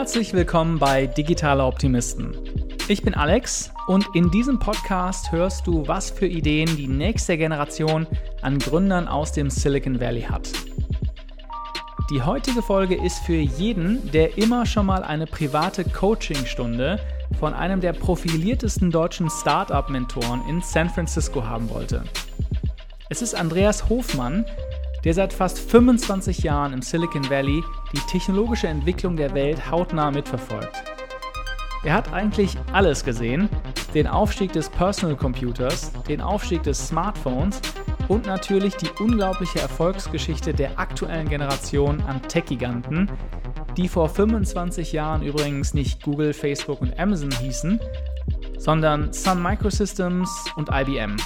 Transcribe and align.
Herzlich 0.00 0.32
willkommen 0.32 0.78
bei 0.78 1.06
Digitale 1.06 1.62
Optimisten. 1.62 2.34
Ich 2.88 3.02
bin 3.02 3.12
Alex 3.12 3.70
und 3.86 4.06
in 4.14 4.30
diesem 4.30 4.58
Podcast 4.58 5.30
hörst 5.30 5.66
du, 5.66 5.86
was 5.86 6.10
für 6.10 6.26
Ideen 6.26 6.74
die 6.74 6.88
nächste 6.88 7.36
Generation 7.36 8.06
an 8.40 8.58
Gründern 8.58 9.08
aus 9.08 9.32
dem 9.32 9.50
Silicon 9.50 10.00
Valley 10.00 10.22
hat. 10.22 10.48
Die 12.10 12.22
heutige 12.22 12.62
Folge 12.62 12.94
ist 12.94 13.18
für 13.24 13.36
jeden, 13.36 14.10
der 14.10 14.38
immer 14.38 14.64
schon 14.64 14.86
mal 14.86 15.04
eine 15.04 15.26
private 15.26 15.84
Coachingstunde 15.84 16.98
von 17.38 17.52
einem 17.52 17.82
der 17.82 17.92
profiliertesten 17.92 18.90
deutschen 18.90 19.28
Startup-Mentoren 19.28 20.40
in 20.48 20.62
San 20.62 20.88
Francisco 20.88 21.44
haben 21.44 21.68
wollte. 21.68 22.04
Es 23.10 23.20
ist 23.20 23.34
Andreas 23.34 23.90
Hofmann, 23.90 24.46
der 25.04 25.14
seit 25.14 25.32
fast 25.32 25.58
25 25.58 26.40
Jahren 26.40 26.72
im 26.72 26.82
Silicon 26.82 27.28
Valley 27.30 27.62
die 27.92 28.00
technologische 28.10 28.68
Entwicklung 28.68 29.16
der 29.16 29.34
Welt 29.34 29.70
hautnah 29.70 30.10
mitverfolgt. 30.10 30.82
Er 31.82 31.94
hat 31.94 32.12
eigentlich 32.12 32.56
alles 32.72 33.04
gesehen, 33.04 33.48
den 33.94 34.06
Aufstieg 34.06 34.52
des 34.52 34.68
Personal 34.68 35.16
Computers, 35.16 35.92
den 36.08 36.20
Aufstieg 36.20 36.62
des 36.62 36.88
Smartphones 36.88 37.60
und 38.08 38.26
natürlich 38.26 38.76
die 38.76 38.90
unglaubliche 38.98 39.60
Erfolgsgeschichte 39.60 40.52
der 40.52 40.78
aktuellen 40.78 41.28
Generation 41.28 42.02
an 42.02 42.20
Tech-Giganten, 42.22 43.10
die 43.76 43.88
vor 43.88 44.08
25 44.08 44.92
Jahren 44.92 45.22
übrigens 45.22 45.72
nicht 45.72 46.02
Google, 46.02 46.34
Facebook 46.34 46.82
und 46.82 46.98
Amazon 46.98 47.30
hießen, 47.30 47.80
sondern 48.58 49.12
Sun 49.12 49.42
Microsystems 49.42 50.30
und 50.56 50.68
IBM. 50.70 51.16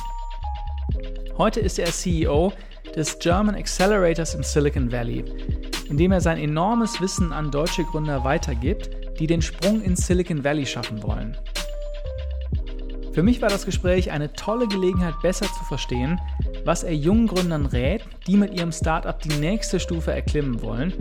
Heute 1.37 1.59
ist 1.59 1.81
er 1.81 1.87
CEO 1.87 2.53
des 2.97 3.19
German 3.19 3.55
Accelerators 3.55 4.35
im 4.35 4.43
Silicon 4.43 4.91
Valley, 4.93 5.25
indem 5.89 6.13
er 6.13 6.21
sein 6.21 6.39
enormes 6.39 7.01
Wissen 7.01 7.33
an 7.33 7.51
deutsche 7.51 7.85
Gründer 7.85 8.25
weitergibt, 8.25 8.91
die 9.19 9.27
den 9.27 9.43
Sprung 9.43 9.83
ins 9.83 10.07
Silicon 10.07 10.45
Valley 10.45 10.67
schaffen 10.67 11.03
wollen. 11.03 11.37
Für 13.13 13.23
mich 13.23 13.41
war 13.41 13.49
das 13.49 13.65
Gespräch 13.65 14.11
eine 14.11 14.33
tolle 14.33 14.67
Gelegenheit, 14.67 15.15
besser 15.23 15.47
zu 15.47 15.65
verstehen, 15.65 16.21
was 16.65 16.83
er 16.83 16.97
jungen 16.97 17.29
Gründern 17.29 17.67
rät, 17.67 18.03
die 18.27 18.37
mit 18.37 18.55
ihrem 18.55 18.73
Startup 18.73 19.21
die 19.21 19.37
nächste 19.39 19.79
Stufe 19.79 20.13
erklimmen 20.13 20.63
wollen, 20.63 20.93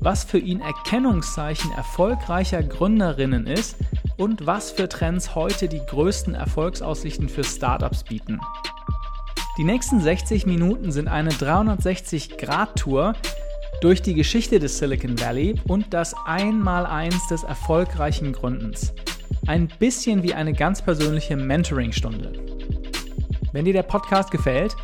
was 0.00 0.24
für 0.24 0.38
ihn 0.38 0.60
Erkennungszeichen 0.60 1.72
erfolgreicher 1.72 2.62
Gründerinnen 2.62 3.46
ist 3.46 3.76
und 4.18 4.46
was 4.46 4.70
für 4.70 4.88
Trends 4.88 5.34
heute 5.34 5.68
die 5.68 5.80
größten 5.80 6.34
Erfolgsaussichten 6.34 7.28
für 7.28 7.44
Startups 7.44 8.04
bieten. 8.04 8.38
Die 9.56 9.64
nächsten 9.64 10.00
60 10.00 10.44
Minuten 10.44 10.92
sind 10.92 11.08
eine 11.08 11.30
360-Grad-Tour 11.30 13.14
durch 13.80 14.02
die 14.02 14.12
Geschichte 14.12 14.58
des 14.58 14.76
Silicon 14.76 15.18
Valley 15.18 15.54
und 15.66 15.94
das 15.94 16.14
Einmaleins 16.26 17.26
des 17.28 17.42
erfolgreichen 17.42 18.34
Gründens. 18.34 18.92
Ein 19.46 19.68
bisschen 19.78 20.22
wie 20.22 20.34
eine 20.34 20.52
ganz 20.52 20.82
persönliche 20.82 21.38
Mentoring-Stunde. 21.38 22.34
Wenn 23.52 23.64
dir 23.64 23.72
der 23.72 23.82
Podcast 23.82 24.30
gefällt, 24.30 24.76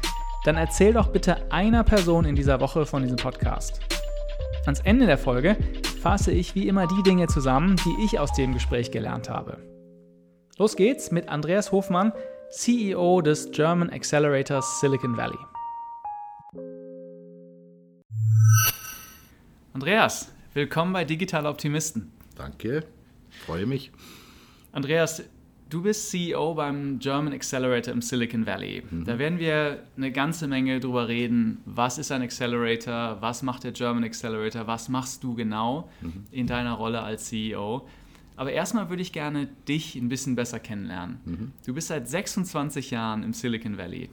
dann 0.46 0.56
erzähl 0.56 0.94
doch 0.94 1.08
bitte 1.08 1.52
einer 1.52 1.84
Person 1.84 2.24
in 2.24 2.34
dieser 2.34 2.58
Woche 2.58 2.86
von 2.86 3.02
diesem 3.02 3.18
Podcast. 3.18 3.78
Ans 4.64 4.80
Ende 4.80 5.04
der 5.04 5.18
Folge 5.18 5.54
fasse 6.00 6.32
ich 6.32 6.54
wie 6.54 6.66
immer 6.66 6.86
die 6.86 7.02
Dinge 7.02 7.26
zusammen, 7.26 7.76
die 7.84 8.04
ich 8.06 8.18
aus 8.18 8.32
dem 8.32 8.54
Gespräch 8.54 8.90
gelernt 8.90 9.28
habe. 9.28 9.58
Los 10.56 10.76
geht's 10.76 11.10
mit 11.10 11.28
Andreas 11.28 11.72
Hofmann, 11.72 12.12
CEO 12.54 13.22
des 13.22 13.50
German 13.50 13.88
Accelerators 13.88 14.78
Silicon 14.78 15.16
Valley. 15.16 15.38
Andreas, 19.72 20.30
willkommen 20.52 20.92
bei 20.92 21.06
Digital 21.06 21.46
Optimisten. 21.46 22.12
Danke, 22.36 22.84
freue 23.46 23.64
mich. 23.64 23.90
Andreas, 24.70 25.22
du 25.70 25.80
bist 25.80 26.10
CEO 26.10 26.52
beim 26.52 26.98
German 26.98 27.32
Accelerator 27.32 27.94
im 27.94 28.02
Silicon 28.02 28.44
Valley. 28.44 28.82
Mhm. 28.90 29.04
Da 29.06 29.18
werden 29.18 29.38
wir 29.38 29.84
eine 29.96 30.12
ganze 30.12 30.46
Menge 30.46 30.78
drüber 30.78 31.08
reden. 31.08 31.62
Was 31.64 31.96
ist 31.96 32.12
ein 32.12 32.20
Accelerator? 32.20 33.16
Was 33.20 33.42
macht 33.42 33.64
der 33.64 33.72
German 33.72 34.04
Accelerator? 34.04 34.66
Was 34.66 34.90
machst 34.90 35.24
du 35.24 35.34
genau 35.34 35.88
mhm. 36.02 36.26
in 36.30 36.46
deiner 36.46 36.74
Rolle 36.74 37.00
als 37.00 37.30
CEO? 37.30 37.88
Aber 38.36 38.52
erstmal 38.52 38.88
würde 38.88 39.02
ich 39.02 39.12
gerne 39.12 39.48
dich 39.68 39.94
ein 39.94 40.08
bisschen 40.08 40.34
besser 40.34 40.58
kennenlernen. 40.58 41.20
Mhm. 41.24 41.52
Du 41.66 41.74
bist 41.74 41.88
seit 41.88 42.08
26 42.08 42.90
Jahren 42.90 43.22
im 43.22 43.32
Silicon 43.32 43.78
Valley. 43.78 44.08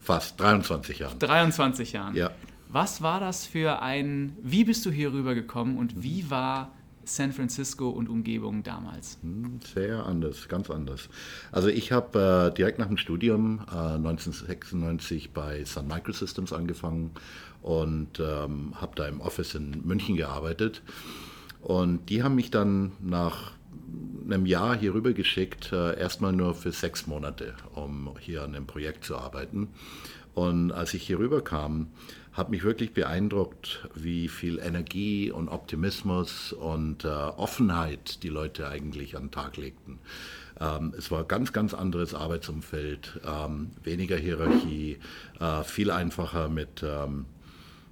Fast 0.00 0.40
23 0.40 1.00
Jahren. 1.00 1.18
23 1.18 1.92
Jahren. 1.92 2.14
Ja. 2.14 2.30
Was 2.68 3.02
war 3.02 3.20
das 3.20 3.46
für 3.46 3.82
ein, 3.82 4.36
wie 4.42 4.64
bist 4.64 4.84
du 4.86 4.90
hier 4.90 5.12
rübergekommen 5.12 5.76
und 5.78 6.02
wie 6.02 6.30
war 6.30 6.72
San 7.04 7.32
Francisco 7.32 7.88
und 7.88 8.08
Umgebung 8.08 8.62
damals? 8.62 9.18
Hm, 9.22 9.60
sehr 9.74 10.04
anders, 10.04 10.48
ganz 10.48 10.70
anders. 10.70 11.08
Also 11.52 11.68
ich 11.68 11.92
habe 11.92 12.50
äh, 12.50 12.54
direkt 12.54 12.78
nach 12.78 12.88
dem 12.88 12.96
Studium 12.96 13.60
äh, 13.70 13.94
1996 13.94 15.30
bei 15.32 15.64
Sun 15.64 15.86
Microsystems 15.86 16.52
angefangen 16.52 17.12
und 17.62 18.20
ähm, 18.20 18.74
habe 18.80 18.92
da 18.96 19.06
im 19.06 19.20
Office 19.20 19.54
in 19.54 19.82
München 19.84 20.16
gearbeitet. 20.16 20.82
Und 21.66 22.10
die 22.10 22.22
haben 22.22 22.36
mich 22.36 22.52
dann 22.52 22.92
nach 23.00 23.50
einem 24.24 24.46
Jahr 24.46 24.76
hier 24.76 24.94
rüber 24.94 25.12
geschickt, 25.14 25.72
äh, 25.72 25.98
erstmal 25.98 26.32
nur 26.32 26.54
für 26.54 26.70
sechs 26.70 27.08
Monate, 27.08 27.54
um 27.74 28.14
hier 28.20 28.44
an 28.44 28.52
dem 28.52 28.68
Projekt 28.68 29.02
zu 29.02 29.16
arbeiten. 29.16 29.66
Und 30.32 30.70
als 30.70 30.94
ich 30.94 31.02
hier 31.02 31.18
rüber 31.18 31.42
kam, 31.42 31.88
hat 32.32 32.50
mich 32.50 32.62
wirklich 32.62 32.92
beeindruckt, 32.92 33.88
wie 33.96 34.28
viel 34.28 34.60
Energie 34.60 35.32
und 35.32 35.48
Optimismus 35.48 36.52
und 36.52 37.04
äh, 37.04 37.08
Offenheit 37.08 38.22
die 38.22 38.28
Leute 38.28 38.68
eigentlich 38.68 39.16
an 39.16 39.24
den 39.24 39.30
Tag 39.32 39.56
legten. 39.56 39.98
Ähm, 40.60 40.94
es 40.96 41.10
war 41.10 41.24
ganz, 41.24 41.52
ganz 41.52 41.74
anderes 41.74 42.14
Arbeitsumfeld, 42.14 43.20
ähm, 43.26 43.72
weniger 43.82 44.16
Hierarchie, 44.16 44.98
äh, 45.40 45.64
viel 45.64 45.90
einfacher 45.90 46.48
mit 46.48 46.84
ähm, 46.84 47.24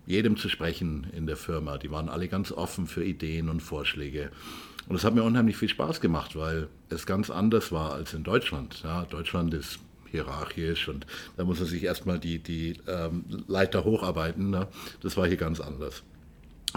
jedem 0.07 0.37
zu 0.37 0.49
sprechen 0.49 1.07
in 1.17 1.27
der 1.27 1.37
Firma. 1.37 1.79
Die 1.79 1.91
waren 1.91 2.09
alle 2.09 2.29
ganz 2.29 2.53
offen 2.53 2.87
für 2.87 3.05
Ideen 3.05 3.49
und 3.49 3.61
Vorschläge. 3.61 4.31
Und 4.89 4.97
es 4.97 5.05
hat 5.05 5.15
mir 5.15 5.23
unheimlich 5.23 5.57
viel 5.57 5.69
Spaß 5.69 6.01
gemacht, 6.01 6.37
weil 6.37 6.69
es 6.91 7.07
ganz 7.07 7.31
anders 7.31 7.73
war 7.73 7.95
als 7.95 8.13
in 8.13 8.23
Deutschland. 8.23 8.83
Ja, 8.83 9.05
Deutschland 9.05 9.55
ist 9.55 9.79
hierarchisch 10.11 10.89
und 10.89 11.07
da 11.37 11.45
muss 11.45 11.59
man 11.59 11.69
sich 11.69 11.83
erstmal 11.83 12.19
die, 12.19 12.39
die 12.39 12.77
ähm, 12.87 13.25
Leiter 13.49 13.85
hocharbeiten. 13.85 14.51
Ne? 14.51 14.69
Das 15.03 15.17
war 15.17 15.27
hier 15.27 15.37
ganz 15.37 15.61
anders. 15.61 16.03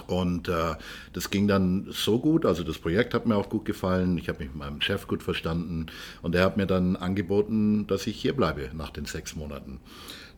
Und 0.05 0.47
äh, 0.47 0.75
das 1.13 1.31
ging 1.31 1.47
dann 1.47 1.87
so 1.89 2.19
gut, 2.19 2.45
also 2.45 2.63
das 2.63 2.77
Projekt 2.77 3.13
hat 3.13 3.25
mir 3.25 3.35
auch 3.35 3.49
gut 3.49 3.65
gefallen, 3.65 4.17
ich 4.17 4.29
habe 4.29 4.39
mich 4.39 4.49
mit 4.49 4.57
meinem 4.57 4.81
Chef 4.81 5.07
gut 5.07 5.23
verstanden 5.23 5.87
und 6.21 6.35
er 6.35 6.43
hat 6.45 6.55
mir 6.55 6.67
dann 6.67 6.95
angeboten, 6.95 7.87
dass 7.87 8.05
ich 8.05 8.15
hier 8.15 8.33
bleibe 8.33 8.69
nach 8.73 8.91
den 8.91 9.05
sechs 9.05 9.35
Monaten. 9.35 9.79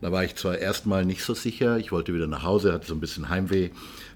Da 0.01 0.11
war 0.11 0.23
ich 0.23 0.35
zwar 0.35 0.57
erstmal 0.57 1.05
nicht 1.05 1.23
so 1.23 1.33
sicher, 1.33 1.77
ich 1.77 1.91
wollte 1.91 2.13
wieder 2.13 2.27
nach 2.27 2.43
Hause, 2.43 2.71
hatte 2.71 2.87
so 2.87 2.93
ein 2.93 3.01
bisschen 3.01 3.27
Heimweh, 3.27 3.69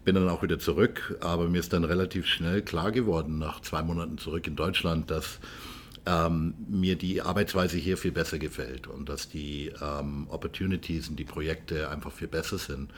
bin 0.05 0.15
dann 0.15 0.29
auch 0.29 0.41
wieder 0.41 0.57
zurück, 0.57 1.17
aber 1.19 1.49
mir 1.49 1.59
ist 1.59 1.73
dann 1.73 1.83
relativ 1.83 2.25
schnell 2.25 2.61
klar 2.61 2.91
geworden, 2.91 3.37
nach 3.37 3.59
zwei 3.61 3.83
Monaten 3.83 4.17
zurück 4.17 4.47
in 4.47 4.55
Deutschland, 4.55 5.11
dass 5.11 5.39
ähm, 6.05 6.53
mir 6.69 6.95
die 6.95 7.21
Arbeitsweise 7.21 7.77
hier 7.77 7.97
viel 7.97 8.11
besser 8.11 8.39
gefällt 8.39 8.87
und 8.87 9.09
dass 9.09 9.29
die 9.29 9.71
ähm, 9.81 10.27
Opportunities 10.29 11.09
und 11.09 11.17
die 11.17 11.25
Projekte 11.25 11.89
einfach 11.89 12.11
viel 12.11 12.27
besser 12.27 12.57
sind. 12.57 12.91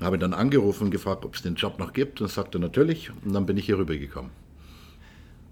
Habe 0.00 0.18
dann 0.18 0.34
angerufen 0.34 0.84
und 0.84 0.90
gefragt, 0.90 1.24
ob 1.24 1.34
es 1.34 1.42
den 1.42 1.54
Job 1.54 1.78
noch 1.78 1.92
gibt 1.92 2.20
und 2.20 2.28
sagte 2.28 2.58
natürlich 2.58 3.10
und 3.24 3.32
dann 3.32 3.46
bin 3.46 3.56
ich 3.56 3.66
hier 3.66 3.78
rübergekommen. 3.78 4.45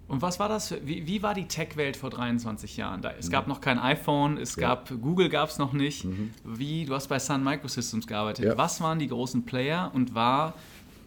Und 0.07 0.21
was 0.21 0.39
war 0.39 0.49
das? 0.49 0.75
Wie, 0.85 1.07
wie, 1.07 1.23
war 1.23 1.35
die 1.35 1.47
Tech-Welt 1.47 1.97
vor 1.97 2.11
23 2.11 2.77
Jahren? 2.77 3.01
Da, 3.01 3.13
es 3.19 3.31
gab 3.31 3.47
noch 3.47 3.61
kein 3.61 3.79
iPhone, 3.79 4.37
es 4.37 4.57
ja. 4.57 4.69
gab 4.69 4.91
Google 5.01 5.29
gab 5.29 5.49
es 5.49 5.59
noch 5.59 5.73
nicht. 5.73 6.05
Mhm. 6.05 6.31
Wie 6.45 6.85
du 6.85 6.95
hast 6.95 7.09
bei 7.09 7.19
Sun 7.19 7.43
Microsystems 7.43 8.07
gearbeitet. 8.07 8.45
Ja. 8.45 8.59
Was 8.59 8.81
waren 8.81 8.99
die 8.99 9.09
großen 9.09 9.45
Player 9.45 9.91
und 9.95 10.15
war 10.15 10.55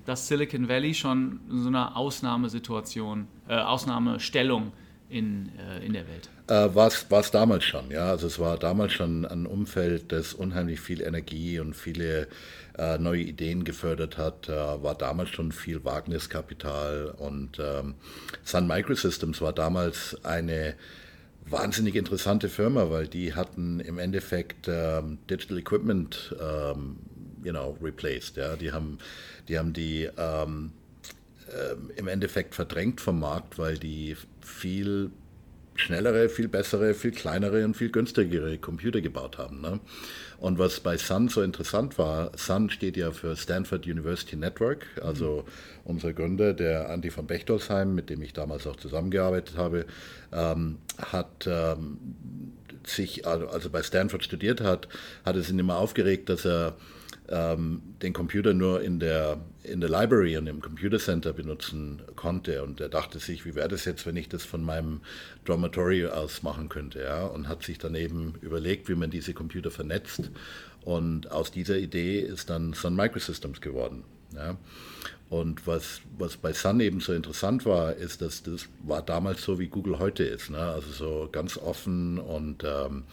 das 0.06 0.28
Silicon 0.28 0.68
Valley 0.68 0.94
schon 0.94 1.40
so 1.50 1.68
eine 1.68 1.96
Ausnahmesituation, 1.96 3.28
äh, 3.48 3.56
Ausnahmestellung? 3.56 4.72
in, 5.10 5.52
äh, 5.58 5.86
in 5.86 5.94
der 5.94 6.08
Welt? 6.08 6.30
Äh, 6.48 6.74
war 6.76 6.88
es 6.88 7.32
damals 7.32 7.64
schon, 7.64 7.92
ja. 7.92 8.10
Also 8.10 8.28
es 8.28 8.40
war 8.40 8.58
damals 8.58 8.94
schon 8.94 9.26
ein 9.26 9.46
Umfeld, 9.46 10.12
das 10.12 10.34
unheimlich 10.34 10.80
viel 10.80 11.02
Energie 11.02 11.60
und 11.60 11.76
viele 11.76 12.28
äh, 12.78 12.98
neue 12.98 13.22
Ideen 13.22 13.64
gefördert 13.64 14.18
hat. 14.18 14.50
Äh, 14.50 14.54
war 14.54 14.96
damals 14.96 15.30
schon 15.30 15.52
viel 15.52 15.84
Wagniskapital 15.84 17.14
und 17.18 17.60
ähm, 17.60 17.96
Sun 18.44 18.68
Microsystems 18.68 19.42
war 19.42 19.54
damals 19.54 20.18
eine 20.24 20.76
wahnsinnig 21.50 21.96
interessante 21.96 22.50
Firma, 22.50 22.90
weil 22.90 23.08
die 23.08 23.34
hatten 23.34 23.80
im 23.80 24.00
Endeffekt 24.00 24.68
ähm, 24.68 25.18
Digital 25.30 25.60
Equipment 25.60 26.36
ähm, 26.42 26.98
you 27.44 27.52
know, 27.52 27.78
replaced. 27.82 28.38
Ja. 28.38 28.56
Die 28.56 28.72
haben 28.72 28.98
die, 29.48 29.58
haben 29.58 29.74
die 29.74 30.10
ähm, 30.18 30.74
äh, 31.48 31.98
im 31.98 32.08
Endeffekt 32.08 32.56
verdrängt 32.56 33.02
vom 33.02 33.20
Markt, 33.20 33.58
weil 33.58 33.78
die 33.78 34.16
viel 34.42 35.12
schnellere, 35.78 36.28
viel 36.30 36.48
bessere, 36.48 36.94
viel 36.94 37.12
kleinere 37.12 37.64
und 37.64 37.76
viel 37.76 37.90
günstigere 37.90 38.58
Computer 38.58 39.00
gebaut 39.02 39.38
haben. 39.38 39.62
Ne? 39.62 39.80
Und 40.40 40.60
was 40.60 40.80
bei 40.80 40.98
Sun 40.98 41.30
so 41.30 41.42
interessant 41.42 41.98
war, 41.98 42.32
Sun 42.36 42.70
steht 42.70 42.98
ja 42.98 43.12
für 43.12 43.36
Stanford 43.36 43.86
University 43.86 44.36
Network, 44.36 44.86
also 45.02 45.46
mhm. 45.46 45.52
unser 45.86 46.14
Gründer, 46.14 46.54
der 46.54 46.90
Andy 46.90 47.10
von 47.10 47.26
Bechtolsheim, 47.26 47.96
mit 47.96 48.10
dem 48.10 48.22
ich 48.22 48.34
damals 48.34 48.68
auch 48.68 48.76
zusammengearbeitet 48.76 49.58
habe, 49.58 49.86
ähm, 50.34 50.78
hat 50.98 51.48
ähm, 51.48 51.98
sich, 52.86 53.26
also 53.26 53.70
bei 53.70 53.84
Stanford 53.84 54.24
studiert 54.24 54.62
hat, 54.62 54.88
hat 55.26 55.36
es 55.36 55.50
ihn 55.50 55.60
immer 55.60 55.78
aufgeregt, 55.78 56.30
dass 56.30 56.46
er 56.46 56.76
ähm, 57.30 57.82
den 58.02 58.14
Computer 58.14 58.54
nur 58.54 58.82
in 58.82 59.00
der, 59.00 59.38
in 59.64 59.82
der 59.82 59.90
Library 59.90 60.38
und 60.38 60.48
im 60.48 60.62
Computer 60.62 61.00
Center 61.00 61.34
benutzen 61.34 62.02
konnte. 62.16 62.64
Und 62.64 62.80
er 62.80 62.90
dachte 62.90 63.20
sich, 63.20 63.46
wie 63.46 63.56
wäre 63.56 63.68
das 63.68 63.86
jetzt, 63.86 64.06
wenn 64.06 64.16
ich 64.16 64.30
das 64.30 64.44
von 64.46 64.64
meinem 64.64 65.02
Dormitory 65.46 66.06
aus 66.06 66.44
machen 66.44 66.70
könnte. 66.70 67.02
Ja? 67.02 67.26
Und 67.26 67.48
hat 67.48 67.64
sich 67.64 67.78
dann 67.78 67.96
eben 67.96 68.36
überlegt, 68.42 68.90
wie 68.90 68.96
man 68.96 69.10
diese 69.10 69.34
Computer 69.34 69.72
vernetzt. 69.72 70.32
Und 70.84 71.32
aus 71.32 71.52
dieser 71.52 71.78
Idee 71.78 72.20
ist 72.20 72.50
dann 72.50 72.74
Sun 72.74 72.96
Microsystems 72.96 73.62
geworden. 73.62 74.04
Ja? 74.34 74.58
Und 75.30 75.68
was, 75.68 76.02
was 76.18 76.38
bei 76.38 76.54
Sun 76.54 76.80
eben 76.80 77.02
so 77.02 77.12
interessant 77.12 77.66
war, 77.66 77.94
ist, 77.94 78.22
dass 78.22 78.44
das 78.44 78.68
war 78.84 79.02
damals 79.02 79.42
so, 79.44 79.60
wie 79.60 79.68
Google 79.68 80.00
heute 80.00 80.24
ist. 80.24 80.50
Ne? 80.50 80.60
Also 80.60 80.92
so 80.92 81.30
ganz 81.32 81.58
offen 81.58 82.18
und 82.18 82.64
ähm, 82.64 83.04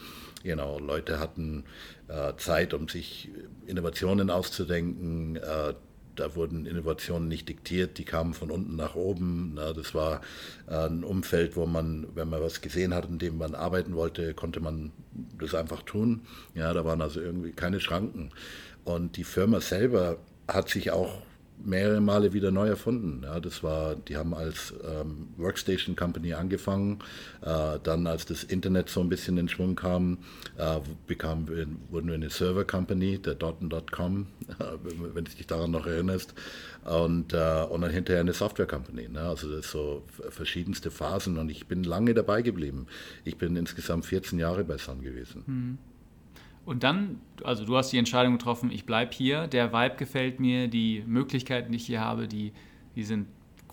genau, 0.44 0.79
Leute 0.79 1.19
hatten 1.19 1.64
äh, 2.06 2.35
Zeit, 2.37 2.73
um 2.75 2.88
sich 2.88 3.31
Innovationen 3.67 4.31
auszudenken. 4.31 5.37
Äh, 5.37 5.75
da 6.14 6.37
wurden 6.37 6.64
Innovationen 6.67 7.26
nicht 7.26 7.49
diktiert, 7.49 7.99
die 7.99 8.05
kamen 8.05 8.35
von 8.35 8.52
unten 8.52 8.76
nach 8.76 8.94
oben. 8.94 9.55
Na, 9.55 9.73
das 9.73 9.94
war 9.94 10.20
äh, 10.69 10.87
ein 10.87 11.02
Umfeld, 11.02 11.56
wo 11.56 11.67
man, 11.67 12.06
wenn 12.14 12.29
man 12.29 12.41
was 12.41 12.61
gesehen 12.61 12.94
hat, 12.94 13.08
in 13.08 13.19
dem 13.19 13.38
man 13.38 13.56
arbeiten 13.56 13.96
wollte, 13.96 14.32
konnte 14.35 14.61
man 14.61 14.93
das 15.41 15.55
einfach 15.55 15.82
tun. 15.82 16.23
Ja, 16.55 16.73
da 16.73 16.85
waren 16.85 17.00
also 17.00 17.20
irgendwie 17.20 17.50
keine 17.50 17.81
Schranken. 17.81 18.31
Und 18.85 19.17
die 19.17 19.25
Firma 19.25 19.61
selber 19.61 20.19
hat 20.47 20.69
sich 20.69 20.93
auch 20.93 21.23
mehrere 21.62 22.01
Male 22.01 22.33
wieder 22.33 22.51
neu 22.51 22.69
erfunden. 22.69 23.23
Ja, 23.25 23.41
das 23.41 23.62
war, 23.62 23.97
die 23.97 24.17
haben 24.17 24.35
als 24.35 24.75
ähm, 24.85 25.29
Workstation 25.37 25.97
Company 25.97 26.35
angefangen, 26.35 26.99
äh, 27.43 27.79
dann 27.83 28.06
als 28.06 28.27
das 28.27 28.45
Internet 28.45 28.89
so 28.89 29.01
ein 29.01 29.09
bisschen 29.09 29.39
in 29.39 29.49
Schwung 29.49 29.75
kam, 29.75 30.19
äh, 30.59 30.81
bekam, 31.06 31.49
wurden 31.49 32.09
wir 32.09 32.15
eine 32.15 32.31
Server 32.31 32.65
Company, 32.65 33.19
der 33.19 33.35
Dot.com, 33.35 34.27
wenn 35.15 35.25
du 35.25 35.31
dich 35.31 35.47
daran 35.47 35.71
noch 35.71 35.87
erinnerst, 35.87 36.35
und, 36.85 37.33
äh, 37.33 37.65
und 37.69 37.81
dann 37.81 37.91
hinterher 37.91 38.21
eine 38.21 38.35
Software 38.35 38.67
Company. 38.67 39.09
Ne? 39.09 39.21
Also 39.21 39.50
das 39.55 39.71
so 39.71 40.03
verschiedenste 40.31 40.91
Phasen 40.91 41.39
und 41.39 41.49
ich 41.50 41.67
bin 41.67 41.83
lange 41.85 42.15
dabei 42.15 42.43
geblieben. 42.43 42.87
Ich 43.25 43.39
bin 43.39 43.57
insgesamt 43.57 44.05
14 44.05 44.39
Jahre 44.39 44.65
bei 44.65 44.77
Sun 44.77 45.03
gewesen. 45.03 45.45
Hm. 45.47 45.79
Und 46.64 46.82
dann, 46.82 47.20
also 47.43 47.64
du 47.64 47.76
hast 47.76 47.90
die 47.90 47.99
Entscheidung 47.99 48.38
getroffen, 48.38 48.70
ich 48.70 48.87
bleibe 48.87 49.12
hier, 49.14 49.46
der 49.46 49.72
Vibe 49.72 49.96
gefällt 49.96 50.40
mir, 50.40 50.69
die 50.69 51.02
Möglichkeiten, 51.06 51.72
die 51.72 51.76
ich 51.76 51.87
hier 51.87 52.00
habe, 52.00 52.26
die, 52.26 52.52
die 52.96 53.05
sind 53.05 53.26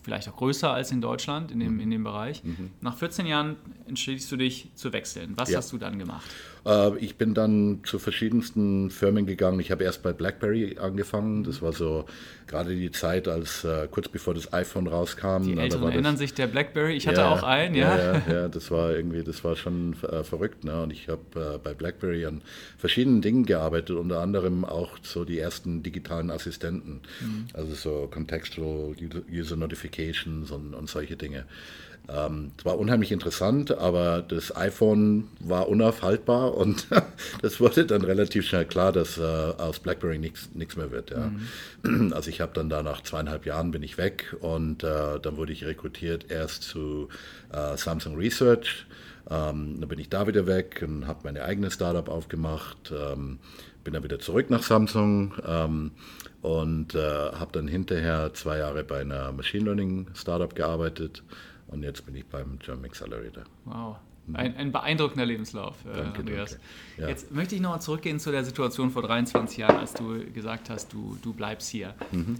vielleicht 0.03 0.27
auch 0.29 0.35
größer 0.35 0.71
als 0.71 0.91
in 0.91 0.99
Deutschland 0.99 1.51
in 1.51 1.59
dem, 1.59 1.75
mhm. 1.75 1.79
in 1.79 1.91
dem 1.91 2.03
Bereich. 2.03 2.43
Mhm. 2.43 2.71
Nach 2.81 2.97
14 2.97 3.25
Jahren 3.25 3.55
entschließt 3.87 4.31
du 4.31 4.37
dich 4.37 4.71
zu 4.75 4.91
wechseln. 4.93 5.33
Was 5.37 5.51
ja. 5.51 5.59
hast 5.59 5.71
du 5.71 5.77
dann 5.77 5.99
gemacht? 5.99 6.29
Äh, 6.65 6.97
ich 6.97 7.15
bin 7.15 7.33
dann 7.33 7.79
zu 7.83 7.99
verschiedensten 7.99 8.89
Firmen 8.89 9.25
gegangen. 9.25 9.59
Ich 9.59 9.71
habe 9.71 9.83
erst 9.83 10.03
bei 10.03 10.13
BlackBerry 10.13 10.77
angefangen. 10.79 11.43
Das 11.43 11.61
war 11.61 11.73
so 11.73 12.05
gerade 12.47 12.75
die 12.75 12.91
Zeit, 12.91 13.27
als 13.27 13.63
äh, 13.63 13.87
kurz 13.89 14.09
bevor 14.09 14.33
das 14.33 14.51
iPhone 14.53 14.87
rauskam. 14.87 15.43
Die 15.43 15.57
Älteren 15.57 15.83
das, 15.83 15.93
erinnern 15.93 16.17
sich 16.17 16.33
der 16.33 16.47
BlackBerry. 16.47 16.93
Ich 16.93 17.07
hatte 17.07 17.21
ja, 17.21 17.31
auch 17.31 17.43
einen, 17.43 17.75
ja. 17.75 17.97
Ja, 17.97 18.13
ja, 18.13 18.33
ja, 18.33 18.47
das 18.47 18.69
war 18.71 18.91
irgendwie, 18.91 19.23
das 19.23 19.43
war 19.43 19.55
schon 19.55 19.95
äh, 20.03 20.23
verrückt. 20.23 20.63
Ne? 20.63 20.83
Und 20.83 20.91
ich 20.91 21.07
habe 21.07 21.21
äh, 21.35 21.57
bei 21.57 21.73
BlackBerry 21.73 22.25
an 22.25 22.41
verschiedenen 22.77 23.21
Dingen 23.21 23.45
gearbeitet, 23.45 23.95
unter 23.95 24.19
anderem 24.19 24.65
auch 24.65 24.97
so 25.01 25.25
die 25.25 25.39
ersten 25.39 25.83
digitalen 25.83 26.29
Assistenten, 26.29 27.01
mhm. 27.21 27.47
also 27.53 27.73
so 27.73 28.09
Contextual 28.11 28.95
User 29.31 29.55
Notifications 29.55 30.51
und, 30.51 30.73
und 30.73 30.89
solche 30.89 31.15
Dinge. 31.15 31.45
Ähm, 32.09 32.51
es 32.57 32.65
war 32.65 32.77
unheimlich 32.77 33.11
interessant, 33.11 33.71
aber 33.77 34.21
das 34.21 34.55
iPhone 34.55 35.27
war 35.39 35.69
unaufhaltbar 35.69 36.55
und 36.55 36.87
das 37.41 37.59
wurde 37.59 37.85
dann 37.85 38.01
relativ 38.01 38.45
schnell 38.45 38.65
klar, 38.65 38.91
dass 38.91 39.17
äh, 39.17 39.21
aus 39.21 39.79
BlackBerry 39.79 40.17
nichts 40.17 40.75
mehr 40.75 40.91
wird. 40.91 41.11
Ja. 41.11 41.31
Mhm. 41.83 42.11
Also 42.21 42.29
ich 42.29 42.41
habe 42.41 42.51
dann 42.53 42.69
da 42.69 42.83
nach 42.83 43.01
zweieinhalb 43.01 43.45
Jahren 43.45 43.71
bin 43.71 43.83
ich 43.83 43.97
weg 43.97 44.35
und 44.41 44.83
äh, 44.83 45.19
dann 45.19 45.37
wurde 45.37 45.53
ich 45.53 45.65
rekrutiert 45.65 46.29
erst 46.29 46.63
zu 46.63 47.09
äh, 47.53 47.77
Samsung 47.77 48.15
Research. 48.15 48.85
Ähm, 49.29 49.77
dann 49.79 49.87
bin 49.87 49.99
ich 49.99 50.09
da 50.09 50.27
wieder 50.27 50.45
weg 50.45 50.83
und 50.85 51.07
habe 51.07 51.19
meine 51.23 51.43
eigene 51.43 51.71
Startup 51.71 52.09
aufgemacht. 52.09 52.91
Ähm, 52.91 53.39
bin 53.83 53.93
dann 53.93 54.03
wieder 54.03 54.19
zurück 54.19 54.49
nach 54.49 54.63
Samsung 54.63 55.33
ähm, 55.47 55.91
und 56.41 56.95
äh, 56.95 56.99
habe 56.99 57.51
dann 57.51 57.67
hinterher 57.67 58.31
zwei 58.33 58.57
Jahre 58.57 58.83
bei 58.83 59.01
einer 59.01 59.31
Machine 59.31 59.65
Learning 59.65 60.07
Startup 60.13 60.53
gearbeitet 60.53 61.23
und 61.71 61.83
jetzt 61.83 62.05
bin 62.05 62.15
ich 62.15 62.25
beim 62.25 62.59
German 62.59 62.85
Accelerator. 62.85 63.43
Wow. 63.65 63.97
Mhm. 64.27 64.35
Ein, 64.35 64.57
ein 64.57 64.71
beeindruckender 64.71 65.25
Lebenslauf, 65.25 65.75
äh, 65.85 65.97
danke, 65.97 66.19
Andreas. 66.19 66.51
Danke. 66.51 66.65
Ja. 67.01 67.07
Jetzt 67.09 67.31
möchte 67.31 67.55
ich 67.55 67.61
nochmal 67.61 67.81
zurückgehen 67.81 68.19
zu 68.19 68.31
der 68.31 68.43
Situation 68.43 68.91
vor 68.91 69.01
23 69.01 69.57
Jahren, 69.57 69.77
als 69.77 69.93
du 69.93 70.23
gesagt 70.31 70.69
hast, 70.69 70.93
du, 70.93 71.17
du 71.21 71.33
bleibst 71.33 71.69
hier. 71.69 71.95
Mhm. 72.11 72.39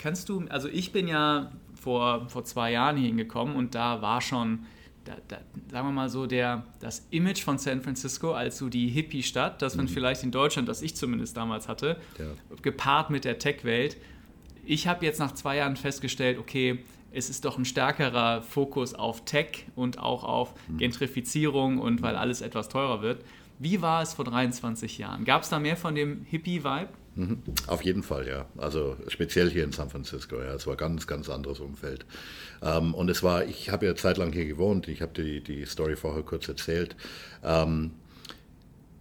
Kannst 0.00 0.28
du, 0.28 0.44
also 0.48 0.68
ich 0.68 0.90
bin 0.90 1.06
ja 1.06 1.52
vor, 1.80 2.28
vor 2.28 2.44
zwei 2.44 2.72
Jahren 2.72 2.96
hier 2.96 3.06
hingekommen 3.06 3.54
und 3.54 3.74
da 3.74 4.02
war 4.02 4.20
schon, 4.20 4.66
da, 5.04 5.16
da, 5.28 5.38
sagen 5.70 5.88
wir 5.88 5.92
mal 5.92 6.08
so, 6.08 6.26
der, 6.26 6.64
das 6.80 7.06
Image 7.10 7.42
von 7.42 7.58
San 7.58 7.82
Francisco 7.82 8.32
als 8.32 8.58
so 8.58 8.68
die 8.68 8.88
Hippie-Stadt, 8.88 9.62
das 9.62 9.76
man 9.76 9.86
mhm. 9.86 9.90
vielleicht 9.90 10.22
in 10.24 10.32
Deutschland, 10.32 10.68
das 10.68 10.82
ich 10.82 10.96
zumindest 10.96 11.36
damals 11.36 11.68
hatte, 11.68 12.00
ja. 12.18 12.26
gepaart 12.62 13.10
mit 13.10 13.24
der 13.24 13.38
Tech-Welt. 13.38 13.96
Ich 14.64 14.86
habe 14.86 15.04
jetzt 15.04 15.18
nach 15.18 15.32
zwei 15.32 15.56
Jahren 15.56 15.76
festgestellt, 15.76 16.38
okay, 16.38 16.80
es 17.12 17.30
ist 17.30 17.44
doch 17.44 17.58
ein 17.58 17.64
stärkerer 17.64 18.42
Fokus 18.42 18.94
auf 18.94 19.24
Tech 19.24 19.66
und 19.74 19.98
auch 19.98 20.24
auf 20.24 20.54
mhm. 20.68 20.78
Gentrifizierung 20.78 21.78
und 21.78 22.02
weil 22.02 22.16
alles 22.16 22.40
etwas 22.40 22.68
teurer 22.68 23.02
wird. 23.02 23.24
Wie 23.58 23.80
war 23.80 24.02
es 24.02 24.14
vor 24.14 24.24
23 24.24 24.98
Jahren? 24.98 25.24
Gab 25.24 25.42
es 25.42 25.48
da 25.48 25.58
mehr 25.58 25.76
von 25.76 25.94
dem 25.94 26.24
Hippie-Vibe? 26.24 26.88
Mhm. 27.14 27.42
Auf 27.66 27.82
jeden 27.82 28.02
Fall, 28.02 28.26
ja. 28.26 28.46
Also 28.56 28.96
speziell 29.08 29.50
hier 29.50 29.64
in 29.64 29.72
San 29.72 29.90
Francisco, 29.90 30.36
ja. 30.36 30.54
Es 30.54 30.66
war 30.66 30.74
ein 30.74 30.78
ganz, 30.78 31.06
ganz 31.06 31.28
anderes 31.28 31.60
Umfeld. 31.60 32.06
Ähm, 32.62 32.94
und 32.94 33.10
es 33.10 33.22
war, 33.22 33.44
ich 33.44 33.70
habe 33.70 33.86
ja 33.86 33.94
zeitlang 33.94 34.32
hier 34.32 34.46
gewohnt, 34.46 34.88
ich 34.88 35.02
habe 35.02 35.12
die, 35.12 35.42
die 35.42 35.66
Story 35.66 35.96
vorher 35.96 36.22
kurz 36.22 36.48
erzählt. 36.48 36.96
Ähm, 37.44 37.92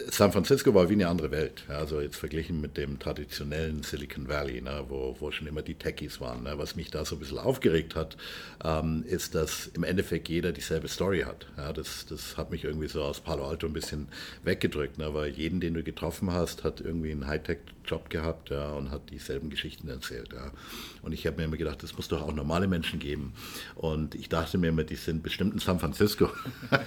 San 0.09 0.31
Francisco 0.31 0.74
war 0.74 0.89
wie 0.89 0.94
eine 0.94 1.07
andere 1.07 1.31
Welt. 1.31 1.63
Also 1.68 2.01
jetzt 2.01 2.18
verglichen 2.18 2.62
mit 2.62 2.77
dem 2.77 3.00
traditionellen 3.00 3.83
Silicon 3.83 4.27
Valley, 4.27 4.62
ne, 4.62 4.86
wo, 4.88 5.15
wo 5.19 5.31
schon 5.31 5.48
immer 5.48 5.62
die 5.62 5.75
Techies 5.75 6.19
waren. 6.21 6.44
Ne. 6.44 6.57
Was 6.57 6.75
mich 6.75 6.92
da 6.92 7.06
so 7.06 7.15
ein 7.15 7.19
bisschen 7.19 7.38
aufgeregt 7.38 7.96
hat, 7.96 8.17
ähm, 8.63 9.03
ist, 9.08 9.36
dass 9.36 9.67
im 9.67 9.84
Endeffekt 9.84 10.29
jeder 10.29 10.51
dieselbe 10.51 10.88
Story 10.88 11.22
hat. 11.22 11.48
Ja, 11.58 11.74
das, 11.74 12.05
das 12.08 12.38
hat 12.38 12.51
mich 12.51 12.63
irgendwie 12.63 12.88
so 12.88 13.03
aus 13.03 13.20
Palo 13.20 13.48
Alto 13.48 13.67
ein 13.67 13.74
bisschen 13.74 14.08
weggedrückt, 14.43 14.98
ne, 14.98 15.13
weil 15.13 15.31
jeden, 15.31 15.60
den 15.60 15.74
du 15.74 15.84
getroffen 15.84 16.31
hast, 16.31 16.63
hat 16.63 16.81
irgendwie 16.81 17.12
einen 17.12 17.27
Hightech-Job 17.81 18.09
gehabt 18.09 18.50
ja, 18.50 18.71
und 18.71 18.91
hat 18.91 19.09
dieselben 19.09 19.50
Geschichten 19.50 19.88
erzählt. 19.88 20.33
Ja. 20.33 20.51
Und 21.01 21.13
ich 21.13 21.25
habe 21.25 21.38
mir 21.38 21.43
immer 21.45 21.57
gedacht, 21.57 21.83
das 21.83 21.95
muss 21.95 22.07
doch 22.07 22.21
auch 22.21 22.33
normale 22.33 22.67
Menschen 22.67 23.00
geben. 23.00 23.33
Und 23.75 24.15
ich 24.15 24.29
dachte 24.29 24.57
mir 24.57 24.69
immer, 24.69 24.83
die 24.83 24.95
sind 24.95 25.23
bestimmt 25.23 25.53
in 25.53 25.59
San 25.59 25.79
Francisco. 25.79 26.29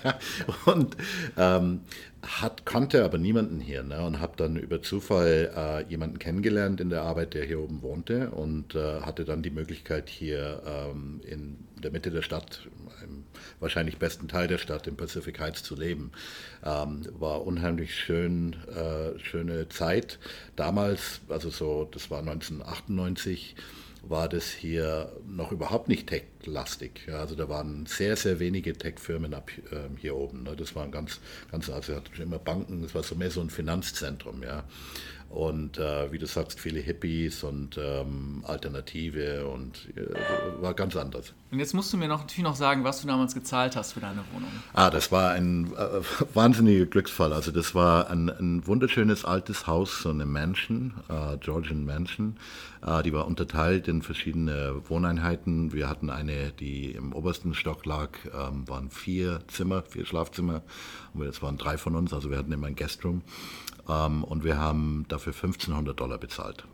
und 0.67 0.97
ähm, 1.37 1.81
hat, 2.23 2.65
kannte 2.65 3.05
aber 3.05 3.19
niemanden 3.19 3.61
hier 3.61 3.83
ne? 3.83 4.03
und 4.03 4.21
habe 4.21 4.35
dann 4.37 4.57
über 4.57 4.83
Zufall 4.83 5.53
äh, 5.55 5.91
jemanden 5.91 6.19
kennengelernt 6.19 6.81
in 6.81 6.91
der 6.91 7.03
Arbeit, 7.03 7.35
der 7.35 7.45
hier 7.45 7.61
oben 7.61 7.83
wohnte 7.83 8.31
und 8.31 8.75
äh, 8.75 9.01
hatte 9.01 9.25
dann 9.25 9.43
die 9.43 9.51
Möglichkeit 9.51 10.09
hier 10.09 10.63
ähm, 10.67 11.21
in 11.25 11.59
der 11.83 11.91
Mitte 11.91 12.11
der 12.11 12.23
Stadt, 12.23 12.67
wahrscheinlich 13.65 13.99
besten 13.99 14.29
Teil 14.29 14.47
der 14.47 14.59
Stadt, 14.59 14.87
im 14.87 14.97
Pacific 14.97 15.41
Heights 15.41 15.65
zu 15.65 15.75
leben. 15.75 16.13
Ähm, 16.65 17.03
war 17.19 17.45
unheimlich 17.45 17.97
schön, 17.97 18.55
äh, 18.69 19.19
schöne 19.19 19.69
Zeit. 19.69 20.21
Damals, 20.55 21.21
also 21.29 21.51
so, 21.51 21.89
das 21.91 22.11
war 22.11 22.21
1998, 22.21 23.57
war 24.09 24.29
das 24.29 24.51
hier 24.51 25.13
noch 25.27 25.51
überhaupt 25.51 25.89
nicht 25.89 26.07
tech-lastig. 26.07 27.07
Ja, 27.07 27.21
also 27.21 27.35
da 27.35 27.49
waren 27.49 27.87
sehr, 27.87 28.17
sehr 28.17 28.39
wenige 28.39 28.75
Tech-Firmen 28.75 29.35
ab 29.35 29.51
äh, 29.71 29.99
hier 29.99 30.15
oben. 30.15 30.43
Ne. 30.43 30.55
Das 30.57 30.77
waren 30.77 30.91
ganz, 30.91 31.21
ganz, 31.51 31.71
also 31.71 31.97
hatte 31.97 32.23
immer 32.23 32.39
Banken, 32.39 32.83
das 32.83 32.95
war 32.95 33.03
so 33.03 33.15
mehr 33.15 33.31
so 33.31 33.41
ein 33.41 33.51
Finanzzentrum, 33.51 34.43
ja. 34.43 34.65
Und 35.35 35.79
äh, 35.79 36.13
wie 36.13 36.19
du 36.19 36.27
sagst, 36.27 36.61
viele 36.61 36.79
Hippies 36.79 37.43
und 37.43 37.77
ähm, 37.77 38.45
Alternative 38.47 39.49
und 39.49 39.89
äh, 39.97 40.63
war 40.63 40.75
ganz 40.75 40.95
anders. 40.95 41.35
Und 41.51 41.59
jetzt 41.59 41.75
musst 41.75 41.93
du 41.93 41.97
mir 41.97 42.07
noch, 42.07 42.21
natürlich 42.21 42.45
noch 42.45 42.55
sagen, 42.55 42.85
was 42.85 43.01
du 43.01 43.09
damals 43.09 43.35
gezahlt 43.35 43.75
hast 43.75 43.95
für 43.95 44.01
deine 44.01 44.23
Wohnung. 44.33 44.49
Ah, 44.75 44.91
das 44.91 45.11
war 45.11 45.33
ein 45.33 45.73
äh, 45.73 46.01
wahnsinniger 46.35 46.87
Glücksfall. 46.87 47.33
Also 47.33 47.51
das 47.51 47.75
war 47.75 48.11
ein, 48.11 48.29
ein, 48.29 48.65
wunderschönes 48.65 49.25
altes 49.25 49.67
Haus, 49.67 50.03
so 50.03 50.11
eine 50.11 50.25
Mansion, 50.25 50.95
äh, 51.09 51.37
Georgian 51.39 51.85
Mansion. 51.85 52.37
Äh, 52.87 53.03
die 53.03 53.13
war 53.13 53.27
unterteilt 53.27 53.89
in 53.89 54.03
verschiedene 54.03 54.83
Wohneinheiten. 54.89 55.73
Wir 55.73 55.89
hatten 55.89 56.11
eine, 56.11 56.53
die 56.53 56.93
im 56.93 57.13
obersten 57.13 57.55
Stock 57.55 57.85
lag, 57.87 58.11
ähm, 58.27 58.69
waren 58.69 58.89
vier 58.89 59.41
Zimmer, 59.49 59.83
vier 59.83 60.07
Schlafzimmer. 60.07 60.63
Und 61.13 61.23
es 61.23 61.43
waren 61.43 61.59
drei 61.59 61.77
von 61.77 61.97
uns, 61.97 62.13
also 62.13 62.31
wir 62.31 62.39
hatten 62.39 62.53
immer 62.53 62.69
ein 62.69 62.77
Guestroom. 62.77 63.23
Ähm, 63.89 64.25
und 64.25 64.45
wir 64.45 64.59
haben 64.59 65.05
dafür 65.09 65.33
1500 65.33 65.99
Dollar 65.99 66.19
bezahlt. 66.19 66.65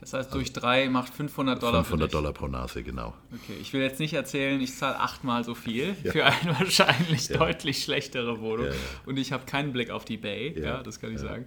Das 0.00 0.14
heißt, 0.14 0.34
durch 0.34 0.52
drei 0.54 0.88
macht 0.88 1.12
500 1.12 1.62
Dollar 1.62 1.84
500 1.84 2.14
Dollar 2.14 2.32
pro 2.32 2.48
Nase, 2.48 2.82
genau. 2.82 3.12
Okay, 3.34 3.58
ich 3.60 3.74
will 3.74 3.82
jetzt 3.82 4.00
nicht 4.00 4.14
erzählen, 4.14 4.58
ich 4.58 4.74
zahle 4.74 4.98
achtmal 4.98 5.44
so 5.44 5.54
viel 5.54 5.94
ja. 6.02 6.12
für 6.12 6.24
eine 6.24 6.58
wahrscheinlich 6.58 7.28
ja. 7.28 7.36
deutlich 7.36 7.84
schlechtere 7.84 8.40
Wohnung. 8.40 8.66
Ja, 8.66 8.72
und 9.04 9.18
ich 9.18 9.32
habe 9.32 9.44
keinen 9.44 9.72
Blick 9.72 9.90
auf 9.90 10.06
die 10.06 10.16
Bay, 10.16 10.58
ja, 10.58 10.82
das 10.82 11.00
kann 11.00 11.12
ich 11.12 11.20
sagen. 11.20 11.46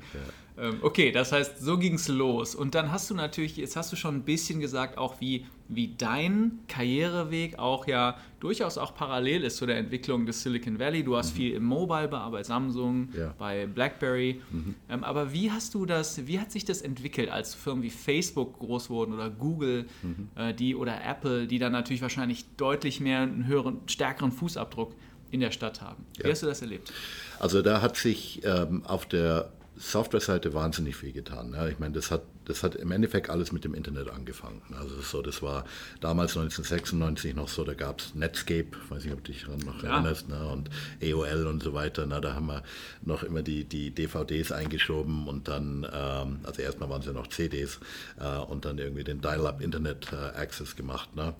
Ähm, 0.57 0.79
okay, 0.81 1.11
das 1.11 1.31
heißt, 1.31 1.59
so 1.59 1.77
ging 1.77 1.95
es 1.95 2.07
los. 2.07 2.53
Und 2.53 2.75
dann 2.75 2.91
hast 2.91 3.09
du 3.09 3.15
natürlich, 3.15 3.57
jetzt 3.57 3.75
hast 3.75 3.91
du 3.91 3.95
schon 3.95 4.15
ein 4.15 4.23
bisschen 4.23 4.59
gesagt, 4.59 4.97
auch 4.97 5.19
wie, 5.19 5.45
wie 5.67 5.95
dein 5.97 6.59
Karriereweg 6.67 7.57
auch 7.57 7.87
ja 7.87 8.17
durchaus 8.39 8.77
auch 8.77 8.93
parallel 8.93 9.43
ist 9.43 9.57
zu 9.57 9.65
der 9.65 9.77
Entwicklung 9.77 10.25
des 10.25 10.43
Silicon 10.43 10.77
Valley. 10.77 11.03
Du 11.03 11.15
hast 11.15 11.33
mhm. 11.33 11.37
viel 11.37 11.53
im 11.55 11.63
Mobile 11.63 12.07
bei 12.07 12.43
Samsung, 12.43 13.09
ja. 13.17 13.33
bei 13.37 13.65
BlackBerry. 13.65 14.41
Mhm. 14.51 14.75
Ähm, 14.89 15.03
aber 15.03 15.33
wie 15.33 15.51
hast 15.51 15.73
du 15.73 15.85
das, 15.85 16.27
wie 16.27 16.39
hat 16.39 16.51
sich 16.51 16.65
das 16.65 16.81
entwickelt, 16.81 17.29
als 17.29 17.55
Firmen 17.55 17.83
wie 17.83 17.89
Facebook 17.89 18.59
groß 18.59 18.89
wurden 18.89 19.13
oder 19.13 19.29
Google, 19.29 19.85
mhm. 20.03 20.29
äh, 20.35 20.53
die 20.53 20.75
oder 20.75 21.03
Apple, 21.03 21.47
die 21.47 21.57
dann 21.57 21.71
natürlich 21.71 22.01
wahrscheinlich 22.01 22.45
deutlich 22.57 22.99
mehr 22.99 23.21
einen 23.21 23.47
höheren, 23.47 23.79
stärkeren 23.87 24.31
Fußabdruck 24.31 24.93
in 25.31 25.39
der 25.39 25.49
Stadt 25.49 25.81
haben. 25.81 26.05
Wie 26.17 26.23
ja. 26.25 26.29
hast 26.29 26.43
du 26.43 26.47
das 26.47 26.61
erlebt? 26.61 26.93
Also 27.39 27.63
da 27.63 27.81
hat 27.81 27.97
sich 27.97 28.41
ähm, 28.45 28.83
auf 28.85 29.07
der 29.07 29.49
Software-Seite 29.75 30.53
wahnsinnig 30.53 30.95
viel 30.95 31.11
getan. 31.11 31.53
Ja, 31.53 31.67
ich 31.67 31.79
meine, 31.79 31.93
das 31.93 32.11
hat 32.11 32.23
das 32.45 32.63
hat 32.63 32.75
im 32.75 32.91
Endeffekt 32.91 33.29
alles 33.29 33.51
mit 33.51 33.63
dem 33.63 33.73
Internet 33.73 34.09
angefangen. 34.09 34.61
Also 34.77 34.95
das, 34.95 35.09
so, 35.09 35.21
das 35.21 35.41
war 35.41 35.65
damals 36.01 36.31
1996 36.37 37.35
noch 37.35 37.47
so, 37.47 37.63
da 37.63 37.73
gab 37.73 37.99
es 37.99 38.15
Netscape, 38.15 38.67
weiß 38.89 39.03
nicht, 39.05 39.13
ob 39.13 39.23
du 39.23 39.31
dich 39.31 39.43
daran 39.43 39.59
noch 39.59 39.83
ja. 39.83 39.93
erinnerst, 39.93 40.29
ne, 40.29 40.47
und 40.47 40.69
AOL 41.01 41.47
und 41.47 41.63
so 41.63 41.73
weiter. 41.73 42.05
Na, 42.07 42.19
da 42.19 42.35
haben 42.35 42.47
wir 42.47 42.63
noch 43.03 43.23
immer 43.23 43.41
die, 43.41 43.63
die 43.65 43.91
DVDs 43.91 44.51
eingeschoben 44.51 45.27
und 45.27 45.47
dann, 45.47 45.87
ähm, 45.91 46.39
also 46.43 46.61
erstmal 46.61 46.89
waren 46.89 47.01
es 47.01 47.07
ja 47.07 47.13
noch 47.13 47.27
CDs 47.27 47.79
äh, 48.19 48.37
und 48.37 48.65
dann 48.65 48.77
irgendwie 48.77 49.03
den 49.03 49.21
Dial-Up 49.21 49.61
Internet 49.61 50.11
äh, 50.11 50.37
Access 50.37 50.75
gemacht. 50.75 51.15
Ne. 51.15 51.33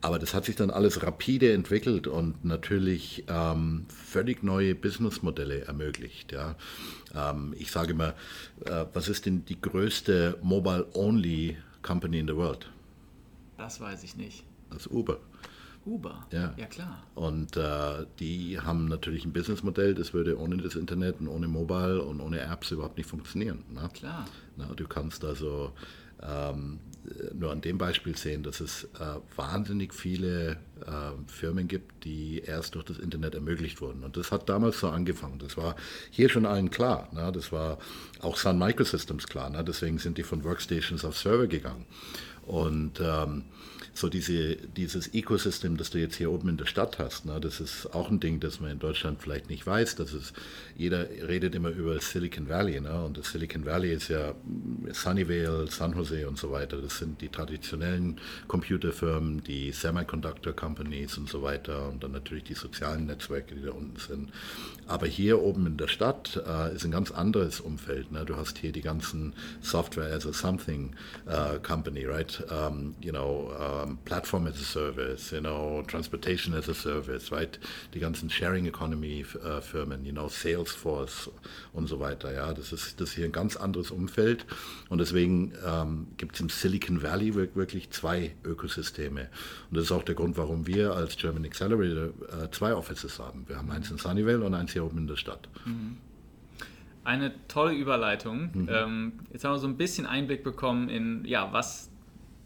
Aber 0.00 0.18
das 0.18 0.34
hat 0.34 0.44
sich 0.44 0.56
dann 0.56 0.70
alles 0.70 1.02
rapide 1.02 1.52
entwickelt 1.52 2.08
und 2.08 2.44
natürlich 2.44 3.24
ähm, 3.28 3.86
völlig 3.88 4.42
neue 4.42 4.74
Businessmodelle 4.74 5.66
ermöglicht. 5.66 6.32
Ja. 6.32 6.56
Ähm, 7.14 7.54
ich 7.56 7.70
sage 7.70 7.92
immer, 7.92 8.14
äh, 8.64 8.86
was 8.92 9.08
ist 9.08 9.26
denn 9.26 9.44
die 9.44 9.60
größte 9.60 10.38
Mobile-Only 10.42 11.56
Company 11.82 12.18
in 12.18 12.28
the 12.28 12.36
world? 12.36 12.70
Das 13.56 13.80
weiß 13.80 14.02
ich 14.04 14.16
nicht. 14.16 14.44
Das 14.70 14.86
ist 14.86 14.92
Uber. 14.92 15.18
Uber, 15.84 16.26
ja, 16.30 16.54
ja 16.56 16.66
klar. 16.66 17.02
Und 17.14 17.56
äh, 17.56 18.06
die 18.20 18.60
haben 18.60 18.86
natürlich 18.86 19.24
ein 19.24 19.32
Businessmodell, 19.32 19.94
das 19.94 20.14
würde 20.14 20.38
ohne 20.38 20.56
das 20.58 20.76
Internet 20.76 21.20
und 21.20 21.26
ohne 21.26 21.48
Mobile 21.48 22.02
und 22.02 22.20
ohne 22.20 22.40
Apps 22.40 22.70
überhaupt 22.70 22.96
nicht 22.96 23.08
funktionieren. 23.08 23.64
Ne? 23.72 23.88
Klar. 23.92 24.24
Na, 24.56 24.66
du 24.76 24.86
kannst 24.86 25.24
also 25.24 25.72
ähm, 26.22 26.78
nur 27.34 27.50
an 27.50 27.60
dem 27.60 27.78
Beispiel 27.78 28.16
sehen, 28.16 28.42
dass 28.42 28.60
es 28.60 28.84
äh, 28.98 29.18
wahnsinnig 29.36 29.92
viele 29.92 30.58
äh, 30.86 31.12
Firmen 31.26 31.68
gibt, 31.68 32.04
die 32.04 32.40
erst 32.40 32.74
durch 32.74 32.84
das 32.84 32.98
Internet 32.98 33.34
ermöglicht 33.34 33.80
wurden. 33.80 34.04
Und 34.04 34.16
das 34.16 34.30
hat 34.30 34.48
damals 34.48 34.80
so 34.80 34.88
angefangen. 34.88 35.38
Das 35.38 35.56
war 35.56 35.76
hier 36.10 36.28
schon 36.28 36.46
allen 36.46 36.70
klar. 36.70 37.08
Ne? 37.12 37.32
Das 37.32 37.52
war 37.52 37.78
auch 38.20 38.36
Sun 38.36 38.58
Microsystems 38.58 39.26
klar. 39.26 39.50
Ne? 39.50 39.64
Deswegen 39.64 39.98
sind 39.98 40.18
die 40.18 40.22
von 40.22 40.44
Workstations 40.44 41.04
auf 41.04 41.18
Server 41.18 41.46
gegangen. 41.46 41.86
Und 42.46 43.00
ähm, 43.00 43.44
so 43.94 44.08
diese, 44.08 44.56
dieses 44.56 45.12
Ecosystem, 45.12 45.76
das 45.76 45.90
du 45.90 45.98
jetzt 45.98 46.16
hier 46.16 46.30
oben 46.30 46.48
in 46.48 46.56
der 46.56 46.66
Stadt 46.66 46.98
hast, 46.98 47.26
ne, 47.26 47.40
das 47.40 47.60
ist 47.60 47.94
auch 47.94 48.10
ein 48.10 48.20
Ding, 48.20 48.40
das 48.40 48.60
man 48.60 48.70
in 48.70 48.78
Deutschland 48.78 49.20
vielleicht 49.20 49.50
nicht 49.50 49.66
weiß. 49.66 49.96
Das 49.96 50.14
ist, 50.14 50.32
jeder 50.76 51.08
redet 51.10 51.54
immer 51.54 51.68
über 51.68 52.00
Silicon 52.00 52.48
Valley. 52.48 52.80
Ne, 52.80 53.04
und 53.04 53.18
das 53.18 53.32
Silicon 53.32 53.66
Valley 53.66 53.92
ist 53.92 54.08
ja 54.08 54.34
Sunnyvale, 54.92 55.66
San 55.70 55.92
Jose 55.94 56.26
und 56.26 56.38
so 56.38 56.50
weiter. 56.50 56.80
Das 56.80 56.98
sind 56.98 57.20
die 57.20 57.28
traditionellen 57.28 58.18
Computerfirmen, 58.48 59.44
die 59.44 59.72
Semiconductor 59.72 60.54
Companies 60.54 61.18
und 61.18 61.28
so 61.28 61.42
weiter. 61.42 61.88
Und 61.88 62.02
dann 62.02 62.12
natürlich 62.12 62.44
die 62.44 62.54
sozialen 62.54 63.06
Netzwerke, 63.06 63.54
die 63.54 63.62
da 63.62 63.72
unten 63.72 63.98
sind. 64.00 64.30
Aber 64.86 65.06
hier 65.06 65.40
oben 65.40 65.66
in 65.66 65.76
der 65.76 65.88
Stadt 65.88 66.42
äh, 66.46 66.74
ist 66.74 66.84
ein 66.84 66.90
ganz 66.90 67.10
anderes 67.10 67.60
Umfeld. 67.60 68.12
Ne? 68.12 68.24
Du 68.24 68.36
hast 68.36 68.58
hier 68.58 68.72
die 68.72 68.82
ganzen 68.82 69.34
Software 69.60 70.12
as 70.12 70.26
a 70.26 70.32
Something 70.32 70.94
uh, 71.26 71.58
Company, 71.62 72.04
right? 72.04 72.42
Um, 72.50 72.94
you 73.00 73.12
know, 73.12 73.52
um, 73.58 73.98
platform 74.04 74.46
as 74.46 74.56
a 74.60 74.64
service, 74.64 75.30
you 75.30 75.40
know, 75.40 75.82
transportation 75.86 76.54
as 76.54 76.68
a 76.68 76.74
service, 76.74 77.30
right? 77.30 77.58
Die 77.94 78.00
ganzen 78.00 78.28
Sharing 78.28 78.66
Economy 78.66 79.24
äh, 79.44 79.60
Firmen, 79.60 80.04
you 80.04 80.12
know, 80.12 80.28
Salesforce 80.28 81.30
und 81.72 81.86
so 81.86 82.00
weiter. 82.00 82.32
Ja, 82.32 82.52
das 82.52 82.72
ist 82.72 83.00
das 83.00 83.10
ist 83.10 83.14
hier 83.14 83.24
ein 83.26 83.32
ganz 83.32 83.56
anderes 83.56 83.90
Umfeld 83.90 84.46
und 84.88 84.98
deswegen 84.98 85.52
ähm, 85.66 86.08
gibt 86.16 86.34
es 86.34 86.40
im 86.40 86.48
Silicon 86.48 87.02
Valley 87.02 87.34
wirklich 87.34 87.90
zwei 87.90 88.34
Ökosysteme 88.44 89.28
und 89.70 89.76
das 89.76 89.84
ist 89.84 89.92
auch 89.92 90.02
der 90.02 90.14
Grund, 90.14 90.36
warum 90.36 90.66
wir 90.66 90.94
als 90.94 91.16
German 91.16 91.44
Accelerator 91.44 92.06
äh, 92.06 92.50
zwei 92.50 92.74
Offices 92.74 93.18
haben. 93.18 93.44
Wir 93.48 93.56
haben 93.56 93.70
eins 93.70 93.90
in 93.90 93.98
Sunnyvale 93.98 94.44
und 94.44 94.54
eins 94.54 94.71
hier 94.72 94.84
oben 94.84 94.98
in 94.98 95.06
der 95.06 95.16
Stadt. 95.16 95.48
Mhm. 95.64 95.96
Eine 97.04 97.32
tolle 97.48 97.74
Überleitung. 97.74 98.50
Mhm. 98.52 98.68
Ähm, 98.70 99.12
jetzt 99.32 99.44
haben 99.44 99.52
wir 99.52 99.58
so 99.58 99.66
ein 99.66 99.76
bisschen 99.76 100.06
Einblick 100.06 100.44
bekommen 100.44 100.88
in, 100.88 101.24
ja, 101.24 101.52
was 101.52 101.90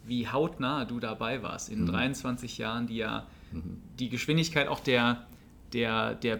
wie 0.07 0.27
hautnah 0.27 0.85
du 0.85 0.99
dabei 0.99 1.43
warst 1.43 1.69
in 1.69 1.81
mhm. 1.81 1.87
23 1.87 2.57
Jahren, 2.57 2.87
die 2.87 2.97
ja 2.97 3.27
mhm. 3.51 3.81
die 3.99 4.09
Geschwindigkeit 4.09 4.67
auch 4.67 4.79
der, 4.79 5.27
der, 5.73 6.15
der 6.15 6.39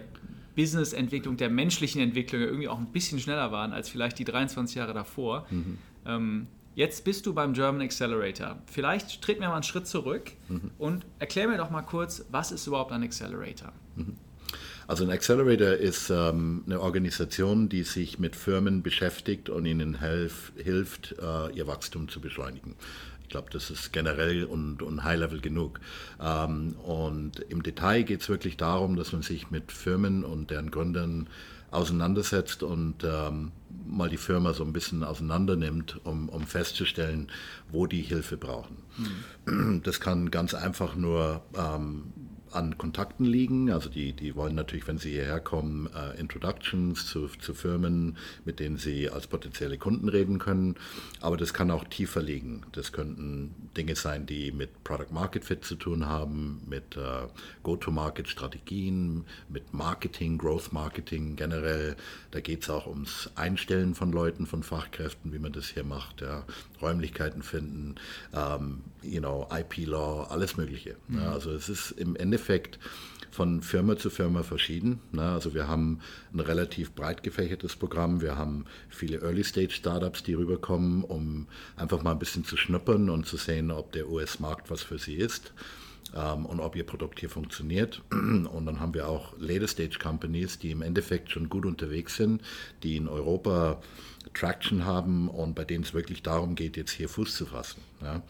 Business-Entwicklung, 0.56 1.36
der 1.36 1.50
menschlichen 1.50 2.00
Entwicklung 2.00 2.40
irgendwie 2.40 2.68
auch 2.68 2.78
ein 2.78 2.86
bisschen 2.86 3.20
schneller 3.20 3.52
waren 3.52 3.72
als 3.72 3.88
vielleicht 3.88 4.18
die 4.18 4.24
23 4.24 4.76
Jahre 4.76 4.94
davor. 4.94 5.46
Mhm. 5.50 5.78
Ähm, 6.04 6.46
jetzt 6.74 7.04
bist 7.04 7.26
du 7.26 7.34
beim 7.34 7.52
German 7.52 7.82
Accelerator. 7.82 8.58
Vielleicht 8.66 9.22
tritt 9.22 9.38
mir 9.38 9.48
mal 9.48 9.54
einen 9.54 9.62
Schritt 9.62 9.86
zurück 9.86 10.32
mhm. 10.48 10.72
und 10.78 11.06
erklär 11.18 11.46
mir 11.46 11.58
doch 11.58 11.70
mal 11.70 11.82
kurz, 11.82 12.24
was 12.30 12.50
ist 12.50 12.66
überhaupt 12.66 12.90
ein 12.90 13.02
Accelerator? 13.02 13.72
Mhm. 13.94 14.16
Also 14.88 15.04
ein 15.04 15.10
Accelerator 15.10 15.74
ist 15.74 16.08
ähm, 16.08 16.62
eine 16.64 16.80
Organisation, 16.80 17.68
die 17.68 17.82
sich 17.82 18.18
mit 18.18 18.34
Firmen 18.34 18.82
beschäftigt 18.82 19.50
und 19.50 19.66
ihnen 19.66 19.98
helf, 20.00 20.50
hilft, 20.56 21.14
äh, 21.22 21.54
ihr 21.54 21.66
Wachstum 21.66 22.08
zu 22.08 22.20
beschleunigen. 22.20 22.74
Ich 23.22 23.28
glaube, 23.28 23.50
das 23.52 23.70
ist 23.70 23.92
generell 23.92 24.44
und, 24.44 24.80
und 24.82 25.04
High-Level 25.04 25.42
genug. 25.42 25.78
Ähm, 26.18 26.74
und 26.82 27.40
im 27.50 27.62
Detail 27.62 28.02
geht 28.02 28.22
es 28.22 28.30
wirklich 28.30 28.56
darum, 28.56 28.96
dass 28.96 29.12
man 29.12 29.20
sich 29.20 29.50
mit 29.50 29.72
Firmen 29.72 30.24
und 30.24 30.50
deren 30.50 30.70
Gründern 30.70 31.28
auseinandersetzt 31.70 32.62
und 32.62 33.04
ähm, 33.04 33.52
mal 33.86 34.08
die 34.08 34.16
Firma 34.16 34.54
so 34.54 34.64
ein 34.64 34.72
bisschen 34.72 35.04
auseinander 35.04 35.56
nimmt, 35.56 36.00
um, 36.04 36.30
um 36.30 36.46
festzustellen, 36.46 37.28
wo 37.70 37.86
die 37.86 38.00
Hilfe 38.00 38.38
brauchen. 38.38 38.78
Mhm. 39.44 39.82
Das 39.82 40.00
kann 40.00 40.30
ganz 40.30 40.54
einfach 40.54 40.96
nur 40.96 41.42
ähm, 41.54 42.04
an 42.52 42.78
Kontakten 42.78 43.24
liegen. 43.24 43.70
Also 43.70 43.88
die, 43.88 44.12
die 44.12 44.34
wollen 44.36 44.54
natürlich, 44.54 44.86
wenn 44.86 44.98
sie 44.98 45.10
hierher 45.10 45.40
kommen, 45.40 45.88
äh, 45.94 46.18
Introductions 46.18 47.06
zu, 47.06 47.28
zu 47.28 47.54
Firmen, 47.54 48.16
mit 48.44 48.60
denen 48.60 48.76
sie 48.76 49.10
als 49.10 49.26
potenzielle 49.26 49.78
Kunden 49.78 50.08
reden 50.08 50.38
können. 50.38 50.76
Aber 51.20 51.36
das 51.36 51.54
kann 51.54 51.70
auch 51.70 51.84
tiefer 51.84 52.22
liegen. 52.22 52.62
Das 52.72 52.92
könnten 52.92 53.54
Dinge 53.76 53.96
sein, 53.96 54.26
die 54.26 54.52
mit 54.52 54.84
Product 54.84 55.12
Market 55.12 55.44
Fit 55.44 55.64
zu 55.64 55.76
tun 55.76 56.06
haben, 56.06 56.62
mit 56.68 56.96
äh, 56.96 57.28
Go-to-Market-Strategien, 57.62 59.24
mit 59.48 59.72
Marketing, 59.72 60.38
Growth 60.38 60.72
Marketing 60.72 61.36
generell. 61.36 61.96
Da 62.30 62.40
geht 62.40 62.62
es 62.62 62.70
auch 62.70 62.86
ums 62.86 63.30
Einstellen 63.34 63.94
von 63.94 64.12
Leuten, 64.12 64.46
von 64.46 64.62
Fachkräften, 64.62 65.32
wie 65.32 65.38
man 65.38 65.52
das 65.52 65.68
hier 65.68 65.84
macht, 65.84 66.20
ja. 66.20 66.44
Räumlichkeiten 66.80 67.42
finden, 67.42 67.96
ähm, 68.34 68.82
you 69.02 69.20
know, 69.20 69.46
IP-Law, 69.50 70.28
alles 70.30 70.56
Mögliche. 70.56 70.96
Mhm. 71.08 71.18
Ja. 71.18 71.32
Also 71.32 71.50
es 71.50 71.68
ist 71.68 71.92
im 71.92 72.16
Endeffekt 72.16 72.78
von 73.30 73.62
Firma 73.62 73.96
zu 73.96 74.10
Firma 74.10 74.42
verschieden. 74.42 75.00
Ne? 75.12 75.22
Also 75.22 75.54
wir 75.54 75.68
haben 75.68 76.00
ein 76.32 76.40
relativ 76.40 76.92
breit 76.92 77.22
gefächertes 77.22 77.76
Programm. 77.76 78.20
Wir 78.20 78.36
haben 78.36 78.64
viele 78.88 79.20
Early-Stage-Startups, 79.20 80.22
die 80.22 80.34
rüberkommen, 80.34 81.04
um 81.04 81.46
einfach 81.76 82.02
mal 82.02 82.12
ein 82.12 82.18
bisschen 82.18 82.44
zu 82.44 82.56
schnuppern 82.56 83.10
und 83.10 83.26
zu 83.26 83.36
sehen, 83.36 83.70
ob 83.70 83.92
der 83.92 84.08
US-Markt 84.08 84.70
was 84.70 84.82
für 84.82 84.98
sie 84.98 85.16
ist. 85.16 85.52
ähm, 86.14 86.46
und 86.46 86.60
ob 86.60 86.76
ihr 86.76 86.84
Produkt 86.84 87.20
hier 87.20 87.30
funktioniert. 87.30 88.02
Und 88.10 88.66
dann 88.66 88.80
haben 88.80 88.94
wir 88.94 89.08
auch 89.08 89.34
Later 89.38 89.68
Stage 89.68 89.98
Companies, 89.98 90.58
die 90.58 90.70
im 90.70 90.82
Endeffekt 90.82 91.30
schon 91.30 91.48
gut 91.48 91.66
unterwegs 91.66 92.16
sind, 92.16 92.42
die 92.82 92.96
in 92.96 93.08
Europa 93.08 93.80
Traction 94.34 94.84
haben 94.84 95.28
und 95.28 95.54
bei 95.54 95.64
denen 95.64 95.84
es 95.84 95.94
wirklich 95.94 96.22
darum 96.22 96.54
geht, 96.54 96.76
jetzt 96.76 96.92
hier 96.92 97.08
Fuß 97.08 97.34
zu 97.34 97.46
fassen. 97.46 97.80
Ja. 98.02 98.22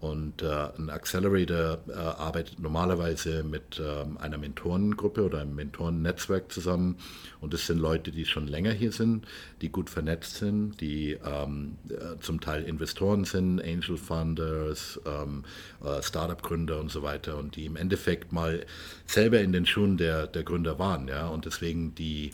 Und 0.00 0.42
äh, 0.42 0.68
ein 0.78 0.90
Accelerator 0.90 1.78
äh, 1.88 1.92
arbeitet 1.92 2.60
normalerweise 2.60 3.42
mit 3.42 3.82
ähm, 3.84 4.16
einer 4.18 4.38
Mentorengruppe 4.38 5.24
oder 5.24 5.40
einem 5.40 5.56
Mentorennetzwerk 5.56 6.52
zusammen. 6.52 6.98
Und 7.40 7.52
das 7.52 7.66
sind 7.66 7.78
Leute, 7.78 8.12
die 8.12 8.24
schon 8.24 8.46
länger 8.46 8.70
hier 8.70 8.92
sind, 8.92 9.26
die 9.60 9.70
gut 9.70 9.90
vernetzt 9.90 10.36
sind, 10.36 10.80
die 10.80 11.18
ähm, 11.24 11.78
äh, 11.88 12.16
zum 12.20 12.40
Teil 12.40 12.62
Investoren 12.62 13.24
sind, 13.24 13.60
Angel 13.60 13.96
Funders, 13.96 15.00
ähm, 15.04 15.44
äh, 15.84 16.00
Startup-Gründer 16.00 16.78
und 16.78 16.92
so 16.92 17.02
weiter. 17.02 17.36
Und 17.36 17.56
die 17.56 17.66
im 17.66 17.74
Endeffekt 17.74 18.32
mal 18.32 18.64
selber 19.04 19.40
in 19.40 19.52
den 19.52 19.66
Schuhen 19.66 19.96
der, 19.96 20.28
der 20.28 20.44
Gründer 20.44 20.78
waren. 20.78 21.08
Ja? 21.08 21.26
Und 21.28 21.44
deswegen 21.44 21.96
die, 21.96 22.30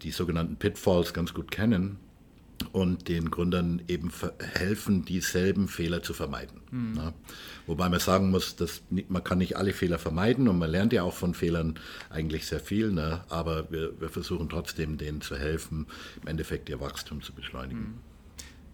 die 0.00 0.10
sogenannten 0.10 0.56
Pitfalls 0.56 1.12
ganz 1.12 1.34
gut 1.34 1.50
kennen 1.50 1.98
und 2.74 3.06
den 3.08 3.30
Gründern 3.30 3.82
eben 3.86 4.10
helfen, 4.40 5.04
dieselben 5.04 5.68
Fehler 5.68 6.02
zu 6.02 6.12
vermeiden. 6.12 6.60
Mhm. 6.72 6.94
Ja. 6.96 7.12
Wobei 7.68 7.88
man 7.88 8.00
sagen 8.00 8.30
muss, 8.32 8.56
dass 8.56 8.82
man 8.90 9.22
kann 9.22 9.38
nicht 9.38 9.56
alle 9.56 9.72
Fehler 9.72 10.00
vermeiden 10.00 10.48
und 10.48 10.58
man 10.58 10.68
lernt 10.68 10.92
ja 10.92 11.04
auch 11.04 11.14
von 11.14 11.34
Fehlern 11.34 11.78
eigentlich 12.10 12.46
sehr 12.46 12.58
viel, 12.58 12.90
ne? 12.90 13.22
aber 13.28 13.70
wir, 13.70 14.00
wir, 14.00 14.08
versuchen 14.08 14.48
trotzdem 14.48 14.98
denen 14.98 15.20
zu 15.20 15.36
helfen, 15.36 15.86
im 16.20 16.26
Endeffekt 16.26 16.68
ihr 16.68 16.80
Wachstum 16.80 17.22
zu 17.22 17.32
beschleunigen. 17.32 17.80
Mhm. 17.80 17.98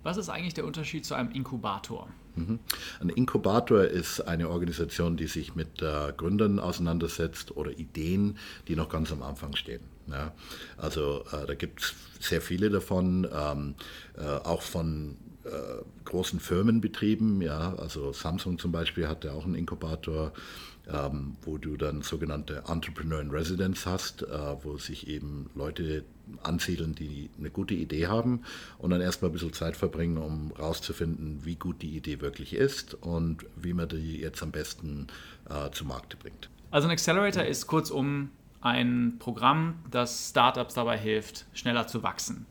Was 0.03 0.17
ist 0.17 0.31
eigentlich 0.31 0.55
der 0.55 0.65
Unterschied 0.65 1.05
zu 1.05 1.13
einem 1.13 1.31
Inkubator? 1.33 2.09
Mhm. 2.37 2.59
Ein 3.01 3.11
Inkubator 3.11 3.85
ist 3.85 4.23
eine 4.23 4.49
Organisation, 4.49 5.19
die 5.19 5.27
sich 5.27 5.55
mit 5.55 5.83
äh, 5.83 6.15
Gründern 6.17 6.59
auseinandersetzt 6.59 7.55
oder 7.55 7.73
Ideen, 7.73 8.39
die 8.67 8.77
noch 8.77 8.89
ganz 8.89 9.13
am 9.13 9.23
Anfang 9.23 9.55
stehen. 9.57 9.83
Ja. 10.11 10.33
Also 10.77 11.25
äh, 11.33 11.47
da 11.47 11.55
gibt 11.55 11.83
es 11.83 11.95
sehr 12.21 12.41
viele 12.41 12.71
davon, 12.71 13.29
ähm, 13.33 13.75
äh, 14.19 14.23
auch 14.25 14.63
von 14.63 15.17
äh, 15.45 15.51
großen 16.05 16.41
Firmenbetrieben. 16.41 17.41
Ja. 17.41 17.75
Also 17.77 18.13
Samsung 18.13 18.59
zum 18.59 18.73
Beispiel 18.73 19.09
hat 19.09 19.25
ja 19.25 19.33
auch 19.33 19.45
einen 19.45 19.55
Inkubator 19.55 20.33
ähm, 20.93 21.37
wo 21.43 21.59
du 21.59 21.77
dann 21.77 22.03
sogenannte 22.03 22.65
Entrepreneur 22.69 23.21
in 23.21 23.31
Residence 23.31 23.87
hast, 23.87 24.23
äh, 24.23 24.29
wo 24.63 24.79
sich 24.79 25.09
eben 25.09 25.51
Leute 25.55 26.05
ansiedeln, 26.43 26.95
die 26.95 27.31
eine 27.39 27.51
gute 27.51 27.75
Idee 27.75 28.07
haben 28.07 28.43
und 28.79 28.91
dann 28.91 29.01
erstmal 29.01 29.31
ein 29.31 29.33
bisschen 29.33 29.53
Zeit 29.53 29.77
verbringen, 29.77 30.17
um 30.17 30.53
rauszufinden, 30.53 31.41
wie 31.45 31.57
gut 31.57 31.83
die 31.83 31.97
Idee 31.97 32.21
wirklich 32.21 32.55
ist 32.55 32.95
und 32.95 33.45
wie 33.57 33.73
man 33.73 33.89
die 33.89 34.21
jetzt 34.21 34.43
am 34.43 34.53
besten 34.53 35.09
äh, 35.49 35.71
zu 35.71 35.85
Markte 35.85 36.17
bringt. 36.17 36.49
Also 36.71 36.87
ein 36.87 36.93
Accelerator 36.93 37.45
ist 37.45 37.67
kurzum 37.67 38.31
ein 38.61 39.17
Programm, 39.19 39.77
das 39.91 40.31
Startups 40.31 40.75
dabei 40.75 40.99
hilft, 40.99 41.47
schneller 41.55 41.87
zu 41.87 42.03
wachsen. 42.03 42.47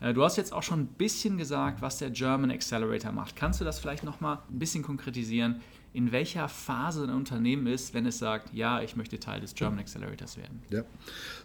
Äh, 0.00 0.14
du 0.14 0.24
hast 0.24 0.36
jetzt 0.36 0.52
auch 0.52 0.62
schon 0.62 0.80
ein 0.80 0.86
bisschen 0.86 1.38
gesagt, 1.38 1.82
was 1.82 1.98
der 1.98 2.10
German 2.10 2.50
Accelerator 2.50 3.12
macht. 3.12 3.36
Kannst 3.36 3.60
du 3.60 3.64
das 3.64 3.78
vielleicht 3.78 4.04
noch 4.04 4.20
mal 4.20 4.42
ein 4.50 4.58
bisschen 4.58 4.82
konkretisieren? 4.82 5.60
in 5.96 6.12
welcher 6.12 6.46
Phase 6.50 7.04
ein 7.04 7.10
Unternehmen 7.10 7.66
ist, 7.66 7.94
wenn 7.94 8.04
es 8.04 8.18
sagt, 8.18 8.52
ja, 8.52 8.82
ich 8.82 8.96
möchte 8.96 9.18
Teil 9.18 9.40
des 9.40 9.54
German 9.54 9.78
Accelerators 9.78 10.36
werden? 10.36 10.60
Ja, 10.68 10.82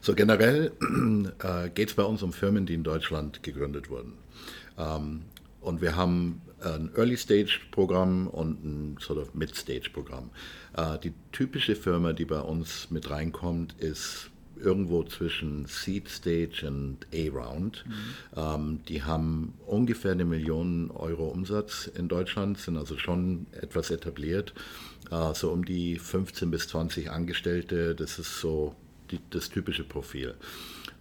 so 0.01 0.13
generell 0.13 0.74
äh, 1.41 1.70
geht 1.70 1.88
es 1.88 1.96
bei 1.96 2.03
uns 2.03 2.22
um 2.22 2.34
Firmen, 2.34 2.65
die 2.65 2.74
in 2.74 2.84
Deutschland 2.84 3.43
gegründet 3.43 3.89
wurden. 3.89 4.12
Ähm, 4.77 5.22
und 5.62 5.81
wir 5.81 5.96
haben 5.96 6.41
ein 6.60 6.91
Early-Stage-Programm 6.93 8.27
und 8.27 8.65
ein 8.65 8.98
sort 9.00 9.20
of 9.20 9.34
Mid-Stage-Programm. 9.34 10.25
Äh, 10.25 10.61
die 11.03 11.13
typische 11.31 11.75
Firma, 11.75 12.13
die 12.13 12.25
bei 12.25 12.39
uns 12.39 12.89
mit 12.91 13.09
reinkommt, 13.09 13.73
ist 13.79 14.31
irgendwo 14.63 15.03
zwischen 15.03 15.65
Seed 15.65 16.07
Stage 16.09 16.67
und 16.67 16.97
A-Round. 17.13 17.83
Mhm. 17.85 17.93
Ähm, 18.35 18.79
die 18.87 19.03
haben 19.03 19.53
ungefähr 19.65 20.11
eine 20.11 20.25
Million 20.25 20.91
Euro 20.91 21.27
Umsatz 21.27 21.87
in 21.87 22.07
Deutschland, 22.07 22.57
sind 22.57 22.77
also 22.77 22.97
schon 22.97 23.47
etwas 23.51 23.91
etabliert. 23.91 24.53
Äh, 25.09 25.33
so 25.33 25.51
um 25.51 25.65
die 25.65 25.97
15 25.97 26.51
bis 26.51 26.67
20 26.67 27.11
Angestellte, 27.11 27.95
das 27.95 28.19
ist 28.19 28.39
so 28.39 28.75
die, 29.09 29.19
das 29.29 29.49
typische 29.49 29.83
Profil. 29.83 30.35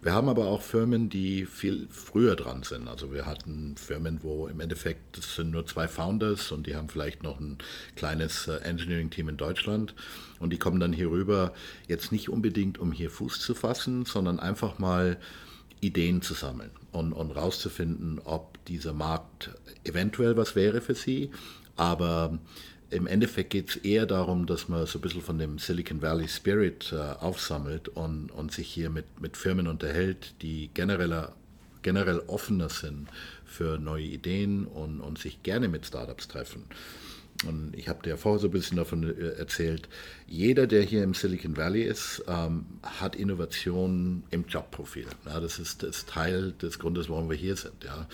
Wir 0.03 0.13
haben 0.13 0.29
aber 0.29 0.47
auch 0.47 0.63
Firmen, 0.63 1.09
die 1.09 1.45
viel 1.45 1.87
früher 1.91 2.35
dran 2.35 2.63
sind. 2.63 2.87
Also 2.87 3.13
wir 3.13 3.27
hatten 3.27 3.75
Firmen, 3.77 4.23
wo 4.23 4.47
im 4.47 4.59
Endeffekt 4.59 5.15
das 5.17 5.35
sind 5.35 5.51
nur 5.51 5.67
zwei 5.67 5.87
Founders 5.87 6.51
und 6.51 6.65
die 6.65 6.75
haben 6.75 6.89
vielleicht 6.89 7.21
noch 7.21 7.39
ein 7.39 7.59
kleines 7.95 8.47
äh, 8.47 8.57
Engineering-Team 8.63 9.29
in 9.29 9.37
Deutschland 9.37 9.93
und 10.39 10.51
die 10.51 10.57
kommen 10.57 10.79
dann 10.79 10.91
hier 10.91 11.11
rüber, 11.11 11.53
jetzt 11.87 12.11
nicht 12.11 12.29
unbedingt, 12.29 12.79
um 12.79 12.91
hier 12.91 13.11
Fuß 13.11 13.39
zu 13.41 13.53
fassen, 13.53 14.05
sondern 14.05 14.39
einfach 14.39 14.79
mal 14.79 15.17
Ideen 15.81 16.23
zu 16.23 16.33
sammeln 16.33 16.71
und, 16.91 17.13
und 17.13 17.31
rauszufinden, 17.31 18.19
ob 18.23 18.63
dieser 18.65 18.93
Markt 18.93 19.51
eventuell 19.83 20.35
was 20.35 20.55
wäre 20.55 20.81
für 20.81 20.95
sie. 20.95 21.29
Aber 21.75 22.39
im 22.91 23.07
Endeffekt 23.07 23.49
geht 23.49 23.69
es 23.69 23.75
eher 23.77 24.05
darum, 24.05 24.45
dass 24.45 24.67
man 24.67 24.85
so 24.85 24.99
ein 24.99 25.01
bisschen 25.01 25.21
von 25.21 25.37
dem 25.37 25.57
Silicon 25.57 26.01
Valley 26.01 26.27
Spirit 26.27 26.93
äh, 26.93 26.97
aufsammelt 26.97 27.87
und, 27.89 28.31
und 28.31 28.51
sich 28.51 28.67
hier 28.67 28.89
mit, 28.89 29.21
mit 29.21 29.37
Firmen 29.37 29.67
unterhält, 29.67 30.33
die 30.41 30.69
genereller, 30.73 31.33
generell 31.81 32.19
offener 32.27 32.69
sind 32.69 33.07
für 33.45 33.77
neue 33.77 34.03
Ideen 34.03 34.65
und, 34.65 34.99
und 34.99 35.17
sich 35.17 35.41
gerne 35.41 35.69
mit 35.69 35.85
Startups 35.85 36.27
treffen. 36.27 36.65
Und 37.47 37.75
ich 37.75 37.87
habe 37.87 38.03
dir 38.03 38.17
vorher 38.17 38.39
so 38.39 38.47
ein 38.47 38.51
bisschen 38.51 38.77
davon 38.77 39.03
äh, 39.03 39.29
erzählt, 39.39 39.87
jeder, 40.27 40.67
der 40.67 40.83
hier 40.83 41.03
im 41.03 41.13
Silicon 41.13 41.57
Valley 41.57 41.83
ist, 41.83 42.23
ähm, 42.27 42.65
hat 42.83 43.15
Innovation 43.15 44.23
im 44.29 44.45
Jobprofil. 44.47 45.07
Ja, 45.25 45.39
das 45.39 45.59
ist 45.59 45.81
das 45.81 46.05
Teil 46.05 46.51
des 46.53 46.77
Grundes, 46.77 47.09
warum 47.09 47.29
wir 47.29 47.37
hier 47.37 47.55
sind. 47.55 47.83
Ja. 47.83 48.07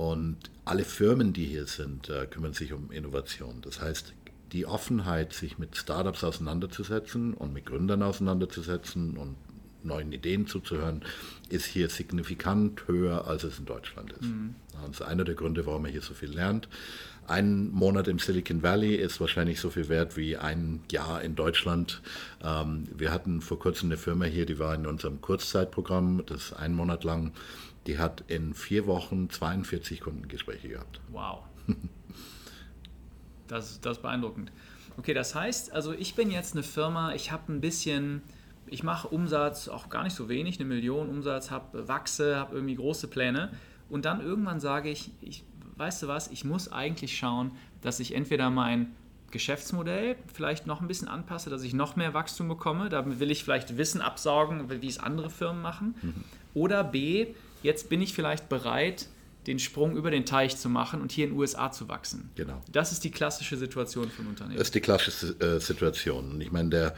Und 0.00 0.38
alle 0.64 0.84
Firmen, 0.84 1.34
die 1.34 1.44
hier 1.44 1.66
sind, 1.66 2.08
äh, 2.08 2.24
kümmern 2.24 2.54
sich 2.54 2.72
um 2.72 2.90
Innovation. 2.90 3.60
Das 3.60 3.82
heißt, 3.82 4.14
die 4.50 4.64
Offenheit, 4.64 5.34
sich 5.34 5.58
mit 5.58 5.76
Startups 5.76 6.24
auseinanderzusetzen 6.24 7.34
und 7.34 7.52
mit 7.52 7.66
Gründern 7.66 8.02
auseinanderzusetzen 8.02 9.18
und 9.18 9.36
neuen 9.82 10.10
Ideen 10.12 10.46
zuzuhören, 10.46 11.02
ist 11.50 11.66
hier 11.66 11.90
signifikant 11.90 12.88
höher, 12.88 13.26
als 13.26 13.44
es 13.44 13.58
in 13.58 13.66
Deutschland 13.66 14.12
ist. 14.12 14.22
Mhm. 14.22 14.54
Das 14.72 15.00
ist 15.00 15.02
einer 15.02 15.24
der 15.24 15.34
Gründe, 15.34 15.66
warum 15.66 15.82
man 15.82 15.90
hier 15.90 16.00
so 16.00 16.14
viel 16.14 16.30
lernt. 16.30 16.66
Ein 17.26 17.70
Monat 17.70 18.08
im 18.08 18.18
Silicon 18.18 18.62
Valley 18.62 18.94
ist 18.94 19.20
wahrscheinlich 19.20 19.60
so 19.60 19.68
viel 19.68 19.90
wert 19.90 20.16
wie 20.16 20.38
ein 20.38 20.80
Jahr 20.90 21.20
in 21.20 21.36
Deutschland. 21.36 22.00
Ähm, 22.42 22.88
wir 22.96 23.12
hatten 23.12 23.42
vor 23.42 23.58
kurzem 23.58 23.88
eine 23.88 23.98
Firma 23.98 24.24
hier, 24.24 24.46
die 24.46 24.58
war 24.58 24.74
in 24.74 24.86
unserem 24.86 25.20
Kurzzeitprogramm, 25.20 26.22
das 26.24 26.44
ist 26.46 26.52
ein 26.54 26.72
Monat 26.72 27.04
lang. 27.04 27.32
Die 27.86 27.98
hat 27.98 28.24
in 28.28 28.54
vier 28.54 28.86
Wochen 28.86 29.30
42 29.30 30.00
Kundengespräche 30.00 30.68
gehabt. 30.68 31.00
Wow. 31.10 31.44
Das, 33.48 33.80
das 33.80 33.96
ist 33.96 34.02
beeindruckend. 34.02 34.52
Okay, 34.96 35.12
das 35.12 35.34
heißt, 35.34 35.72
also 35.72 35.92
ich 35.92 36.14
bin 36.14 36.30
jetzt 36.30 36.54
eine 36.54 36.62
Firma, 36.62 37.14
ich 37.14 37.32
habe 37.32 37.52
ein 37.52 37.60
bisschen, 37.60 38.22
ich 38.68 38.84
mache 38.84 39.08
Umsatz, 39.08 39.66
auch 39.66 39.88
gar 39.88 40.04
nicht 40.04 40.14
so 40.14 40.28
wenig, 40.28 40.60
eine 40.60 40.68
Million 40.68 41.08
Umsatz, 41.08 41.50
habe 41.50 41.88
wachse, 41.88 42.36
habe 42.36 42.54
irgendwie 42.54 42.76
große 42.76 43.08
Pläne 43.08 43.50
und 43.88 44.04
dann 44.04 44.20
irgendwann 44.20 44.60
sage 44.60 44.88
ich, 44.88 45.10
ich, 45.20 45.42
weißt 45.76 46.04
du 46.04 46.08
was, 46.08 46.28
ich 46.28 46.44
muss 46.44 46.70
eigentlich 46.70 47.18
schauen, 47.18 47.50
dass 47.82 47.98
ich 47.98 48.14
entweder 48.14 48.50
mein 48.50 48.94
Geschäftsmodell 49.30 50.16
vielleicht 50.32 50.66
noch 50.66 50.80
ein 50.80 50.88
bisschen 50.88 51.08
anpasse, 51.08 51.50
dass 51.50 51.62
ich 51.62 51.74
noch 51.74 51.96
mehr 51.96 52.14
Wachstum 52.14 52.48
bekomme. 52.48 52.88
Da 52.88 53.20
will 53.20 53.30
ich 53.30 53.44
vielleicht 53.44 53.76
Wissen 53.76 54.00
absaugen, 54.00 54.68
wie 54.82 54.88
es 54.88 54.98
andere 54.98 55.30
Firmen 55.30 55.62
machen. 55.62 55.94
Mhm. 56.02 56.24
Oder 56.54 56.82
B, 56.84 57.28
jetzt 57.62 57.88
bin 57.88 58.02
ich 58.02 58.14
vielleicht 58.14 58.48
bereit, 58.48 59.06
den 59.46 59.58
Sprung 59.58 59.96
über 59.96 60.10
den 60.10 60.26
Teich 60.26 60.56
zu 60.56 60.68
machen 60.68 61.00
und 61.00 61.12
hier 61.12 61.24
in 61.24 61.30
den 61.30 61.38
USA 61.38 61.72
zu 61.72 61.88
wachsen. 61.88 62.30
Genau. 62.34 62.60
Das 62.70 62.92
ist 62.92 63.04
die 63.04 63.10
klassische 63.10 63.56
Situation 63.56 64.10
von 64.10 64.26
Unternehmen. 64.26 64.58
Das 64.58 64.68
ist 64.68 64.74
die 64.74 64.80
klassische 64.80 65.28
äh, 65.40 65.60
Situation. 65.60 66.32
Und 66.32 66.40
ich 66.42 66.52
meine, 66.52 66.68
da 66.68 66.94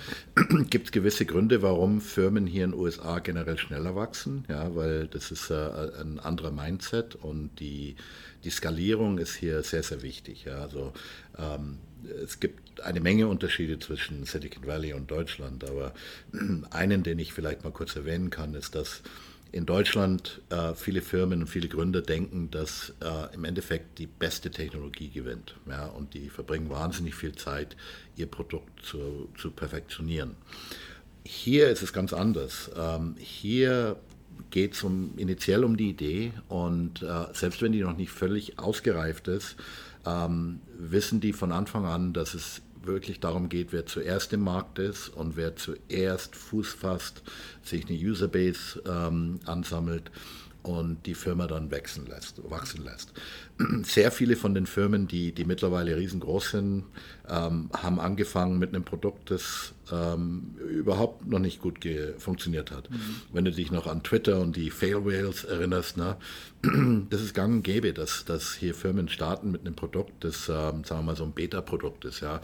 gibt 0.70 0.87
es 0.87 0.92
gewisse 0.92 1.25
Gründe, 1.25 1.62
warum 1.62 2.01
Firmen 2.01 2.46
hier 2.46 2.64
in 2.64 2.72
den 2.72 2.81
USA 2.81 3.20
generell 3.20 3.59
schneller 3.59 3.94
wachsen, 3.94 4.44
ja, 4.48 4.75
weil 4.75 5.07
das 5.07 5.31
ist 5.31 5.51
äh, 5.51 5.55
ein 6.01 6.18
anderer 6.18 6.51
Mindset 6.51 7.14
und 7.14 7.61
die, 7.61 7.94
die 8.42 8.51
Skalierung 8.51 9.18
ist 9.18 9.37
hier 9.37 9.62
sehr, 9.62 9.85
sehr 9.85 10.03
wichtig. 10.03 10.44
Ja. 10.44 10.59
Also 10.59 10.92
ähm, 11.38 11.79
es 12.25 12.40
gibt 12.40 12.81
eine 12.81 13.01
Menge 13.01 13.29
Unterschiede 13.29 13.79
zwischen 13.79 14.25
Silicon 14.25 14.66
Valley 14.66 14.94
und 14.94 15.09
Deutschland, 15.11 15.62
aber 15.62 15.94
einen, 16.70 17.05
den 17.05 17.20
ich 17.20 17.33
vielleicht 17.33 17.62
mal 17.62 17.72
kurz 17.72 17.94
erwähnen 17.94 18.31
kann, 18.31 18.55
ist, 18.55 18.75
dass 18.75 19.03
in 19.52 19.66
Deutschland 19.66 20.40
äh, 20.48 20.74
viele 20.74 21.02
Firmen 21.02 21.42
und 21.42 21.46
viele 21.46 21.68
Gründer 21.68 22.00
denken, 22.00 22.50
dass 22.50 22.94
äh, 23.00 23.34
im 23.34 23.44
Endeffekt 23.44 23.98
die 23.98 24.06
beste 24.06 24.50
Technologie 24.50 25.10
gewinnt. 25.10 25.54
Ja, 25.68 25.86
und 25.86 26.14
die 26.14 26.30
verbringen 26.30 26.70
wahnsinnig 26.70 27.14
viel 27.14 27.34
Zeit, 27.34 27.76
ihr 28.16 28.26
Produkt 28.26 28.84
zu, 28.84 29.28
zu 29.36 29.50
perfektionieren. 29.50 30.36
Hier 31.24 31.68
ist 31.68 31.82
es 31.82 31.92
ganz 31.92 32.14
anders. 32.14 32.70
Ähm, 32.74 33.14
hier 33.18 33.96
geht 34.50 34.72
es 34.72 34.82
um, 34.82 35.12
initiell 35.18 35.64
um 35.64 35.76
die 35.76 35.90
Idee 35.90 36.32
und 36.48 37.02
äh, 37.02 37.26
selbst 37.34 37.60
wenn 37.60 37.72
die 37.72 37.82
noch 37.82 37.96
nicht 37.96 38.10
völlig 38.10 38.58
ausgereift 38.58 39.28
ist, 39.28 39.56
ähm, 40.06 40.60
wissen 40.78 41.20
die 41.20 41.34
von 41.34 41.52
Anfang 41.52 41.84
an, 41.84 42.12
dass 42.12 42.34
es 42.34 42.62
wirklich 42.86 43.20
darum 43.20 43.48
geht, 43.48 43.72
wer 43.72 43.86
zuerst 43.86 44.32
im 44.32 44.40
Markt 44.40 44.78
ist 44.78 45.08
und 45.08 45.36
wer 45.36 45.56
zuerst 45.56 46.36
Fuß 46.36 46.68
fasst, 46.72 47.22
sich 47.62 47.88
eine 47.88 47.98
Userbase 47.98 48.82
ähm, 48.86 49.40
ansammelt 49.46 50.10
und 50.62 51.06
die 51.06 51.14
Firma 51.14 51.46
dann 51.46 51.70
wachsen 51.70 52.06
lässt. 52.06 52.40
Wachsen 52.48 52.84
lässt. 52.84 53.12
Sehr 53.82 54.10
viele 54.12 54.36
von 54.36 54.54
den 54.54 54.66
Firmen, 54.66 55.08
die, 55.08 55.32
die 55.32 55.44
mittlerweile 55.44 55.96
riesengroß 55.96 56.50
sind, 56.50 56.84
ähm, 57.28 57.70
haben 57.72 58.00
angefangen 58.00 58.58
mit 58.58 58.70
einem 58.70 58.84
Produkt, 58.84 59.30
das 59.30 59.72
ähm, 59.90 60.54
überhaupt 60.68 61.26
noch 61.26 61.38
nicht 61.38 61.60
gut 61.60 61.78
funktioniert 62.18 62.70
hat. 62.70 62.90
Mhm. 62.90 62.96
Wenn 63.32 63.44
du 63.44 63.52
dich 63.52 63.72
noch 63.72 63.86
an 63.86 64.02
Twitter 64.02 64.40
und 64.40 64.56
die 64.56 64.70
Fail 64.70 65.04
Whales 65.04 65.44
erinnerst, 65.44 65.96
ne, 65.96 66.16
das 67.10 67.20
ist 67.20 67.34
gang 67.34 67.54
und 67.54 67.62
gäbe, 67.62 67.92
dass, 67.92 68.24
dass 68.24 68.54
hier 68.54 68.74
Firmen 68.74 69.08
starten 69.08 69.50
mit 69.50 69.62
einem 69.62 69.74
Produkt, 69.74 70.22
das, 70.22 70.48
ähm, 70.48 70.84
sagen 70.84 71.00
wir 71.00 71.02
mal, 71.02 71.16
so 71.16 71.24
ein 71.24 71.32
Beta-Produkt 71.32 72.04
ist. 72.04 72.20
Ja? 72.20 72.40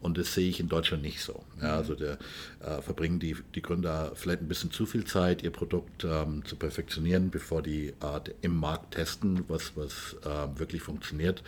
Und 0.00 0.18
das 0.18 0.34
sehe 0.34 0.48
ich 0.48 0.58
in 0.58 0.68
Deutschland 0.68 1.04
nicht 1.04 1.22
so. 1.22 1.44
Ja? 1.62 1.76
Also 1.76 1.94
der, 1.94 2.18
äh, 2.64 2.82
verbringen 2.82 3.20
die, 3.20 3.36
die 3.54 3.62
Gründer 3.62 4.10
vielleicht 4.16 4.40
ein 4.42 4.48
bisschen 4.48 4.72
zu 4.72 4.86
viel 4.86 5.04
Zeit, 5.04 5.44
ihr 5.44 5.50
Produkt 5.50 6.04
ähm, 6.04 6.44
zu 6.44 6.56
perfektionieren, 6.56 7.30
bevor 7.30 7.62
die 7.62 7.88
äh, 7.88 8.20
im 8.42 8.56
Markt 8.56 8.94
testen, 8.94 9.44
was, 9.46 9.76
was 9.76 10.16
äh, 10.24 10.58
wirklich 10.58 10.82
funktioniert. 10.82 11.44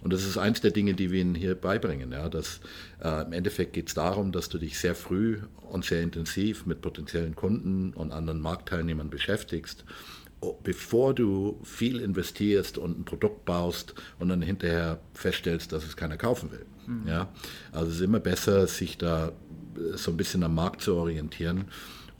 Und 0.00 0.12
das 0.12 0.24
ist 0.24 0.38
eins 0.38 0.60
der 0.60 0.70
Dinge, 0.70 0.94
die 0.94 1.10
wir 1.10 1.22
ihnen 1.22 1.34
hier 1.34 1.56
beibringen. 1.56 2.12
Ja? 2.12 2.28
Dass, 2.28 2.60
äh, 3.04 3.22
Im 3.22 3.32
Endeffekt 3.32 3.74
geht 3.74 3.88
es 3.88 3.94
darum, 3.94 4.32
dass 4.32 4.48
du 4.48 4.58
dich 4.58 4.78
sehr 4.78 4.94
früh 4.94 5.38
und 5.70 5.84
sehr 5.84 6.02
intensiv 6.02 6.66
mit 6.66 6.80
potenziellen 6.80 7.36
Kunden 7.36 7.92
und 7.92 8.12
anderen 8.12 8.40
Marktteilnehmern 8.40 9.10
beschäftigst 9.10 9.84
bevor 10.62 11.14
du 11.14 11.58
viel 11.62 12.00
investierst 12.00 12.78
und 12.78 12.98
ein 12.98 13.04
Produkt 13.04 13.44
baust 13.44 13.94
und 14.18 14.28
dann 14.28 14.42
hinterher 14.42 15.00
feststellst, 15.14 15.72
dass 15.72 15.84
es 15.84 15.96
keiner 15.96 16.16
kaufen 16.16 16.50
will. 16.52 16.66
Mhm. 16.86 17.08
Ja? 17.08 17.28
Also 17.72 17.90
es 17.90 17.96
ist 17.96 18.02
immer 18.02 18.20
besser, 18.20 18.66
sich 18.66 18.98
da 18.98 19.32
so 19.94 20.10
ein 20.10 20.16
bisschen 20.16 20.42
am 20.42 20.54
Markt 20.54 20.82
zu 20.82 20.94
orientieren 20.94 21.66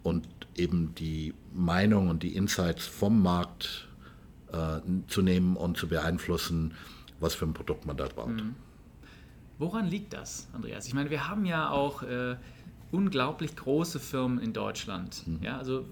und 0.02 0.26
eben 0.56 0.94
die 0.94 1.34
Meinung 1.52 2.08
und 2.08 2.22
die 2.22 2.34
Insights 2.36 2.86
vom 2.86 3.22
Markt 3.22 3.88
äh, 4.52 4.80
zu 5.08 5.22
nehmen 5.22 5.56
und 5.56 5.76
zu 5.76 5.88
beeinflussen, 5.88 6.74
was 7.20 7.34
für 7.34 7.46
ein 7.46 7.54
Produkt 7.54 7.86
man 7.86 7.96
da 7.96 8.06
baut. 8.06 8.28
Mhm. 8.28 8.54
Woran 9.58 9.86
liegt 9.86 10.12
das, 10.12 10.48
Andreas? 10.52 10.86
Ich 10.86 10.94
meine, 10.94 11.10
wir 11.10 11.28
haben 11.28 11.44
ja 11.44 11.70
auch 11.70 12.02
äh, 12.02 12.36
unglaublich 12.90 13.56
große 13.56 14.00
Firmen 14.00 14.38
in 14.38 14.52
Deutschland. 14.52 15.26
Mhm. 15.26 15.42
Ja, 15.42 15.58
also 15.58 15.84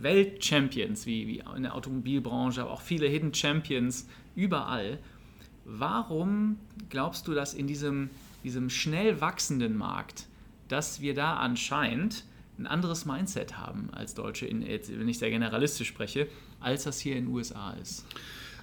Weltchampions 0.00 1.06
wie, 1.06 1.26
wie 1.26 1.42
in 1.56 1.62
der 1.62 1.74
Automobilbranche, 1.74 2.62
aber 2.62 2.70
auch 2.70 2.80
viele 2.80 3.06
Hidden 3.06 3.34
Champions 3.34 4.06
überall. 4.34 4.98
Warum 5.64 6.58
glaubst 6.88 7.28
du, 7.28 7.34
dass 7.34 7.54
in 7.54 7.66
diesem, 7.66 8.10
diesem 8.44 8.70
schnell 8.70 9.20
wachsenden 9.20 9.76
Markt, 9.76 10.26
dass 10.68 11.00
wir 11.00 11.14
da 11.14 11.36
anscheinend 11.36 12.24
ein 12.58 12.66
anderes 12.66 13.04
Mindset 13.04 13.58
haben 13.58 13.90
als 13.92 14.14
Deutsche, 14.14 14.46
in, 14.46 14.62
wenn 14.66 15.08
ich 15.08 15.18
sehr 15.18 15.30
generalistisch 15.30 15.88
spreche, 15.88 16.28
als 16.60 16.84
das 16.84 16.98
hier 16.98 17.16
in 17.16 17.26
den 17.26 17.34
USA 17.34 17.72
ist? 17.72 18.04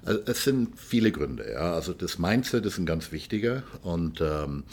Also 0.03 0.21
es 0.25 0.43
sind 0.43 0.79
viele 0.79 1.11
Gründe. 1.11 1.51
Ja. 1.51 1.73
Also 1.73 1.93
das 1.93 2.19
Mindset 2.19 2.65
ist 2.65 2.77
ein 2.77 2.85
ganz 2.85 3.11
wichtiger 3.11 3.63
und 3.83 4.21
ähm, 4.21 4.63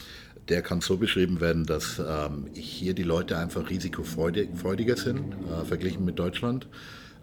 der 0.49 0.63
kann 0.63 0.81
so 0.81 0.97
beschrieben 0.97 1.41
werden, 1.41 1.67
dass 1.67 1.99
ähm, 1.99 2.47
hier 2.53 2.95
die 2.95 3.05
Leute 3.05 3.39
einfach 3.39 3.71
risikofreudiger 3.71 4.97
sind, 4.97 5.35
äh, 5.35 5.65
verglichen 5.65 6.05
mit 6.05 6.19
Deutschland. 6.19 6.67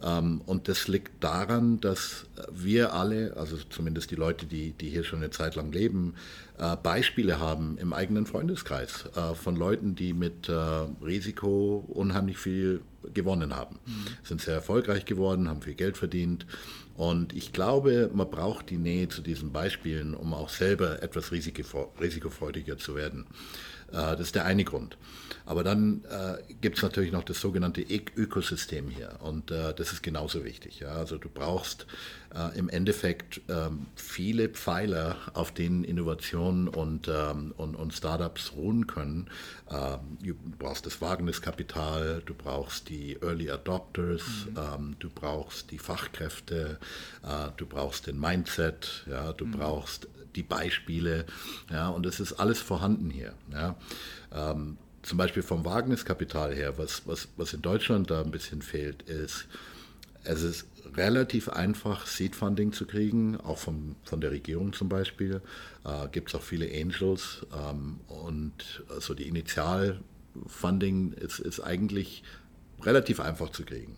Ähm, 0.02 0.42
und 0.46 0.68
das 0.68 0.88
liegt 0.88 1.24
daran, 1.24 1.80
dass 1.82 2.26
wir 2.52 2.94
alle, 2.94 3.36
also 3.36 3.58
zumindest 3.70 4.12
die 4.12 4.16
Leute, 4.16 4.46
die, 4.46 4.72
die 4.72 4.90
hier 4.90 5.04
schon 5.04 5.20
eine 5.20 5.32
Zeit 5.32 5.56
lang 5.56 5.72
leben, 5.72 6.16
äh, 6.58 6.76
Beispiele 6.78 7.40
haben 7.40 7.78
im 7.78 7.94
eigenen 7.94 8.26
Freundeskreis 8.26 9.06
äh, 9.16 9.34
von 9.36 9.56
Leuten, 9.56 9.96
die 9.96 10.14
mit 10.14 10.48
äh, 10.50 10.54
Risiko 11.04 11.84
unheimlich 11.88 12.38
viel 12.38 12.82
gewonnen 13.14 13.56
haben. 13.56 13.80
Mhm. 13.86 14.06
Sind 14.24 14.42
sehr 14.42 14.56
erfolgreich 14.56 15.06
geworden, 15.06 15.50
haben 15.50 15.62
viel 15.62 15.74
Geld 15.74 15.98
verdient. 15.98 16.46
Und 17.00 17.32
ich 17.32 17.54
glaube, 17.54 18.10
man 18.14 18.30
braucht 18.30 18.70
die 18.70 18.78
Nähe 18.78 19.08
zu 19.08 19.22
diesen 19.22 19.54
Beispielen, 19.54 20.14
um 20.14 20.34
auch 20.34 20.50
selber 20.50 21.02
etwas 21.02 21.32
risikofreudiger 21.32 22.78
zu 22.78 22.94
werden. 22.94 23.26
Äh, 23.92 24.16
das 24.16 24.22
ist 24.22 24.36
der 24.36 24.46
eine 24.46 24.64
Grund. 24.64 24.98
Aber 25.46 25.64
dann 25.64 26.04
äh, 26.06 26.54
gibt 26.62 26.78
es 26.78 26.84
natürlich 26.84 27.12
noch 27.12 27.24
das 27.24 27.42
sogenannte 27.42 27.82
Ökosystem 27.82 28.90
hier 28.90 29.18
und 29.22 29.50
äh, 29.50 29.74
das 29.74 29.92
ist 29.94 30.04
genauso 30.04 30.46
wichtig. 30.46 30.80
Ja? 30.80 30.90
Also 30.90 31.18
du 31.18 31.28
brauchst 31.28 31.88
äh, 32.36 32.56
im 32.56 32.70
Endeffekt 32.70 33.42
ähm, 33.50 33.88
viele 33.96 34.50
Pfeiler, 34.50 35.18
auf 35.34 35.52
denen 35.52 35.84
Innovationen 35.84 36.68
und, 36.68 37.08
ähm, 37.08 37.56
und, 37.58 37.76
und 37.76 37.94
Startups 37.94 38.54
ruhen 38.56 38.86
können. 38.86 39.30
Ähm, 39.72 40.20
du 40.22 40.36
brauchst 40.60 40.86
das 40.86 41.02
Wagniskapital, 41.02 42.22
du 42.24 42.36
brauchst 42.36 42.90
die 42.90 43.18
Early 43.22 43.50
Adopters, 43.50 44.22
mhm. 44.52 44.58
Ähm, 44.58 44.96
du 45.00 45.10
brauchst 45.10 45.72
die 45.72 45.80
Fachkräfte, 45.80 46.78
äh, 47.24 47.50
du 47.58 47.66
brauchst 47.66 48.06
den 48.06 48.20
Mindset, 48.20 49.06
ja? 49.10 49.34
du 49.34 49.48
mhm. 49.48 49.52
brauchst 49.52 50.08
die 50.36 50.44
Beispiele, 50.44 51.26
ja, 51.70 51.90
und 51.90 52.06
es 52.06 52.20
ist 52.20 52.34
alles 52.34 52.60
vorhanden 52.60 53.10
hier. 53.10 53.34
Ja. 53.52 53.76
Ähm, 54.32 54.78
zum 55.02 55.18
Beispiel 55.18 55.44
vom 55.44 55.66
Wagniskapital 55.66 56.54
her, 56.54 56.78
was, 56.78 57.04
was, 57.06 57.30
was 57.38 57.54
in 57.54 57.62
Deutschland 57.62 58.12
da 58.12 58.22
ein 58.22 58.32
bisschen 58.32 58.62
fehlt, 58.62 59.04
ist, 59.04 59.48
es 60.24 60.44
ist 60.44 60.66
relativ 60.96 61.50
einfach, 61.50 62.06
Seed 62.06 62.36
Funding 62.36 62.74
zu 62.74 62.86
kriegen, 62.86 63.38
auch 63.38 63.58
vom, 63.58 63.96
von 64.04 64.22
der 64.22 64.32
Regierung 64.32 64.74
zum 64.74 64.90
Beispiel. 64.90 65.42
Äh, 65.86 66.08
Gibt 66.12 66.30
es 66.30 66.36
auch 66.36 66.44
viele 66.44 66.66
Angels 66.66 67.46
ähm, 67.54 68.00
und 68.08 68.84
also 68.90 69.14
die 69.14 69.28
Initialfunding 69.28 71.14
ist, 71.14 71.40
ist 71.40 71.60
eigentlich 71.62 72.24
relativ 72.82 73.20
einfach 73.20 73.50
zu 73.50 73.64
kriegen. 73.64 73.98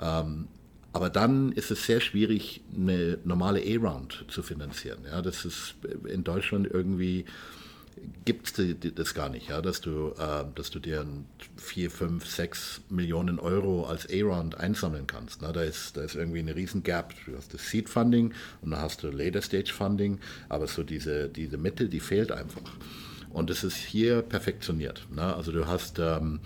Ähm, 0.00 0.48
aber 0.96 1.10
dann 1.10 1.52
ist 1.52 1.70
es 1.70 1.84
sehr 1.84 2.00
schwierig, 2.00 2.62
eine 2.74 3.18
normale 3.24 3.60
A-Round 3.60 4.24
zu 4.28 4.42
finanzieren. 4.42 5.00
Ja, 5.04 5.20
das 5.20 5.44
ist 5.44 5.74
in 6.08 6.24
Deutschland 6.24 6.66
irgendwie 6.72 7.26
gibt 8.24 8.58
es 8.58 8.94
das 8.94 9.14
gar 9.14 9.28
nicht, 9.28 9.48
ja, 9.48 9.60
dass 9.60 9.80
du, 9.80 10.14
äh, 10.18 10.44
dass 10.54 10.70
du 10.70 10.78
dir 10.78 11.06
4, 11.56 11.90
5, 11.90 12.26
6 12.26 12.80
Millionen 12.88 13.38
Euro 13.38 13.84
als 13.84 14.06
A-Round 14.08 14.58
einsammeln 14.58 15.06
kannst. 15.06 15.42
Ne? 15.42 15.52
Da, 15.52 15.62
ist, 15.62 15.96
da 15.96 16.02
ist 16.02 16.14
irgendwie 16.14 16.38
eine 16.38 16.56
riesen 16.56 16.82
Gap. 16.82 17.14
Du 17.26 17.36
hast 17.36 17.52
das 17.52 17.68
Seed 17.68 17.88
Funding 17.88 18.32
und 18.62 18.70
dann 18.70 18.80
hast 18.80 19.02
du 19.02 19.10
Later 19.10 19.42
Stage 19.42 19.72
Funding, 19.72 20.18
aber 20.48 20.66
so 20.66 20.82
diese, 20.82 21.28
diese 21.28 21.58
Mitte, 21.58 21.88
die 21.88 22.00
fehlt 22.00 22.32
einfach. 22.32 22.70
Und 23.30 23.50
es 23.50 23.64
ist 23.64 23.76
hier 23.76 24.22
perfektioniert. 24.22 25.06
Ne? 25.14 25.34
Also 25.34 25.52
du 25.52 25.66
hast 25.66 25.98
ähm, 25.98 26.40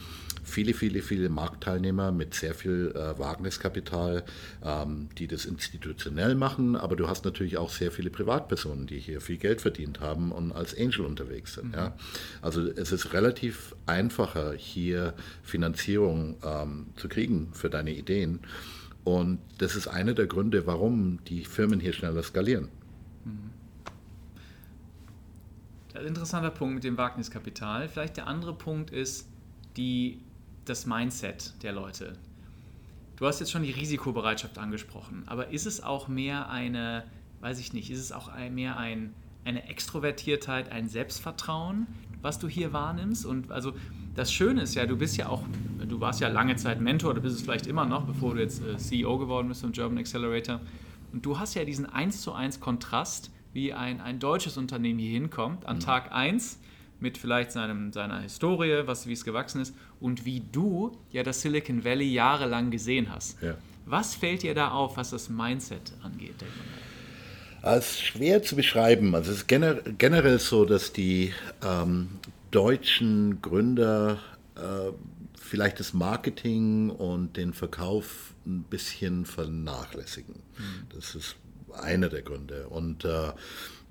viele, 0.51 0.75
viele, 0.75 1.03
viele 1.03 1.29
Marktteilnehmer 1.29 2.13
mit 2.13 2.35
sehr 2.35 2.55
viel 2.55 2.93
äh, 2.95 3.19
Wagniskapital, 3.19 4.25
ähm, 4.63 5.09
die 5.17 5.27
das 5.27 5.45
institutionell 5.47 6.35
machen, 6.35 6.77
aber 6.77 6.97
du 6.97 7.09
hast 7.09 7.25
natürlich 7.25 7.57
auch 7.57 7.71
sehr 7.71 7.91
viele 7.91 8.11
Privatpersonen, 8.11 8.87
die 8.87 8.99
hier 8.99 9.21
viel 9.21 9.39
Geld 9.39 9.61
verdient 9.61 10.01
haben 10.01 10.33
und 10.33 10.53
als 10.53 10.77
Angel 10.77 11.07
unterwegs 11.07 11.55
sind. 11.55 11.69
Mhm. 11.69 11.75
Ja. 11.75 11.97
Also 12.43 12.67
es 12.67 12.93
ist 12.93 13.13
relativ 13.13 13.75
einfacher, 13.87 14.53
hier 14.53 15.15
Finanzierung 15.43 16.37
ähm, 16.45 16.87
zu 16.97 17.09
kriegen 17.09 17.49
für 17.53 17.71
deine 17.71 17.93
Ideen. 17.93 18.41
Und 19.05 19.39
das 19.59 19.77
ist 19.77 19.89
einer 19.89 20.13
der 20.13 20.27
Gründe, 20.27 20.67
warum 20.67 21.25
die 21.25 21.45
Firmen 21.45 21.81
hier 21.81 21.93
schneller 21.93 22.23
skalieren. 22.23 22.69
Mhm. 23.25 23.51
Interessanter 26.07 26.51
Punkt 26.51 26.75
mit 26.75 26.85
dem 26.85 26.97
Wagniskapital. 26.97 27.89
Vielleicht 27.89 28.17
der 28.17 28.27
andere 28.27 28.55
Punkt 28.55 28.91
ist 28.91 29.29
die 29.77 30.21
das 30.71 30.87
Mindset 30.87 31.53
der 31.63 31.73
Leute. 31.73 32.17
Du 33.17 33.27
hast 33.27 33.41
jetzt 33.41 33.51
schon 33.51 33.65
die 33.65 33.73
Risikobereitschaft 33.73 34.57
angesprochen, 34.57 35.25
aber 35.27 35.49
ist 35.49 35.67
es 35.67 35.83
auch 35.83 36.07
mehr 36.07 36.49
eine, 36.49 37.05
weiß 37.41 37.59
ich 37.59 37.73
nicht, 37.73 37.91
ist 37.91 37.99
es 37.99 38.13
auch 38.13 38.31
mehr 38.51 38.79
ein, 38.79 39.13
eine 39.45 39.69
Extrovertiertheit, 39.69 40.71
ein 40.71 40.89
Selbstvertrauen, 40.89 41.89
was 42.23 42.39
du 42.39 42.49
hier 42.49 42.73
wahrnimmst? 42.73 43.27
Und 43.27 43.51
also 43.51 43.73
das 44.15 44.33
Schöne 44.33 44.63
ist 44.63 44.75
ja, 44.77 44.87
du 44.87 44.97
bist 44.97 45.17
ja 45.17 45.29
auch, 45.29 45.43
du 45.87 46.01
warst 46.01 46.21
ja 46.21 46.29
lange 46.29 46.55
Zeit 46.55 46.81
Mentor, 46.81 47.15
du 47.15 47.21
bist 47.21 47.37
es 47.37 47.43
vielleicht 47.43 47.67
immer 47.67 47.85
noch, 47.85 48.05
bevor 48.05 48.35
du 48.35 48.41
jetzt 48.41 48.63
äh, 48.65 48.77
CEO 48.77 49.19
geworden 49.19 49.49
bist 49.49 49.65
im 49.65 49.73
German 49.73 49.99
Accelerator. 49.99 50.61
Und 51.13 51.27
du 51.27 51.39
hast 51.39 51.55
ja 51.55 51.65
diesen 51.65 51.87
1 51.87 52.23
zu 52.23 52.33
1 52.33 52.61
Kontrast, 52.61 53.33
wie 53.53 53.73
ein, 53.73 54.01
ein 54.01 54.21
deutsches 54.21 54.57
Unternehmen 54.57 55.01
hier 55.01 55.11
hinkommt, 55.11 55.67
an 55.67 55.77
mhm. 55.77 55.81
Tag 55.81 56.13
1 56.13 56.61
mit 57.01 57.19
vielleicht 57.19 57.51
seinem, 57.51 57.93
seiner 57.93 58.21
Historie, 58.21 58.83
was, 58.85 59.07
wie 59.09 59.13
es 59.13 59.25
gewachsen 59.25 59.61
ist 59.61 59.75
und 60.01 60.25
wie 60.25 60.41
du 60.53 60.97
ja 61.11 61.23
das 61.23 61.43
Silicon 61.43 61.85
Valley 61.85 62.13
jahrelang 62.13 62.71
gesehen 62.71 63.13
hast. 63.13 63.41
Ja. 63.43 63.55
Was 63.87 64.15
fällt 64.15 64.43
dir 64.43 64.55
da 64.55 64.71
auf, 64.71 64.97
was 64.97 65.11
das 65.11 65.29
Mindset 65.29 65.93
angeht? 66.03 66.35
Es 67.63 67.91
ist 67.91 68.03
schwer 68.03 68.43
zu 68.43 68.57
beschreiben. 68.57 69.15
Also 69.15 69.33
es 69.33 69.39
ist 69.39 69.49
generell 69.49 70.39
so, 70.39 70.65
dass 70.65 70.93
die 70.93 71.33
ähm, 71.63 72.09
deutschen 72.51 73.43
Gründer 73.43 74.19
äh, 74.57 74.93
vielleicht 75.37 75.81
das 75.81 75.93
Marketing 75.93 76.91
und 76.91 77.37
den 77.37 77.53
Verkauf 77.53 78.35
ein 78.47 78.63
bisschen 78.63 79.27
vernachlässigen. 79.27 80.37
Mhm. 80.57 80.87
Das 80.95 81.15
ist 81.15 81.37
einer 81.83 82.09
der 82.09 82.23
Gründe. 82.23 82.69
Und 82.69 83.05
äh, 83.05 83.33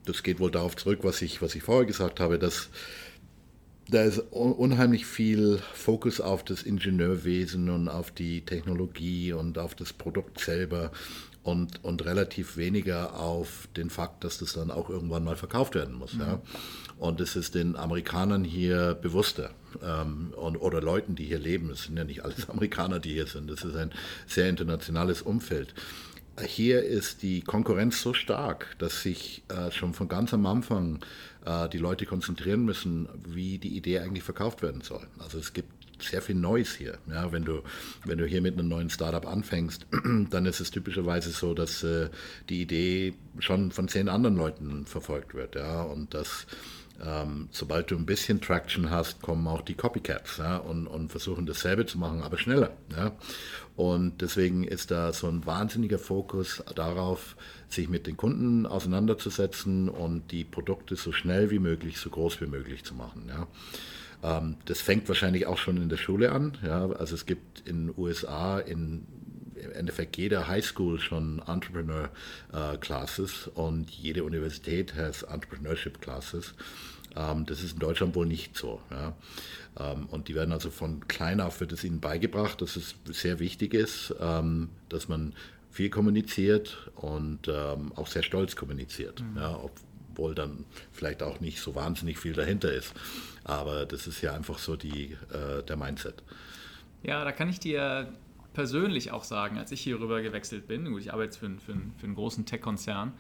das 0.06 0.24
geht 0.24 0.40
wohl 0.40 0.52
darauf 0.52 0.76
zurück, 0.76 1.00
was 1.04 1.22
ich, 1.22 1.42
was 1.42 1.54
ich 1.56 1.64
vorher 1.64 1.86
gesagt 1.86 2.20
habe, 2.20 2.40
dass 2.40 2.70
da 3.90 4.04
ist 4.04 4.20
unheimlich 4.32 5.06
viel 5.06 5.60
Fokus 5.74 6.22
auf 6.22 6.44
das 6.44 6.64
Ingenieurwesen 6.64 7.70
und 7.70 7.88
auf 7.88 8.12
die 8.12 8.42
Technologie 8.42 9.34
und 9.34 9.58
auf 9.58 9.76
das 9.76 9.94
Produkt 9.94 10.40
selber 10.40 10.92
und, 11.44 11.84
und 11.84 12.06
relativ 12.06 12.58
weniger 12.58 13.20
auf 13.20 13.68
den 13.76 13.90
Fakt, 13.90 14.24
dass 14.24 14.38
das 14.38 14.54
dann 14.54 14.72
auch 14.72 14.90
irgendwann 14.90 15.24
mal 15.24 15.36
verkauft 15.36 15.76
werden 15.76 15.96
muss. 15.96 16.14
Mhm. 16.14 16.22
Ja. 16.22 16.42
Und 16.98 17.22
es 17.22 17.36
ist 17.36 17.56
den 17.56 17.76
Amerikanern 17.76 18.44
hier 18.44 18.94
bewusster 18.94 19.52
ähm, 19.82 20.34
und, 20.36 20.58
oder 20.58 20.82
Leuten, 20.82 21.16
die 21.16 21.26
hier 21.26 21.40
leben. 21.40 21.70
Es 21.72 21.84
sind 21.84 21.98
ja 21.98 22.04
nicht 22.04 22.24
alles 22.24 22.50
Amerikaner, 22.50 23.00
die 23.00 23.14
hier 23.14 23.28
sind. 23.28 23.50
Das 23.50 23.64
ist 23.64 23.76
ein 23.76 23.92
sehr 24.28 24.50
internationales 24.50 25.22
Umfeld. 25.22 25.74
Hier 26.46 26.84
ist 26.84 27.22
die 27.22 27.42
Konkurrenz 27.42 28.02
so 28.02 28.14
stark, 28.14 28.76
dass 28.80 29.04
sich 29.04 29.44
äh, 29.50 29.72
schon 29.72 29.94
von 29.94 30.08
ganz 30.08 30.34
am 30.34 30.46
Anfang 30.46 31.00
äh, 31.46 31.68
die 31.70 31.78
Leute 31.78 32.06
konzentrieren 32.06 32.64
müssen, 32.64 33.10
wie 33.26 33.58
die 33.58 33.76
Idee 33.76 34.00
eigentlich 34.00 34.24
verkauft 34.24 34.62
werden 34.62 34.82
soll. 34.82 35.06
Also 35.20 35.38
es 35.38 35.54
gibt 35.54 35.70
sehr 36.04 36.22
viel 36.22 36.36
Neues 36.36 36.76
hier. 36.76 36.98
Ja, 37.08 37.32
wenn, 37.32 37.44
du, 37.44 37.62
wenn 38.06 38.18
du 38.18 38.26
hier 38.26 38.42
mit 38.42 38.58
einem 38.58 38.70
neuen 38.70 38.90
Startup 38.90 39.26
anfängst, 39.26 39.86
dann 40.30 40.46
ist 40.46 40.60
es 40.60 40.72
typischerweise 40.72 41.32
so, 41.32 41.54
dass 41.54 41.84
äh, 41.84 42.10
die 42.50 42.62
Idee 42.62 43.14
schon 43.40 43.72
von 43.72 43.88
zehn 43.88 44.10
anderen 44.10 44.38
Leuten 44.38 44.86
verfolgt 44.86 45.34
wird. 45.34 45.56
Ja, 45.56 45.82
und 45.82 46.14
dass 46.14 46.48
ähm, 47.06 47.50
sobald 47.52 47.92
du 47.92 47.96
ein 47.96 48.06
bisschen 48.06 48.42
Traction 48.42 48.90
hast, 48.90 49.22
kommen 49.22 49.48
auch 49.48 49.62
die 49.62 49.74
Copycats 49.74 50.38
ja, 50.38 50.58
und, 50.58 50.88
und 50.88 51.10
versuchen 51.10 51.46
dasselbe 51.46 51.86
zu 51.86 51.98
machen, 51.98 52.22
aber 52.22 52.38
schneller. 52.38 52.72
Ja. 52.96 53.12
Und 53.76 54.22
deswegen 54.22 54.66
ist 54.66 54.92
da 54.92 55.14
so 55.14 55.28
ein 55.28 55.46
wahnsinniger 55.46 56.00
Fokus 56.00 56.64
darauf, 56.76 57.38
sich 57.70 57.88
mit 57.88 58.08
den 58.08 58.18
Kunden 58.18 58.66
auseinanderzusetzen 58.66 59.90
und 59.90 60.32
die 60.32 60.44
Produkte 60.44 60.96
so 60.96 61.12
schnell 61.12 61.52
wie 61.52 61.60
möglich, 61.60 61.98
so 61.98 62.10
groß 62.10 62.42
wie 62.42 62.48
möglich 62.48 62.84
zu 62.84 62.96
machen. 62.96 63.30
Ja. 63.30 63.48
Ähm, 64.22 64.58
das 64.66 64.82
fängt 64.82 65.08
wahrscheinlich 65.08 65.46
auch 65.46 65.58
schon 65.58 65.78
in 65.78 65.90
der 65.90 65.98
Schule 65.98 66.32
an. 66.32 66.58
Also 66.64 67.16
es 67.16 67.26
gibt 67.26 67.68
in 67.68 67.88
den 67.88 67.94
USA 67.98 68.60
in 68.60 69.06
im 69.64 69.72
Endeffekt 69.72 70.18
jeder 70.18 70.48
Highschool 70.48 71.00
schon 71.00 71.42
Entrepreneur 71.48 72.10
äh, 72.54 72.78
Classes 72.78 73.48
und 73.54 73.90
jede 73.90 74.24
Universität 74.24 74.96
hat 74.96 75.24
Entrepreneurship 75.24 76.02
Classes. 76.02 76.54
Ähm, 77.16 77.46
das 77.46 77.64
ist 77.64 77.74
in 77.74 77.80
Deutschland 77.80 78.16
wohl 78.16 78.26
nicht 78.26 78.58
so. 78.58 78.82
Ja? 78.92 79.16
Ähm, 79.80 80.08
und 80.08 80.28
die 80.28 80.36
werden 80.36 80.52
also 80.52 80.70
von 80.70 81.08
klein 81.08 81.42
auf 81.42 81.60
wird 81.60 81.72
es 81.72 81.84
ihnen 81.84 82.00
beigebracht, 82.00 82.62
dass 82.62 82.76
es 82.76 82.96
sehr 83.06 83.40
wichtig 83.40 83.74
ist, 83.74 84.14
ähm, 84.20 84.70
dass 84.90 85.08
man 85.08 85.34
viel 85.72 85.90
kommuniziert 85.90 86.90
und 86.96 87.48
ähm, 87.48 87.92
auch 87.96 88.08
sehr 88.08 88.24
stolz 88.24 88.56
kommuniziert. 88.56 89.22
Mhm. 89.22 89.38
Ja, 89.38 89.60
obwohl 89.62 90.36
dann 90.36 90.66
vielleicht 90.92 91.24
auch 91.24 91.40
nicht 91.40 91.60
so 91.60 91.76
wahnsinnig 91.76 92.18
viel 92.18 92.34
dahinter 92.34 92.72
ist. 92.72 92.94
Aber 93.44 93.86
das 93.86 94.08
ist 94.08 94.22
ja 94.22 94.34
einfach 94.34 94.60
so 94.60 94.76
die, 94.76 95.18
äh, 95.32 95.64
der 95.64 95.78
Mindset. 95.78 96.24
Ja, 97.04 97.24
da 97.24 97.32
kann 97.32 97.50
ich 97.50 97.60
dir 97.60 98.12
persönlich 98.60 99.12
auch 99.12 99.24
sagen, 99.24 99.58
als 99.58 99.72
ich 99.72 99.80
hier 99.80 100.02
rüber 100.02 100.22
gewechselt 100.22 100.68
bin, 100.68 100.84
gut, 100.92 101.00
ich 101.00 101.14
arbeite 101.14 101.40
für, 101.40 101.50
für, 101.66 101.78
für 101.98 102.06
einen 102.06 102.16
großen 102.16 102.46
Tech-Konzern, 102.46 103.14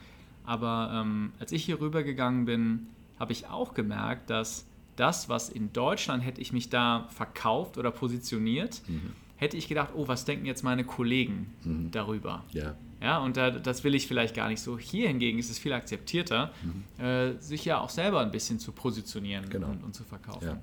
aber 0.43 0.91
ähm, 0.93 1.31
als 1.39 1.53
ich 1.53 1.63
hier 1.63 1.79
rüber 1.79 2.03
gegangen 2.03 2.43
bin, 2.43 2.87
habe 3.17 3.31
ich 3.31 3.47
auch 3.47 3.73
gemerkt, 3.73 4.29
dass 4.29 4.65
das, 4.97 5.29
was 5.29 5.47
in 5.47 5.71
Deutschland 5.71 6.25
hätte 6.25 6.41
ich 6.41 6.51
mich 6.51 6.69
da 6.69 7.07
verkauft 7.07 7.77
oder 7.77 7.89
positioniert, 7.89 8.81
mhm. 8.89 9.13
hätte 9.37 9.55
ich 9.55 9.69
gedacht, 9.69 9.91
oh, 9.95 10.09
was 10.09 10.25
denken 10.25 10.45
jetzt 10.45 10.63
meine 10.63 10.83
Kollegen 10.83 11.53
mhm. 11.63 11.91
darüber? 11.91 12.43
Ja. 12.51 12.75
Ja, 13.01 13.19
und 13.19 13.37
da, 13.37 13.49
das 13.49 13.85
will 13.85 13.95
ich 13.95 14.07
vielleicht 14.07 14.35
gar 14.35 14.49
nicht 14.49 14.59
so. 14.59 14.77
Hier 14.77 15.07
hingegen 15.07 15.39
ist 15.39 15.49
es 15.49 15.57
viel 15.57 15.71
akzeptierter, 15.71 16.51
mhm. 16.61 17.05
äh, 17.05 17.39
sich 17.39 17.63
ja 17.63 17.79
auch 17.79 17.89
selber 17.89 18.19
ein 18.19 18.31
bisschen 18.31 18.59
zu 18.59 18.73
positionieren 18.73 19.49
genau. 19.49 19.69
und, 19.69 19.85
und, 19.85 19.95
zu 19.95 20.03
verkaufen. 20.03 20.45
Ja. 20.45 20.59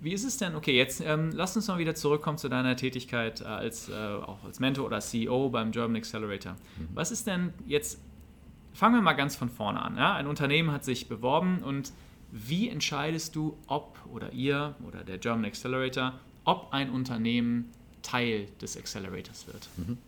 Wie 0.00 0.12
ist 0.12 0.24
es 0.24 0.38
denn? 0.38 0.54
Okay, 0.54 0.76
jetzt 0.76 1.02
ähm, 1.04 1.30
lass 1.32 1.54
uns 1.56 1.68
mal 1.68 1.78
wieder 1.78 1.94
zurückkommen 1.94 2.38
zu 2.38 2.48
deiner 2.48 2.74
Tätigkeit 2.74 3.42
äh, 3.42 3.44
als, 3.44 3.88
äh, 3.90 3.92
auch 3.92 4.42
als 4.44 4.58
Mentor 4.58 4.86
oder 4.86 5.00
CEO 5.00 5.50
beim 5.50 5.72
German 5.72 5.96
Accelerator. 5.96 6.52
Mhm. 6.52 6.88
Was 6.94 7.10
ist 7.10 7.26
denn 7.26 7.52
jetzt, 7.66 8.00
fangen 8.72 8.94
wir 8.94 9.02
mal 9.02 9.12
ganz 9.12 9.36
von 9.36 9.50
vorne 9.50 9.82
an. 9.82 9.96
Ja? 9.96 10.14
Ein 10.14 10.26
Unternehmen 10.26 10.72
hat 10.72 10.84
sich 10.84 11.08
beworben 11.08 11.62
und 11.62 11.92
wie 12.32 12.68
entscheidest 12.68 13.36
du, 13.36 13.58
ob 13.66 13.98
oder 14.10 14.32
ihr 14.32 14.74
oder 14.86 15.04
der 15.04 15.18
German 15.18 15.44
Accelerator, 15.44 16.14
ob 16.44 16.72
ein 16.72 16.90
Unternehmen 16.90 17.70
Teil 18.02 18.46
des 18.62 18.78
Accelerators 18.78 19.46
wird? 19.48 19.68
Mhm. 19.76 19.98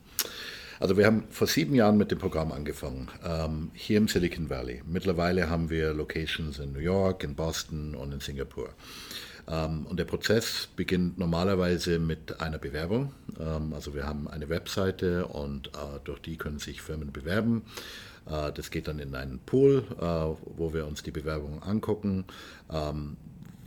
Also 0.81 0.97
wir 0.97 1.07
haben 1.07 1.25
vor 1.31 1.47
sieben 1.47 1.75
Jahren 1.75 1.97
mit 1.97 2.11
dem 2.11 2.19
Programm 2.19 2.51
angefangen, 2.51 3.09
ähm, 3.25 3.71
hier 3.75 3.99
im 3.99 4.09
Silicon 4.09 4.51
Valley. 4.51 4.83
Mittlerweile 4.85 5.49
haben 5.49 5.71
wir 5.71 5.93
Locations 5.93 6.59
in 6.59 6.73
New 6.73 6.81
York, 6.81 7.23
in 7.23 7.35
Boston 7.35 7.95
und 7.95 8.13
in 8.13 8.21
Singapur. 8.21 8.71
Ähm, 9.49 9.87
und 9.87 9.99
der 9.99 10.05
Prozess 10.05 10.69
beginnt 10.77 11.19
normalerweise 11.19 11.99
mit 11.99 12.41
einer 12.41 12.59
Bewerbung. 12.59 13.13
Ähm, 13.39 13.73
also 13.75 13.95
wir 13.95 14.07
haben 14.07 14.29
eine 14.29 14.49
Webseite 14.49 15.27
und 15.27 15.69
äh, 15.69 16.01
durch 16.05 16.21
die 16.21 16.37
können 16.37 16.59
sich 16.59 16.83
Firmen 16.83 17.13
bewerben. 17.13 17.63
Äh, 18.27 18.53
das 18.53 18.71
geht 18.71 18.89
dann 18.89 18.99
in 18.99 19.15
einen 19.15 19.41
Pool, 19.41 19.85
äh, 19.99 20.05
wo 20.05 20.73
wir 20.73 20.87
uns 20.87 21.03
die 21.03 21.11
Bewerbungen 21.11 21.63
angucken. 21.63 22.25
Ähm, 22.71 23.17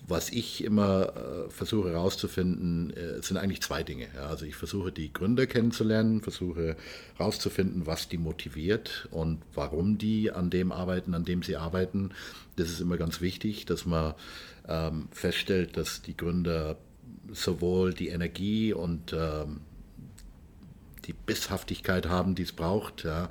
was 0.07 0.29
ich 0.29 0.63
immer 0.63 1.13
versuche 1.49 1.89
herauszufinden, 1.89 2.93
sind 3.21 3.37
eigentlich 3.37 3.63
zwei 3.63 3.81
Dinge. 3.81 4.05
Also 4.29 4.45
ich 4.45 4.55
versuche 4.55 4.91
die 4.91 5.11
Gründer 5.11 5.47
kennenzulernen, 5.47 6.21
versuche 6.21 6.75
herauszufinden, 7.17 7.87
was 7.87 8.07
die 8.07 8.19
motiviert 8.19 9.07
und 9.09 9.41
warum 9.55 9.97
die 9.97 10.31
an 10.31 10.51
dem 10.51 10.71
arbeiten, 10.71 11.15
an 11.15 11.25
dem 11.25 11.41
sie 11.41 11.57
arbeiten. 11.57 12.11
Das 12.55 12.69
ist 12.69 12.81
immer 12.81 12.97
ganz 12.97 13.19
wichtig, 13.19 13.65
dass 13.65 13.87
man 13.87 14.13
ähm, 14.67 15.07
feststellt, 15.11 15.77
dass 15.77 16.01
die 16.01 16.15
Gründer 16.15 16.77
sowohl 17.31 17.93
die 17.93 18.09
Energie 18.09 18.73
und 18.73 19.13
ähm, 19.13 19.61
die 21.05 21.13
Bisshaftigkeit 21.13 22.07
haben, 22.07 22.35
die 22.35 22.43
es 22.43 22.51
braucht, 22.51 23.03
ja, 23.03 23.29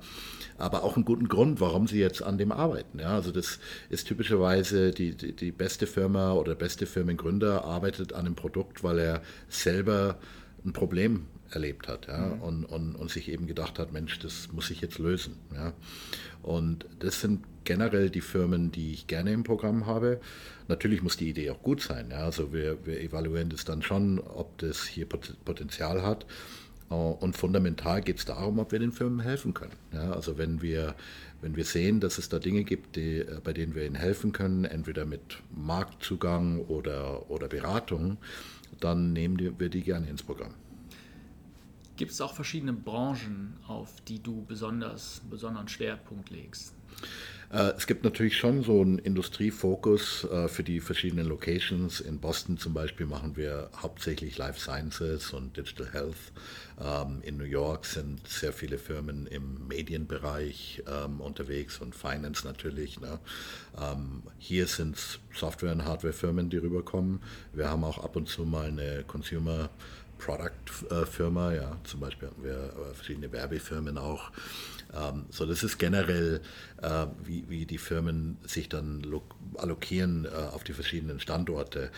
aber 0.59 0.85
auch 0.85 0.97
einen 0.97 1.05
guten 1.05 1.29
Grund, 1.29 1.61
warum 1.61 1.89
sie 1.89 1.99
jetzt 1.99 2.23
an 2.23 2.39
dem 2.39 2.53
arbeiten. 2.53 3.01
Ja. 3.01 3.15
Also 3.15 3.33
das 3.33 3.59
ist 3.91 4.07
typischerweise 4.07 4.93
die, 4.93 5.17
die, 5.17 5.33
die 5.33 5.51
beste 5.51 5.87
Firma 5.87 6.33
oder 6.33 6.55
beste 6.55 6.87
Firmengründer 6.87 7.65
arbeitet 7.65 8.13
an 8.13 8.27
einem 8.27 8.37
Produkt, 8.37 8.85
weil 8.85 8.99
er 8.99 9.23
selber 9.49 10.19
ein 10.65 10.73
Problem 10.73 11.27
erlebt 11.55 11.89
hat 11.89 12.07
ja, 12.07 12.19
mhm. 12.19 12.43
und, 12.43 12.65
und, 12.65 12.95
und 12.95 13.11
sich 13.11 13.29
eben 13.29 13.47
gedacht 13.47 13.79
hat, 13.79 13.93
Mensch, 13.93 14.19
das 14.19 14.49
muss 14.53 14.71
ich 14.71 14.81
jetzt 14.81 14.99
lösen. 14.99 15.37
Ja. 15.55 15.73
Und 16.43 16.87
das 16.99 17.21
sind 17.21 17.45
generell 17.65 18.11
die 18.11 18.21
Firmen, 18.21 18.71
die 18.71 18.93
ich 18.93 19.07
gerne 19.07 19.33
im 19.33 19.45
Programm 19.45 19.87
habe. 19.87 20.21
Natürlich 20.69 21.03
muss 21.03 21.17
die 21.17 21.31
Idee 21.31 21.51
auch 21.51 21.63
gut 21.63 21.81
sein. 21.81 22.11
Ja. 22.11 22.25
Also 22.25 22.53
wir, 22.53 22.85
wir 22.85 23.01
evaluieren 23.01 23.49
das 23.49 23.65
dann 23.65 23.83
schon, 23.83 24.19
ob 24.19 24.59
das 24.59 24.85
hier 24.85 25.07
Potenzial 25.07 26.03
hat. 26.03 26.27
Äh, 26.91 26.95
und 26.95 27.37
fundamental 27.37 28.03
geht 28.03 28.19
es 28.19 28.25
darum, 28.25 28.59
ob 28.59 28.73
wir 28.73 28.79
den 28.79 28.93
Firmen 28.93 29.21
helfen 29.21 29.55
können. 29.55 29.73
Ja, 29.93 30.13
also 30.13 30.39
wenn 30.39 30.63
wir, 30.63 30.95
wenn 31.41 31.57
wir 31.57 31.65
sehen, 31.65 32.01
dass 32.01 32.19
es 32.19 32.29
da 32.29 32.39
Dinge 32.39 32.65
gibt, 32.65 32.97
die, 32.97 33.19
äh, 33.19 33.41
bei 33.43 33.53
denen 33.53 33.75
wir 33.75 33.87
ihnen 33.87 33.97
helfen 33.97 34.33
können, 34.33 34.65
entweder 34.65 35.05
mit 35.05 35.43
Marktzugang 35.55 36.61
oder, 36.61 37.31
oder 37.31 37.49
Beratung, 37.49 38.19
dann 38.81 39.13
nehmen 39.13 39.39
wir 39.59 39.69
die 39.69 39.83
gerne 39.83 40.09
ins 40.09 40.23
Programm. 40.23 40.55
Gibt 41.97 42.11
es 42.11 42.21
auch 42.21 42.35
verschiedene 42.35 42.73
Branchen, 42.73 43.57
auf 43.69 44.01
die 44.09 44.21
du 44.23 44.45
besonders 44.45 45.23
besonderen 45.31 45.69
Schwerpunkt 45.69 46.31
legst? 46.31 46.75
Äh, 47.53 47.73
es 47.77 47.87
gibt 47.87 48.03
natürlich 48.03 48.37
schon 48.37 48.65
so 48.65 48.81
einen 48.81 48.99
Industriefokus 48.99 50.25
äh, 50.25 50.49
für 50.49 50.65
die 50.65 50.81
verschiedenen 50.81 51.27
Locations. 51.27 52.01
In 52.01 52.19
Boston 52.19 52.59
zum 52.59 52.75
Beispiel 52.75 53.07
machen 53.07 53.37
wir 53.37 53.71
hauptsächlich 53.81 54.37
Life 54.39 54.59
Sciences 54.59 55.33
und 55.33 55.57
Digital 55.57 55.93
Health. 55.93 56.33
Ähm, 56.81 57.21
in 57.23 57.37
New 57.37 57.45
York 57.45 57.87
sind 57.87 58.27
sehr 58.27 58.53
viele 58.53 58.79
Firmen 58.79 59.29
im 59.29 59.69
Medienbereich 59.69 60.83
ähm, 60.89 61.21
unterwegs 61.21 61.79
und 61.79 61.95
Finance 61.95 62.45
natürlich. 62.45 63.01
Ne? 63.01 63.21
Ähm, 63.81 64.25
hier 64.39 64.67
sind 64.67 64.97
es 64.97 65.21
Software- 65.33 65.73
und 65.73 65.85
Hardware-Firmen, 65.85 66.51
die 66.51 66.57
rüberkommen. 66.57 67.21
Wir 67.53 67.71
haben 67.71 67.85
auch 67.85 67.99
ab 68.03 68.17
und 68.17 68.29
zu 68.29 68.45
mal 68.45 68.67
eine 68.67 69.05
Consumer- 69.07 69.71
Product-Firma, 70.25 71.53
ja, 71.53 71.77
zum 71.85 72.01
Beispiel 72.01 72.29
haben 72.29 72.43
wir 72.43 72.55
äh, 72.55 72.95
verschiedene 72.95 73.31
Werbefirmen 73.31 73.99
auch. 73.99 74.31
Ähm, 74.95 75.27
so, 75.29 75.45
das 75.45 75.63
ist 75.63 75.79
generell, 75.79 76.41
äh, 76.81 77.07
wie, 77.23 77.49
wie 77.49 77.67
die 77.67 77.77
Firmen 77.77 78.39
sich 78.45 78.71
dann 78.71 79.05
allokieren 79.57 80.25
äh, 80.25 80.29
auf 80.29 80.65
die 80.65 80.73
verschiedenen 80.73 81.21
Standorte. 81.21 81.91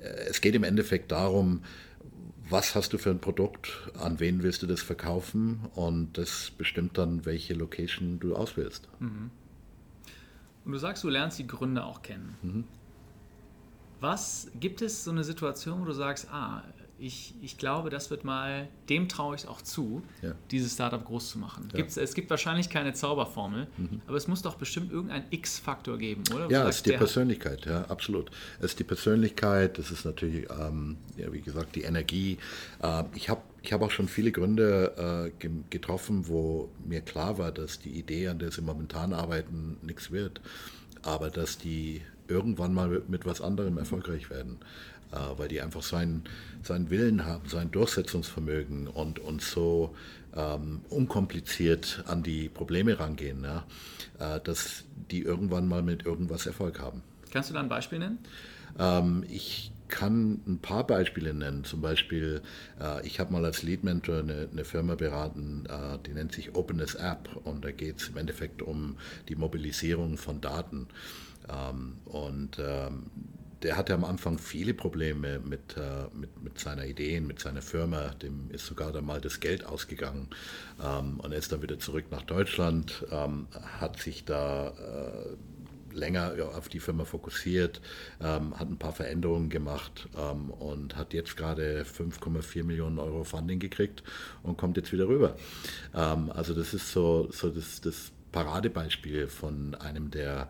Äh, 0.00 0.06
es 0.28 0.40
geht 0.40 0.54
im 0.54 0.64
Endeffekt 0.64 1.12
darum, 1.12 1.62
was 2.48 2.74
hast 2.74 2.94
du 2.94 2.98
für 2.98 3.10
ein 3.10 3.20
Produkt, 3.20 3.90
an 3.98 4.18
wen 4.18 4.42
willst 4.42 4.62
du 4.62 4.66
das 4.66 4.82
verkaufen 4.82 5.60
und 5.74 6.16
das 6.16 6.52
bestimmt 6.56 6.96
dann, 6.96 7.26
welche 7.26 7.52
Location 7.52 8.18
du 8.18 8.34
auswählst. 8.34 8.88
Mhm. 8.98 9.30
Und 10.64 10.72
du 10.72 10.78
sagst, 10.78 11.04
du 11.04 11.10
lernst 11.10 11.38
die 11.38 11.46
Gründe 11.46 11.84
auch 11.84 12.00
kennen. 12.00 12.36
Mhm. 12.42 12.64
Was 14.00 14.50
gibt 14.60 14.82
es 14.82 15.04
so 15.04 15.10
eine 15.10 15.24
Situation, 15.24 15.80
wo 15.80 15.84
du 15.84 15.92
sagst, 15.92 16.28
ah, 16.30 16.62
ich, 16.98 17.34
ich 17.42 17.58
glaube, 17.58 17.90
das 17.90 18.10
wird 18.10 18.24
mal, 18.24 18.68
dem 18.88 19.08
traue 19.08 19.34
ich 19.34 19.42
es 19.42 19.48
auch 19.48 19.60
zu, 19.62 20.02
ja. 20.22 20.32
dieses 20.50 20.74
Startup 20.74 21.04
groß 21.04 21.30
zu 21.30 21.38
machen. 21.38 21.68
Ja. 21.72 21.78
Gibt's, 21.78 21.96
es 21.96 22.14
gibt 22.14 22.30
wahrscheinlich 22.30 22.70
keine 22.70 22.94
Zauberformel, 22.94 23.66
mhm. 23.76 24.00
aber 24.06 24.16
es 24.16 24.28
muss 24.28 24.42
doch 24.42 24.54
bestimmt 24.54 24.92
irgendeinen 24.92 25.24
X-Faktor 25.30 25.98
geben, 25.98 26.22
oder? 26.34 26.50
Ja, 26.50 26.68
es 26.68 26.76
ist 26.76 26.86
die 26.86 26.92
Persönlichkeit, 26.92 27.66
ja, 27.66 27.82
absolut. 27.82 28.30
Es 28.58 28.66
ist 28.66 28.78
die 28.78 28.84
Persönlichkeit, 28.84 29.78
das 29.78 29.90
ist 29.90 30.04
natürlich, 30.04 30.46
ähm, 30.50 30.96
ja, 31.16 31.32
wie 31.32 31.40
gesagt, 31.40 31.74
die 31.74 31.82
Energie. 31.82 32.38
Äh, 32.82 33.04
ich 33.14 33.28
habe 33.28 33.42
ich 33.62 33.72
hab 33.72 33.80
auch 33.80 33.90
schon 33.90 34.08
viele 34.08 34.30
Gründe 34.30 35.32
äh, 35.40 35.48
getroffen, 35.70 36.28
wo 36.28 36.70
mir 36.84 37.00
klar 37.00 37.38
war, 37.38 37.50
dass 37.50 37.78
die 37.80 37.98
Idee, 37.98 38.28
an 38.28 38.38
der 38.38 38.52
sie 38.52 38.60
momentan 38.60 39.14
arbeiten, 39.14 39.78
nichts 39.82 40.10
wird, 40.10 40.40
aber 41.02 41.30
dass 41.30 41.56
die 41.58 42.02
irgendwann 42.28 42.72
mal 42.72 42.88
mit, 42.88 43.08
mit 43.08 43.26
was 43.26 43.40
anderem 43.40 43.78
erfolgreich 43.78 44.30
werden. 44.30 44.58
Äh, 45.14 45.38
weil 45.38 45.48
die 45.48 45.60
einfach 45.60 45.82
seinen, 45.82 46.24
seinen 46.62 46.90
Willen 46.90 47.24
haben, 47.24 47.48
sein 47.48 47.70
Durchsetzungsvermögen 47.70 48.88
und, 48.88 49.20
und 49.20 49.42
so 49.42 49.94
ähm, 50.34 50.80
unkompliziert 50.88 52.02
an 52.06 52.24
die 52.24 52.48
Probleme 52.48 52.98
rangehen, 52.98 53.44
ja, 53.44 53.64
äh, 54.18 54.40
dass 54.40 54.84
die 55.10 55.22
irgendwann 55.22 55.68
mal 55.68 55.82
mit 55.82 56.04
irgendwas 56.04 56.46
Erfolg 56.46 56.80
haben. 56.80 57.02
Kannst 57.30 57.50
du 57.50 57.54
da 57.54 57.60
ein 57.60 57.68
Beispiel 57.68 58.00
nennen? 58.00 58.18
Ähm, 58.76 59.24
ich 59.28 59.70
kann 59.86 60.40
ein 60.48 60.58
paar 60.58 60.84
Beispiele 60.84 61.32
nennen. 61.32 61.62
Zum 61.62 61.80
Beispiel, 61.80 62.42
äh, 62.80 63.06
ich 63.06 63.20
habe 63.20 63.32
mal 63.32 63.44
als 63.44 63.62
Lead 63.62 63.84
Mentor 63.84 64.18
eine, 64.18 64.48
eine 64.50 64.64
Firma 64.64 64.96
beraten, 64.96 65.66
äh, 65.66 65.98
die 66.04 66.12
nennt 66.12 66.32
sich 66.32 66.56
Openness 66.56 66.96
App 66.96 67.28
und 67.44 67.64
da 67.64 67.70
geht 67.70 68.00
es 68.00 68.08
im 68.08 68.16
Endeffekt 68.16 68.62
um 68.62 68.96
die 69.28 69.36
Mobilisierung 69.36 70.16
von 70.16 70.40
Daten. 70.40 70.88
Ähm, 71.48 71.98
und 72.06 72.58
ähm, 72.58 73.10
der 73.64 73.76
hatte 73.76 73.94
am 73.94 74.04
Anfang 74.04 74.38
viele 74.38 74.74
Probleme 74.74 75.40
mit, 75.40 75.76
äh, 75.76 76.06
mit, 76.14 76.42
mit 76.42 76.58
seiner 76.58 76.84
Ideen, 76.84 77.26
mit 77.26 77.40
seiner 77.40 77.62
Firma. 77.62 78.10
Dem 78.22 78.50
ist 78.50 78.66
sogar 78.66 78.92
dann 78.92 79.06
mal 79.06 79.20
das 79.20 79.40
Geld 79.40 79.64
ausgegangen. 79.64 80.28
Ähm, 80.82 81.18
und 81.20 81.32
er 81.32 81.38
ist 81.38 81.50
dann 81.50 81.62
wieder 81.62 81.78
zurück 81.78 82.04
nach 82.10 82.22
Deutschland, 82.22 83.04
ähm, 83.10 83.48
hat 83.80 83.98
sich 83.98 84.24
da 84.26 84.68
äh, 84.68 85.96
länger 85.96 86.34
auf 86.54 86.68
die 86.68 86.80
Firma 86.80 87.04
fokussiert, 87.04 87.80
ähm, 88.20 88.58
hat 88.58 88.68
ein 88.68 88.78
paar 88.78 88.92
Veränderungen 88.92 89.48
gemacht 89.48 90.08
ähm, 90.18 90.50
und 90.50 90.96
hat 90.96 91.14
jetzt 91.14 91.36
gerade 91.36 91.84
5,4 91.84 92.64
Millionen 92.64 92.98
Euro 92.98 93.24
Funding 93.24 93.60
gekriegt 93.60 94.02
und 94.42 94.58
kommt 94.58 94.76
jetzt 94.76 94.92
wieder 94.92 95.08
rüber. 95.08 95.36
Ähm, 95.94 96.30
also 96.32 96.52
das 96.52 96.74
ist 96.74 96.92
so, 96.92 97.28
so 97.30 97.48
das, 97.48 97.80
das 97.80 98.12
Paradebeispiel 98.30 99.28
von 99.28 99.74
einem, 99.76 100.10
der 100.10 100.48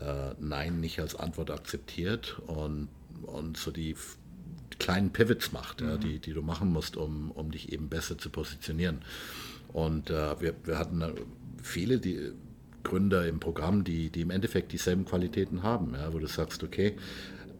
äh, 0.00 0.34
Nein 0.40 0.80
nicht 0.80 1.00
als 1.00 1.14
Antwort 1.14 1.50
akzeptiert 1.50 2.40
und, 2.46 2.88
und 3.22 3.56
so 3.56 3.70
die 3.70 3.96
kleinen 4.78 5.10
Pivots 5.10 5.52
macht, 5.52 5.80
mhm. 5.80 5.88
ja, 5.88 5.96
die, 5.96 6.18
die 6.18 6.32
du 6.32 6.42
machen 6.42 6.72
musst, 6.72 6.96
um, 6.96 7.30
um 7.32 7.50
dich 7.50 7.72
eben 7.72 7.88
besser 7.88 8.18
zu 8.18 8.30
positionieren. 8.30 9.02
Und 9.72 10.10
äh, 10.10 10.40
wir, 10.40 10.54
wir 10.64 10.78
hatten 10.78 11.04
viele 11.62 11.98
die 11.98 12.32
Gründer 12.84 13.26
im 13.26 13.40
Programm, 13.40 13.84
die, 13.84 14.10
die 14.10 14.22
im 14.22 14.30
Endeffekt 14.30 14.72
dieselben 14.72 15.04
Qualitäten 15.04 15.62
haben, 15.62 15.94
ja, 15.94 16.12
wo 16.12 16.18
du 16.18 16.26
sagst, 16.26 16.62
okay, 16.62 16.96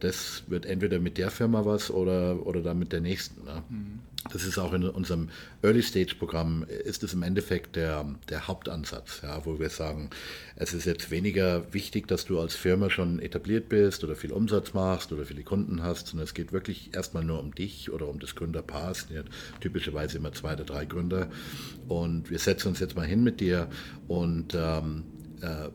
das 0.01 0.45
wird 0.47 0.65
entweder 0.65 1.01
mit 1.01 1.19
der 1.19 1.31
Firma 1.31 1.65
was 1.65 1.91
oder, 1.91 2.47
oder 2.47 2.63
dann 2.63 2.79
mit 2.79 2.93
der 2.93 3.01
nächsten. 3.01 3.45
Ne? 3.45 3.63
Mhm. 3.69 3.99
Das 4.33 4.45
ist 4.45 4.59
auch 4.59 4.73
in 4.73 4.85
unserem 4.85 5.31
Early-Stage-Programm, 5.63 6.65
ist 6.65 7.03
es 7.03 7.15
im 7.15 7.23
Endeffekt 7.23 7.77
der, 7.77 8.05
der 8.29 8.49
Hauptansatz, 8.49 9.21
ja, 9.23 9.47
wo 9.47 9.59
wir 9.59 9.71
sagen, 9.71 10.11
es 10.57 10.75
ist 10.75 10.87
jetzt 10.87 11.11
weniger 11.11 11.73
wichtig, 11.73 12.09
dass 12.09 12.27
du 12.27 12.39
als 12.41 12.55
Firma 12.55 12.91
schon 12.91 13.21
etabliert 13.21 13.69
bist 13.69 14.05
oder 14.05 14.17
viel 14.17 14.33
Umsatz 14.33 14.75
machst 14.75 15.13
oder 15.13 15.25
viele 15.25 15.45
Kunden 15.45 15.83
hast, 15.83 16.09
sondern 16.09 16.25
es 16.25 16.35
geht 16.35 16.53
wirklich 16.53 16.95
erstmal 16.95 17.25
nur 17.25 17.39
um 17.39 17.55
dich 17.55 17.91
oder 17.91 18.09
um 18.09 18.19
das 18.19 18.35
Gründerpaar. 18.35 18.91
Es 18.91 19.07
sind 19.09 19.31
typischerweise 19.61 20.19
immer 20.19 20.33
zwei 20.33 20.55
oder 20.55 20.65
drei 20.65 20.85
Gründer. 20.85 21.31
Und 21.87 22.29
wir 22.29 22.39
setzen 22.39 22.69
uns 22.69 22.81
jetzt 22.81 22.97
mal 22.97 23.07
hin 23.07 23.23
mit 23.23 23.41
dir 23.41 23.69
und 24.09 24.55
ähm, 24.55 25.05
äh, 25.41 25.69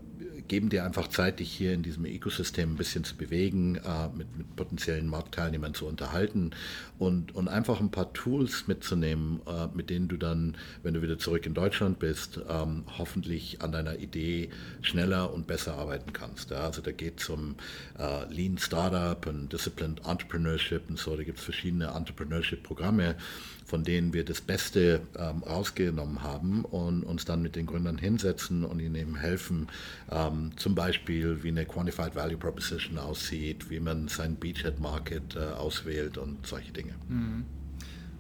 geben 0.48 0.70
dir 0.70 0.86
einfach 0.86 1.08
Zeit, 1.08 1.40
dich 1.40 1.52
hier 1.52 1.74
in 1.74 1.84
diesem 1.84 2.06
Ökosystem 2.06 2.74
ein 2.74 2.76
bisschen 2.76 3.04
zu 3.04 3.16
bewegen, 3.16 3.76
äh, 3.76 4.10
mit, 4.16 4.38
mit, 4.38 4.56
potenziellen 4.56 5.08
Marktteilnehmern 5.08 5.74
zu 5.74 5.86
unterhalten 5.86 6.52
und, 7.00 7.36
und 7.36 7.48
einfach 7.48 7.80
ein 7.80 7.92
paar 7.92 8.14
Tools 8.14 8.68
mitzunehmen, 8.68 9.42
äh, 9.48 9.68
mit 9.76 9.90
denen 9.90 10.08
du 10.08 10.18
dann, 10.18 10.56
wenn 10.84 10.94
du 10.94 11.02
wieder 11.02 11.18
zurück 11.18 11.46
in 11.46 11.54
Deutschland 11.54 12.00
bist, 12.00 12.40
ähm, 12.50 12.84
hoffentlich 12.98 13.62
an 13.62 13.72
deiner 13.72 14.00
Idee 14.00 14.50
schneller 14.82 15.34
und 15.34 15.48
besser 15.48 15.76
arbeiten 15.76 16.14
kannst. 16.14 16.52
Ja? 16.52 16.62
Also 16.62 16.82
da 16.82 16.92
geht 16.92 17.22
es 17.22 17.30
um 17.30 17.56
äh, 17.98 18.32
Lean 18.34 18.58
Startup 18.58 19.26
und 19.28 19.52
Disciplined 19.52 20.02
Entrepreneurship 20.06 20.84
und 20.90 20.98
so, 20.98 21.16
da 21.16 21.24
gibt 21.24 21.40
es 21.40 21.44
verschiedene 21.44 21.88
Entrepreneurship-Programme, 21.88 23.16
von 23.66 23.84
denen 23.84 24.14
wir 24.14 24.24
das 24.24 24.42
Beste 24.42 25.02
ähm, 25.18 25.42
rausgenommen 25.44 26.22
haben 26.22 26.64
und 26.66 27.04
uns 27.04 27.26
dann 27.26 27.42
mit 27.42 27.56
den 27.56 27.66
Gründern 27.66 27.98
hinsetzen 27.98 28.66
und 28.66 28.80
ihnen 28.80 28.96
eben 28.96 29.16
helfen, 29.16 29.68
ähm, 30.12 30.52
zum 30.58 30.76
Beispiel 30.76 31.44
wie 31.44 31.48
eine 31.48 31.66
Quantified 31.66 32.16
Value 32.16 32.38
Proposition 32.38 32.98
aussieht, 32.98 33.70
wie 33.70 33.80
man 33.80 34.08
sein 34.10 34.36
Beachhead 34.36 34.80
Market 34.80 35.36
äh, 35.36 35.40
auswählt 35.40 36.18
und 36.18 36.46
solche 36.46 36.72
Dinge. 36.72 36.83
Mhm. 37.08 37.46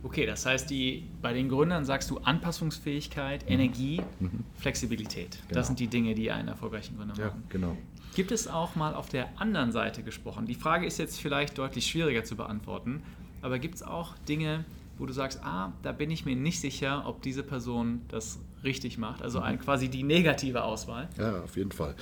Okay, 0.04 0.26
das 0.26 0.46
heißt, 0.46 0.70
die, 0.70 1.08
bei 1.22 1.32
den 1.32 1.48
Gründern 1.48 1.86
sagst 1.86 2.10
du 2.10 2.18
Anpassungsfähigkeit, 2.18 3.46
mhm. 3.46 3.52
Energie, 3.52 4.02
mhm. 4.20 4.44
Flexibilität. 4.56 5.38
Genau. 5.48 5.60
Das 5.60 5.68
sind 5.68 5.80
die 5.80 5.88
Dinge, 5.88 6.14
die 6.14 6.30
einen 6.30 6.50
erfolgreichen 6.50 6.98
Gründer 6.98 7.16
ja, 7.18 7.28
machen. 7.28 7.44
Genau. 7.50 7.78
Gibt 8.14 8.32
es 8.32 8.48
auch 8.48 8.76
mal 8.76 8.94
auf 8.94 9.10
der 9.10 9.30
anderen 9.40 9.72
Seite 9.72 10.04
gesprochen? 10.04 10.46
Die 10.46 10.56
Frage 10.56 10.86
ist 10.86 11.00
jetzt 11.00 11.20
vielleicht 11.20 11.58
deutlich 11.58 11.88
schwieriger 11.88 12.24
zu 12.24 12.36
beantworten, 12.36 13.02
aber 13.42 13.60
gibt 13.60 13.76
es 13.76 13.84
auch 13.84 14.18
Dinge, 14.28 14.66
wo 14.98 15.06
du 15.06 15.14
sagst, 15.14 15.40
ah, 15.44 15.74
da 15.82 15.92
bin 15.92 16.12
ich 16.12 16.26
mir 16.26 16.36
nicht 16.36 16.60
sicher, 16.60 17.04
ob 17.08 17.22
diese 17.22 17.42
Person 17.42 18.02
das 18.10 18.40
richtig 18.64 18.98
macht. 18.98 19.22
Also 19.22 19.40
ein, 19.40 19.60
quasi 19.60 19.90
die 19.90 20.04
negative 20.04 20.64
Auswahl. 20.64 21.10
Ja, 21.18 21.42
auf 21.42 21.58
jeden 21.58 21.72
Fall. 21.72 21.96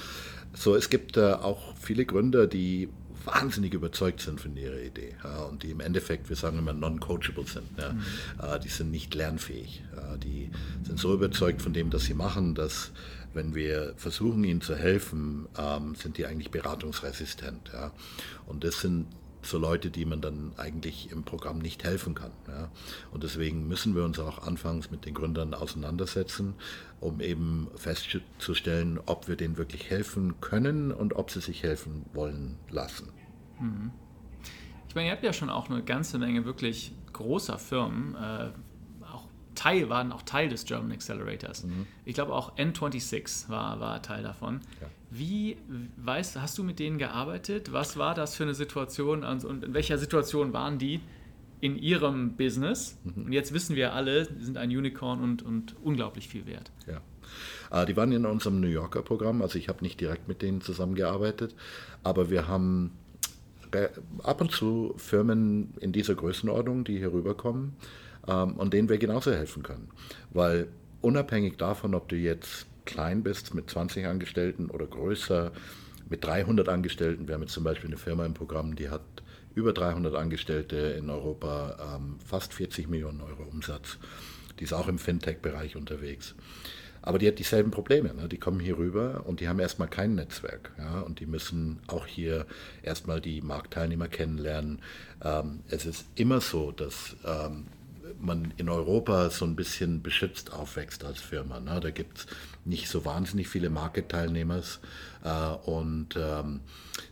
So, 0.53 0.75
es 0.75 0.89
gibt 0.89 1.17
äh, 1.17 1.33
auch 1.33 1.75
viele 1.77 2.05
Gründer, 2.05 2.47
die 2.47 2.89
wahnsinnig 3.25 3.73
überzeugt 3.73 4.21
sind 4.21 4.39
von 4.39 4.55
ihrer 4.55 4.79
Idee 4.79 5.15
ja, 5.23 5.43
und 5.43 5.63
die 5.63 5.71
im 5.71 5.79
Endeffekt, 5.79 6.29
wir 6.29 6.35
sagen 6.35 6.57
immer, 6.57 6.73
non-coachable 6.73 7.45
sind. 7.45 7.67
Ja. 7.77 7.93
Mhm. 7.93 8.01
Äh, 8.41 8.59
die 8.59 8.69
sind 8.69 8.91
nicht 8.91 9.13
lernfähig. 9.13 9.83
Ja, 9.95 10.17
die 10.17 10.49
sind 10.83 10.99
so 10.99 11.13
überzeugt 11.13 11.61
von 11.61 11.73
dem, 11.73 11.91
was 11.91 12.03
sie 12.03 12.13
machen, 12.13 12.55
dass 12.55 12.91
wenn 13.33 13.55
wir 13.55 13.93
versuchen, 13.95 14.43
ihnen 14.43 14.61
zu 14.61 14.75
helfen, 14.75 15.47
ähm, 15.57 15.95
sind 15.95 16.17
die 16.17 16.25
eigentlich 16.25 16.51
beratungsresistent. 16.51 17.71
Ja. 17.73 17.91
Und 18.45 18.63
das 18.63 18.81
sind 18.81 19.07
so 19.41 19.57
Leute, 19.57 19.89
die 19.89 20.05
man 20.05 20.21
dann 20.21 20.53
eigentlich 20.57 21.11
im 21.11 21.23
Programm 21.23 21.59
nicht 21.59 21.83
helfen 21.83 22.15
kann. 22.15 22.31
Ja. 22.47 22.69
Und 23.11 23.23
deswegen 23.23 23.67
müssen 23.67 23.95
wir 23.95 24.03
uns 24.03 24.19
auch 24.19 24.45
anfangs 24.45 24.91
mit 24.91 25.05
den 25.05 25.13
Gründern 25.13 25.53
auseinandersetzen, 25.53 26.53
um 26.99 27.21
eben 27.21 27.67
festzustellen, 27.75 28.99
ob 29.05 29.27
wir 29.27 29.35
denen 29.35 29.57
wirklich 29.57 29.89
helfen 29.89 30.39
können 30.41 30.91
und 30.91 31.15
ob 31.15 31.31
sie 31.31 31.41
sich 31.41 31.63
helfen 31.63 32.05
wollen 32.13 32.57
lassen. 32.69 33.09
Mhm. 33.59 33.91
Ich 34.87 34.95
meine, 34.95 35.07
ihr 35.07 35.13
habt 35.13 35.23
ja 35.23 35.33
schon 35.33 35.49
auch 35.49 35.69
eine 35.69 35.83
ganze 35.83 36.19
Menge 36.19 36.45
wirklich 36.45 36.93
großer 37.13 37.57
Firmen, 37.57 38.15
äh, 38.15 38.51
Teil, 39.55 39.89
waren 39.89 40.11
auch 40.11 40.21
Teil 40.23 40.49
des 40.49 40.65
German 40.65 40.91
Accelerators. 40.91 41.63
Mhm. 41.63 41.85
Ich 42.05 42.15
glaube 42.15 42.33
auch 42.33 42.57
N26 42.57 43.49
war, 43.49 43.79
war 43.79 44.01
Teil 44.01 44.23
davon. 44.23 44.61
Ja. 44.79 44.87
Wie, 45.13 45.57
weißt 45.97 46.41
hast 46.41 46.57
du 46.57 46.63
mit 46.63 46.79
denen 46.79 46.97
gearbeitet? 46.97 47.73
Was 47.73 47.97
war 47.97 48.15
das 48.15 48.35
für 48.35 48.43
eine 48.43 48.53
Situation 48.53 49.25
und 49.25 49.43
in 49.63 49.73
welcher 49.73 49.97
Situation 49.97 50.53
waren 50.53 50.79
die 50.79 51.01
in 51.59 51.77
ihrem 51.77 52.37
Business? 52.37 52.97
Mhm. 53.03 53.25
Und 53.25 53.33
jetzt 53.33 53.53
wissen 53.53 53.75
wir 53.75 53.93
alle, 53.93 54.23
sie 54.23 54.45
sind 54.45 54.57
ein 54.57 54.69
Unicorn 54.69 55.21
und, 55.21 55.43
und 55.43 55.75
unglaublich 55.83 56.29
viel 56.29 56.45
wert. 56.45 56.71
Ja. 56.87 57.01
Äh, 57.81 57.85
die 57.85 57.97
waren 57.97 58.13
in 58.13 58.25
unserem 58.25 58.61
New 58.61 58.69
Yorker 58.69 59.01
Programm, 59.01 59.41
also 59.41 59.59
ich 59.59 59.67
habe 59.67 59.83
nicht 59.83 59.99
direkt 59.99 60.29
mit 60.29 60.41
denen 60.41 60.61
zusammengearbeitet, 60.61 61.55
aber 62.03 62.29
wir 62.29 62.47
haben 62.47 62.91
ab 64.23 64.41
und 64.41 64.51
zu 64.51 64.93
Firmen 64.97 65.73
in 65.79 65.91
dieser 65.91 66.15
Größenordnung, 66.15 66.83
die 66.83 66.97
hier 66.97 67.11
rüberkommen 67.11 67.73
ähm, 68.27 68.53
und 68.53 68.73
denen 68.73 68.87
wir 68.87 68.97
genauso 68.97 69.31
helfen 69.31 69.63
können. 69.63 69.89
Weil 70.31 70.67
unabhängig 71.01 71.57
davon, 71.57 71.95
ob 71.95 72.07
du 72.09 72.15
jetzt 72.15 72.67
klein 72.91 73.23
bist 73.23 73.53
mit 73.53 73.69
20 73.69 74.05
Angestellten 74.05 74.69
oder 74.69 74.85
größer 74.85 75.51
mit 76.09 76.25
300 76.25 76.67
Angestellten, 76.67 77.27
wir 77.27 77.35
haben 77.35 77.41
jetzt 77.41 77.53
zum 77.53 77.63
Beispiel 77.63 77.89
eine 77.89 77.97
Firma 77.97 78.25
im 78.25 78.33
Programm, 78.33 78.75
die 78.75 78.89
hat 78.89 79.01
über 79.55 79.73
300 79.73 80.13
Angestellte 80.15 80.75
in 80.75 81.09
Europa, 81.09 81.95
ähm, 81.95 82.19
fast 82.25 82.53
40 82.53 82.89
Millionen 82.89 83.21
Euro 83.21 83.43
Umsatz. 83.43 83.97
Die 84.59 84.65
ist 84.65 84.73
auch 84.73 84.87
im 84.87 84.99
Fintech-Bereich 84.99 85.75
unterwegs. 85.75 86.35
Aber 87.01 87.17
die 87.17 87.27
hat 87.27 87.39
dieselben 87.39 87.71
Probleme. 87.71 88.13
Ne? 88.13 88.27
Die 88.27 88.37
kommen 88.37 88.59
hier 88.59 88.77
rüber 88.77 89.23
und 89.25 89.39
die 89.39 89.47
haben 89.47 89.59
erstmal 89.59 89.87
kein 89.87 90.15
Netzwerk. 90.15 90.71
Ja? 90.77 91.01
Und 91.01 91.19
die 91.19 91.25
müssen 91.25 91.79
auch 91.87 92.05
hier 92.05 92.45
erstmal 92.83 93.21
die 93.21 93.41
Marktteilnehmer 93.41 94.07
kennenlernen. 94.07 94.79
Ähm, 95.23 95.61
es 95.69 95.85
ist 95.85 96.05
immer 96.15 96.41
so, 96.41 96.71
dass 96.71 97.15
ähm, 97.25 97.65
man 98.23 98.53
in 98.57 98.69
Europa 98.69 99.29
so 99.29 99.45
ein 99.45 99.55
bisschen 99.55 100.01
beschützt 100.01 100.53
aufwächst 100.53 101.03
als 101.03 101.19
Firma. 101.19 101.59
Ne? 101.59 101.79
Da 101.79 101.91
gibt 101.91 102.19
es 102.19 102.27
nicht 102.65 102.89
so 102.89 103.05
wahnsinnig 103.05 103.47
viele 103.47 103.69
Market-Teilnehmer 103.69 104.61
äh, 105.23 105.69
und 105.69 106.15
ähm, 106.15 106.61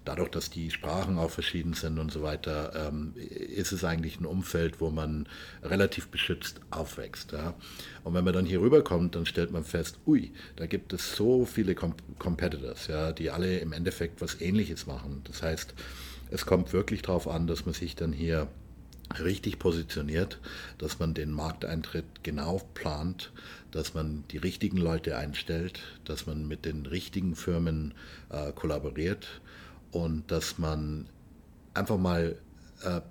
dadurch, 0.06 0.30
dass 0.30 0.50
die 0.50 0.72
Sprachen 0.72 1.18
auch 1.18 1.32
verschieden 1.32 1.74
sind 1.74 2.00
und 2.00 2.12
so 2.12 2.22
weiter, 2.22 2.88
ähm, 2.88 3.14
ist 3.16 3.72
es 3.72 3.84
eigentlich 3.84 4.20
ein 4.20 4.26
Umfeld, 4.26 4.80
wo 4.80 4.90
man 4.90 5.28
relativ 5.64 6.08
beschützt 6.10 6.62
aufwächst. 6.70 7.32
Ja? 7.32 7.56
Und 8.04 8.14
wenn 8.14 8.24
man 8.24 8.34
dann 8.34 8.46
hier 8.46 8.62
rüberkommt, 8.62 9.16
dann 9.16 9.26
stellt 9.26 9.52
man 9.52 9.64
fest, 9.64 10.00
ui, 10.06 10.32
da 10.56 10.66
gibt 10.66 10.94
es 10.94 11.16
so 11.16 11.46
viele 11.46 11.76
Com 11.76 11.96
Competitors, 12.18 12.88
ja, 12.88 13.12
die 13.12 13.30
alle 13.30 13.60
im 13.60 13.74
Endeffekt 13.74 14.22
was 14.22 14.40
Ähnliches 14.42 14.86
machen. 14.86 15.22
Das 15.26 15.42
heißt, 15.42 15.74
es 16.32 16.46
kommt 16.46 16.74
wirklich 16.74 17.02
darauf 17.02 17.28
an, 17.28 17.48
dass 17.48 17.66
man 17.66 17.74
sich 17.74 17.96
dann 17.96 18.14
hier 18.14 18.48
richtig 19.18 19.60
positioniert, 19.60 20.40
dass 20.78 21.00
man 21.00 21.14
den 21.14 21.32
Markteintritt 21.32 22.24
genau 22.24 22.62
plant, 22.74 23.32
dass 23.72 23.94
man 23.94 24.24
die 24.32 24.38
richtigen 24.38 24.78
Leute 24.78 25.18
einstellt, 25.18 25.82
dass 26.06 26.28
man 26.28 26.48
mit 26.48 26.66
den 26.66 26.86
richtigen 26.86 27.36
Firmen 27.36 27.94
äh, 28.30 28.52
kollaboriert 28.52 29.42
und 29.92 30.30
dass 30.32 30.58
man 30.58 31.08
einfach 31.74 31.98
mal 31.98 32.38
äh, 32.84 33.02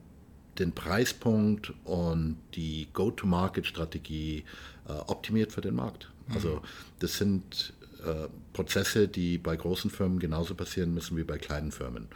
den 0.59 0.72
Preispunkt 0.72 1.72
und 1.84 2.36
die 2.55 2.88
Go-to-Market-Strategie 2.92 4.44
äh, 4.88 4.92
optimiert 4.92 5.53
für 5.53 5.61
den 5.61 5.74
Markt. 5.74 6.11
Also 6.34 6.57
mhm. 6.57 6.61
das 6.99 7.16
sind 7.16 7.72
äh, 8.05 8.28
Prozesse, 8.53 9.09
die 9.09 9.38
bei 9.38 9.57
großen 9.57 9.90
Firmen 9.90 10.18
genauso 10.18 10.55
passieren 10.55 10.94
müssen 10.94 11.16
wie 11.16 11.24
bei 11.24 11.38
kleinen 11.38 11.72
Firmen. 11.72 12.09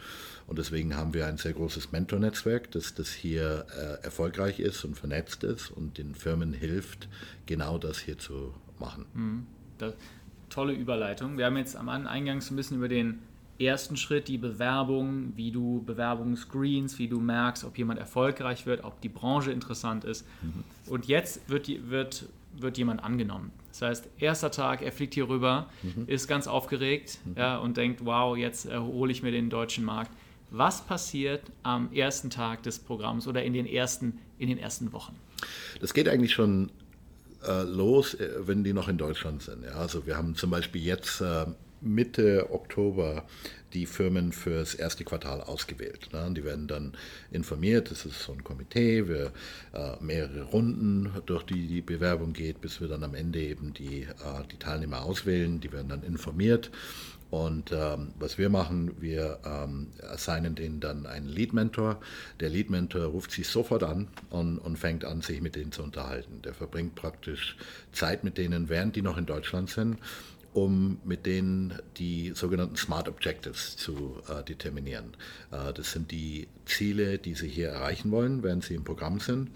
Und 0.53 0.59
deswegen 0.59 0.95
haben 0.95 1.15
wir 1.15 1.25
ein 1.25 1.37
sehr 1.37 1.53
großes 1.53 1.93
Mentor-Netzwerk, 1.93 2.69
das, 2.69 2.93
das 2.93 3.11
hier 3.11 3.65
äh, 3.75 4.05
erfolgreich 4.05 4.59
ist 4.59 4.85
und 4.85 4.95
vernetzt 4.95 5.43
ist 5.43 5.71
und 5.71 5.97
den 5.97 6.13
Firmen 6.13 6.53
hilft, 6.53 7.09
genau 7.47 7.79
das 7.79 7.97
hier 7.97 8.19
zu 8.19 8.53
machen. 8.77 9.07
Mhm. 9.15 9.47
Das, 9.79 9.95
tolle 10.49 10.73
Überleitung. 10.73 11.39
Wir 11.39 11.47
haben 11.47 11.57
jetzt 11.57 11.75
am 11.75 11.89
Eingang 11.89 12.39
so 12.41 12.53
ein 12.53 12.57
bisschen 12.57 12.77
über 12.77 12.87
den 12.87 13.23
ersten 13.57 13.97
Schritt, 13.97 14.27
die 14.27 14.37
Bewerbung, 14.37 15.33
wie 15.35 15.49
du 15.49 15.81
Bewerbungen 15.87 16.35
screens, 16.35 16.99
wie 16.99 17.07
du 17.07 17.19
merkst, 17.19 17.63
ob 17.63 17.75
jemand 17.79 17.99
erfolgreich 17.99 18.67
wird, 18.67 18.83
ob 18.83 19.01
die 19.01 19.09
Branche 19.09 19.51
interessant 19.51 20.03
ist. 20.03 20.23
Mhm. 20.43 20.63
Und 20.85 21.07
jetzt 21.07 21.49
wird, 21.49 21.67
wird, 21.89 22.27
wird 22.59 22.77
jemand 22.77 23.03
angenommen. 23.03 23.51
Das 23.71 23.81
heißt, 23.81 24.09
erster 24.19 24.51
Tag, 24.51 24.83
er 24.83 24.91
fliegt 24.91 25.15
hier 25.15 25.27
rüber, 25.27 25.67
mhm. 25.81 26.03
ist 26.05 26.27
ganz 26.27 26.45
aufgeregt 26.45 27.17
mhm. 27.25 27.37
ja, 27.37 27.57
und 27.57 27.75
denkt, 27.75 28.05
wow, 28.05 28.37
jetzt 28.37 28.67
erhole 28.67 29.11
ich 29.11 29.23
mir 29.23 29.31
den 29.31 29.49
deutschen 29.49 29.83
Markt. 29.83 30.11
Was 30.55 30.85
passiert 30.85 31.41
am 31.63 31.91
ersten 31.91 32.29
Tag 32.29 32.61
des 32.61 32.77
Programms 32.77 33.25
oder 33.25 33.41
in 33.41 33.53
den 33.53 33.65
ersten, 33.65 34.19
in 34.37 34.49
den 34.49 34.59
ersten 34.59 34.93
Wochen? 34.93 35.15
Das 35.81 35.95
geht 35.95 36.07
eigentlich 36.07 36.31
schon 36.31 36.69
äh, 37.43 37.63
los, 37.63 38.13
äh, 38.13 38.29
wenn 38.41 38.63
die 38.63 38.71
noch 38.71 38.87
in 38.87 38.99
Deutschland 38.99 39.41
sind. 39.41 39.63
Ja, 39.63 39.71
also 39.71 40.05
wir 40.05 40.15
haben 40.15 40.35
zum 40.35 40.51
Beispiel 40.51 40.83
jetzt 40.83 41.21
äh, 41.21 41.47
Mitte 41.81 42.49
Oktober 42.51 43.25
die 43.73 43.87
Firmen 43.87 44.31
fürs 44.31 44.75
erste 44.75 45.03
Quartal 45.03 45.41
ausgewählt. 45.41 46.09
Ne? 46.13 46.31
Die 46.37 46.43
werden 46.43 46.67
dann 46.67 46.93
informiert, 47.31 47.89
das 47.89 48.05
ist 48.05 48.21
so 48.21 48.31
ein 48.33 48.43
Komitee, 48.43 49.07
wir 49.07 49.31
äh, 49.73 49.95
mehrere 50.01 50.43
Runden, 50.43 51.09
durch 51.25 51.41
die 51.43 51.65
die 51.65 51.81
Bewerbung 51.81 52.31
geht, 52.31 52.61
bis 52.61 52.79
wir 52.79 52.87
dann 52.87 53.03
am 53.03 53.15
Ende 53.15 53.39
eben 53.39 53.73
die, 53.73 54.03
äh, 54.03 54.07
die 54.51 54.57
Teilnehmer 54.57 55.01
auswählen. 55.01 55.59
Die 55.59 55.71
werden 55.71 55.89
dann 55.89 56.03
informiert 56.03 56.69
und 57.33 57.71
ähm, 57.71 58.09
was 58.19 58.37
wir 58.37 58.49
machen, 58.49 58.91
wir 59.01 59.39
ähm, 59.43 59.87
assignen 60.07 60.53
denen 60.53 60.79
dann 60.79 61.07
einen 61.07 61.27
Lead-Mentor. 61.27 61.99
Der 62.39 62.51
Lead-Mentor 62.51 63.05
ruft 63.05 63.31
sie 63.31 63.41
sofort 63.41 63.81
an 63.81 64.07
und, 64.29 64.59
und, 64.59 64.77
fängt 64.77 65.03
an, 65.03 65.21
sich 65.21 65.41
mit 65.41 65.55
denen 65.55 65.71
zu 65.71 65.81
unterhalten. 65.81 66.43
Der 66.43 66.53
verbringt 66.53 66.93
praktisch 66.93 67.57
Zeit 67.91 68.23
mit 68.23 68.37
denen, 68.37 68.69
während 68.69 68.95
die 68.95 69.01
noch 69.01 69.17
in 69.17 69.25
Deutschland 69.25 69.71
sind, 69.71 69.97
um 70.53 70.99
mit 71.05 71.25
denen 71.25 71.73
die 71.97 72.33
sogenannten 72.35 72.75
Smart 72.75 73.09
Objectives 73.09 73.77
zu 73.77 74.21
äh, 74.29 74.43
determinieren. 74.43 75.17
Äh, 75.49 75.73
das 75.73 75.91
sind 75.91 76.11
die 76.11 76.47
Ziele, 76.67 77.17
die 77.17 77.33
sie 77.33 77.49
hier 77.49 77.69
erreichen 77.69 78.11
wollen, 78.11 78.43
während 78.43 78.63
sie 78.63 78.75
im 78.75 78.83
Programm 78.83 79.19
sind. 79.19 79.49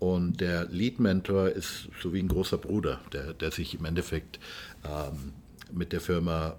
Und 0.00 0.40
der 0.40 0.64
Lead-Mentor 0.64 1.50
ist 1.50 1.90
so 2.02 2.12
wie 2.12 2.18
ein 2.18 2.26
großer 2.26 2.58
Bruder, 2.58 3.00
der, 3.12 3.34
der 3.34 3.52
sich 3.52 3.78
im 3.78 3.84
Endeffekt 3.84 4.40
ähm, 4.84 5.32
mit 5.72 5.92
der 5.92 6.00
Firma 6.00 6.58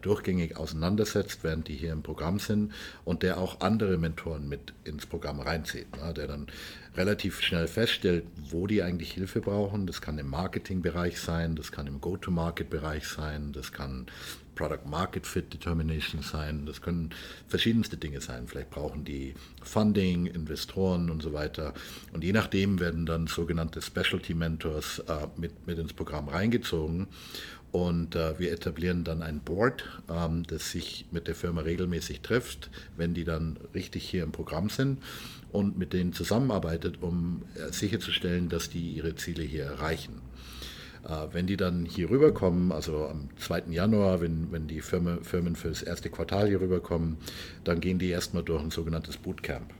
durchgängig 0.00 0.56
auseinandersetzt, 0.56 1.40
während 1.42 1.68
die 1.68 1.74
hier 1.74 1.92
im 1.92 2.02
Programm 2.02 2.38
sind 2.38 2.72
und 3.04 3.22
der 3.22 3.38
auch 3.38 3.60
andere 3.60 3.98
Mentoren 3.98 4.48
mit 4.48 4.72
ins 4.84 5.06
Programm 5.06 5.40
reinzieht, 5.40 5.96
ne, 5.96 6.12
der 6.14 6.26
dann 6.26 6.46
relativ 6.96 7.40
schnell 7.40 7.66
feststellt, 7.66 8.24
wo 8.50 8.66
die 8.66 8.82
eigentlich 8.82 9.12
Hilfe 9.12 9.40
brauchen. 9.40 9.86
Das 9.86 10.00
kann 10.00 10.18
im 10.18 10.28
Marketingbereich 10.28 11.20
sein, 11.20 11.56
das 11.56 11.72
kann 11.72 11.86
im 11.86 12.00
Go-to-Market-Bereich 12.00 13.06
sein, 13.06 13.52
das 13.52 13.72
kann 13.72 14.06
Product 14.54 14.86
Market 14.86 15.26
Fit 15.26 15.52
Determination 15.52 16.22
sein, 16.22 16.66
das 16.66 16.82
können 16.82 17.10
verschiedenste 17.48 17.96
Dinge 17.96 18.20
sein. 18.20 18.46
Vielleicht 18.46 18.70
brauchen 18.70 19.04
die 19.04 19.34
Funding, 19.62 20.26
Investoren 20.26 21.10
und 21.10 21.22
so 21.22 21.32
weiter. 21.32 21.72
Und 22.12 22.22
je 22.22 22.32
nachdem 22.32 22.78
werden 22.78 23.06
dann 23.06 23.26
sogenannte 23.26 23.80
Specialty 23.80 24.34
Mentors 24.34 24.98
äh, 25.00 25.26
mit, 25.36 25.66
mit 25.66 25.78
ins 25.78 25.94
Programm 25.94 26.28
reingezogen. 26.28 27.08
Und 27.72 28.16
äh, 28.16 28.38
wir 28.38 28.52
etablieren 28.52 29.02
dann 29.02 29.22
ein 29.22 29.40
Board, 29.40 29.84
ähm, 30.10 30.44
das 30.46 30.70
sich 30.70 31.06
mit 31.10 31.26
der 31.26 31.34
Firma 31.34 31.62
regelmäßig 31.62 32.20
trifft, 32.20 32.70
wenn 32.98 33.14
die 33.14 33.24
dann 33.24 33.58
richtig 33.74 34.04
hier 34.08 34.22
im 34.22 34.32
Programm 34.32 34.68
sind 34.68 35.02
und 35.52 35.78
mit 35.78 35.94
denen 35.94 36.12
zusammenarbeitet, 36.12 36.98
um 37.00 37.42
äh, 37.54 37.72
sicherzustellen, 37.72 38.50
dass 38.50 38.68
die 38.68 38.90
ihre 38.90 39.16
Ziele 39.16 39.42
hier 39.42 39.64
erreichen. 39.64 40.20
Äh, 41.04 41.28
wenn 41.32 41.46
die 41.46 41.56
dann 41.56 41.86
hier 41.86 42.10
rüberkommen, 42.10 42.72
also 42.72 43.06
am 43.06 43.30
2. 43.38 43.70
Januar, 43.70 44.20
wenn, 44.20 44.52
wenn 44.52 44.68
die 44.68 44.82
Firmen, 44.82 45.24
Firmen 45.24 45.56
für 45.56 45.68
das 45.68 45.82
erste 45.82 46.10
Quartal 46.10 46.48
hier 46.48 46.60
rüberkommen, 46.60 47.16
dann 47.64 47.80
gehen 47.80 47.98
die 47.98 48.10
erstmal 48.10 48.42
durch 48.42 48.62
ein 48.62 48.70
sogenanntes 48.70 49.16
Bootcamp. 49.16 49.72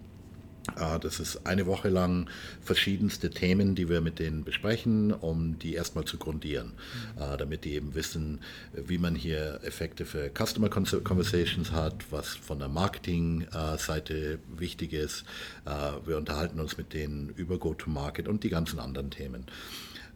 Ah, 0.77 0.99
das 0.99 1.19
ist 1.19 1.45
eine 1.45 1.67
Woche 1.67 1.89
lang 1.89 2.31
verschiedenste 2.61 3.31
Themen, 3.31 3.75
die 3.75 3.89
wir 3.89 4.01
mit 4.01 4.21
denen 4.21 4.45
besprechen, 4.45 5.13
um 5.13 5.59
die 5.59 5.75
erstmal 5.75 6.05
zu 6.05 6.19
grundieren, 6.19 6.73
mhm. 7.17 7.39
damit 7.39 7.65
die 7.65 7.73
eben 7.73 7.95
wissen, 7.95 8.41
wie 8.73 8.99
man 8.99 9.17
hier 9.17 9.59
Effekte 9.65 10.05
für 10.05 10.31
Customer 10.31 10.69
Conversations 10.69 11.73
hat, 11.73 12.05
was 12.11 12.29
von 12.29 12.61
der 12.61 12.69
Marketing-Seite 12.69 14.39
wichtig 14.57 14.93
ist. 14.93 15.25
Ah, 15.65 15.95
wir 16.07 16.17
unterhalten 16.17 16.61
uns 16.61 16.79
mit 16.79 16.93
denen 16.93 17.31
über 17.31 17.59
Go-to-Market 17.59 18.29
und 18.29 18.45
die 18.45 18.51
ganzen 18.51 18.79
anderen 18.79 19.11
Themen. 19.11 19.47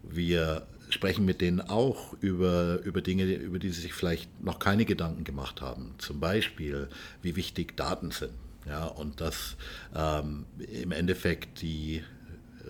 Wir 0.02 0.66
sprechen 0.90 1.24
mit 1.24 1.40
denen 1.40 1.60
auch 1.60 2.14
über, 2.20 2.80
über 2.84 3.00
Dinge, 3.00 3.24
über 3.24 3.58
die 3.58 3.70
sie 3.70 3.80
sich 3.80 3.94
vielleicht 3.94 4.44
noch 4.44 4.60
keine 4.60 4.84
Gedanken 4.84 5.24
gemacht 5.24 5.60
haben. 5.60 5.94
Zum 5.98 6.20
Beispiel, 6.20 6.88
wie 7.22 7.34
wichtig 7.34 7.76
Daten 7.76 8.12
sind. 8.12 8.32
Ja, 8.68 8.86
und 8.86 9.20
dass 9.20 9.56
ähm, 9.94 10.46
im 10.58 10.92
Endeffekt 10.92 11.62
die 11.62 12.02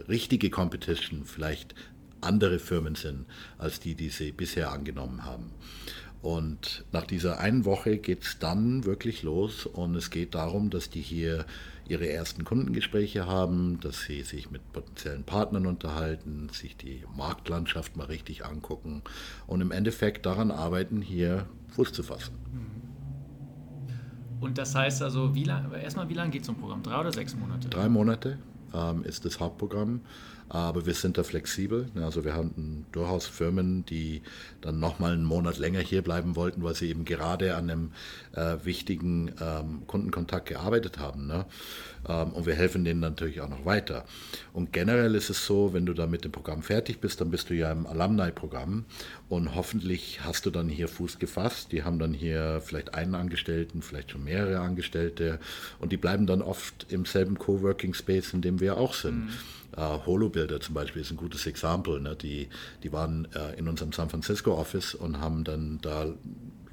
richtige 0.08 0.50
Competition 0.50 1.24
vielleicht 1.24 1.74
andere 2.20 2.58
Firmen 2.58 2.94
sind, 2.94 3.26
als 3.58 3.80
die, 3.80 3.94
die 3.94 4.10
sie 4.10 4.32
bisher 4.32 4.72
angenommen 4.72 5.24
haben. 5.24 5.52
Und 6.22 6.84
nach 6.92 7.06
dieser 7.06 7.38
einen 7.38 7.64
Woche 7.64 7.98
geht 7.98 8.24
es 8.24 8.38
dann 8.38 8.84
wirklich 8.84 9.22
los 9.22 9.64
und 9.64 9.94
es 9.94 10.10
geht 10.10 10.34
darum, 10.34 10.70
dass 10.70 10.90
die 10.90 11.00
hier 11.00 11.46
ihre 11.88 12.08
ersten 12.08 12.44
Kundengespräche 12.44 13.26
haben, 13.26 13.78
dass 13.80 14.02
sie 14.02 14.22
sich 14.22 14.50
mit 14.50 14.72
potenziellen 14.72 15.22
Partnern 15.22 15.66
unterhalten, 15.66 16.48
sich 16.52 16.76
die 16.76 17.04
Marktlandschaft 17.16 17.96
mal 17.96 18.06
richtig 18.06 18.44
angucken 18.44 19.02
und 19.46 19.60
im 19.60 19.70
Endeffekt 19.70 20.26
daran 20.26 20.50
arbeiten, 20.50 21.00
hier 21.00 21.46
Fuß 21.68 21.92
zu 21.92 22.02
fassen. 22.02 22.34
Mhm. 22.52 22.85
Und 24.40 24.58
das 24.58 24.74
heißt 24.74 25.02
also, 25.02 25.34
wie 25.34 25.44
lang, 25.44 25.72
erstmal, 25.72 26.08
wie 26.08 26.14
lange 26.14 26.30
geht 26.30 26.44
so 26.44 26.52
ein 26.52 26.58
Programm? 26.58 26.82
Drei 26.82 27.00
oder 27.00 27.12
sechs 27.12 27.34
Monate? 27.34 27.68
Drei 27.68 27.88
Monate 27.88 28.38
ähm, 28.74 29.02
ist 29.04 29.24
das 29.24 29.40
Hauptprogramm. 29.40 30.00
Aber 30.48 30.86
wir 30.86 30.94
sind 30.94 31.18
da 31.18 31.24
flexibel. 31.24 31.88
Also 31.96 32.24
wir 32.24 32.34
haben 32.34 32.86
durchaus 32.92 33.26
Firmen, 33.26 33.84
die 33.86 34.22
dann 34.60 34.78
nochmal 34.78 35.12
einen 35.12 35.24
Monat 35.24 35.58
länger 35.58 35.80
hier 35.80 36.02
bleiben 36.02 36.36
wollten, 36.36 36.62
weil 36.62 36.74
sie 36.74 36.88
eben 36.88 37.04
gerade 37.04 37.56
an 37.56 37.70
einem 37.70 37.92
äh, 38.32 38.56
wichtigen 38.64 39.32
ähm, 39.40 39.82
Kundenkontakt 39.86 40.46
gearbeitet 40.46 40.98
haben. 40.98 41.26
Ne? 41.26 41.46
Ähm, 42.08 42.32
und 42.32 42.46
wir 42.46 42.54
helfen 42.54 42.84
denen 42.84 43.00
natürlich 43.00 43.40
auch 43.40 43.48
noch 43.48 43.64
weiter. 43.64 44.04
Und 44.52 44.72
generell 44.72 45.14
ist 45.14 45.30
es 45.30 45.44
so, 45.44 45.72
wenn 45.72 45.86
du 45.86 45.94
da 45.94 46.06
mit 46.06 46.24
dem 46.24 46.32
Programm 46.32 46.62
fertig 46.62 47.00
bist, 47.00 47.20
dann 47.20 47.30
bist 47.30 47.50
du 47.50 47.54
ja 47.54 47.72
im 47.72 47.86
Alumni-Programm 47.86 48.84
und 49.28 49.54
hoffentlich 49.54 50.20
hast 50.22 50.46
du 50.46 50.50
dann 50.50 50.68
hier 50.68 50.88
Fuß 50.88 51.18
gefasst. 51.18 51.72
Die 51.72 51.82
haben 51.82 51.98
dann 51.98 52.14
hier 52.14 52.62
vielleicht 52.64 52.94
einen 52.94 53.14
Angestellten, 53.14 53.82
vielleicht 53.82 54.12
schon 54.12 54.24
mehrere 54.24 54.60
Angestellte 54.60 55.40
und 55.78 55.92
die 55.92 55.96
bleiben 55.96 56.26
dann 56.26 56.42
oft 56.42 56.86
im 56.90 57.04
selben 57.04 57.38
Coworking 57.38 57.94
Space, 57.94 58.32
in 58.32 58.42
dem 58.42 58.60
wir 58.60 58.76
auch 58.76 58.94
sind. 58.94 59.26
Mhm. 59.26 59.30
Uh, 59.78 60.06
Holobilder 60.06 60.58
zum 60.60 60.74
Beispiel 60.74 61.02
ist 61.02 61.10
ein 61.10 61.18
gutes 61.18 61.46
Exempel. 61.46 62.00
Ne? 62.00 62.16
Die, 62.16 62.48
die 62.82 62.92
waren 62.92 63.28
uh, 63.36 63.58
in 63.58 63.68
unserem 63.68 63.92
San 63.92 64.08
Francisco 64.08 64.54
Office 64.54 64.94
und 64.94 65.20
haben 65.20 65.44
dann 65.44 65.78
da 65.82 66.14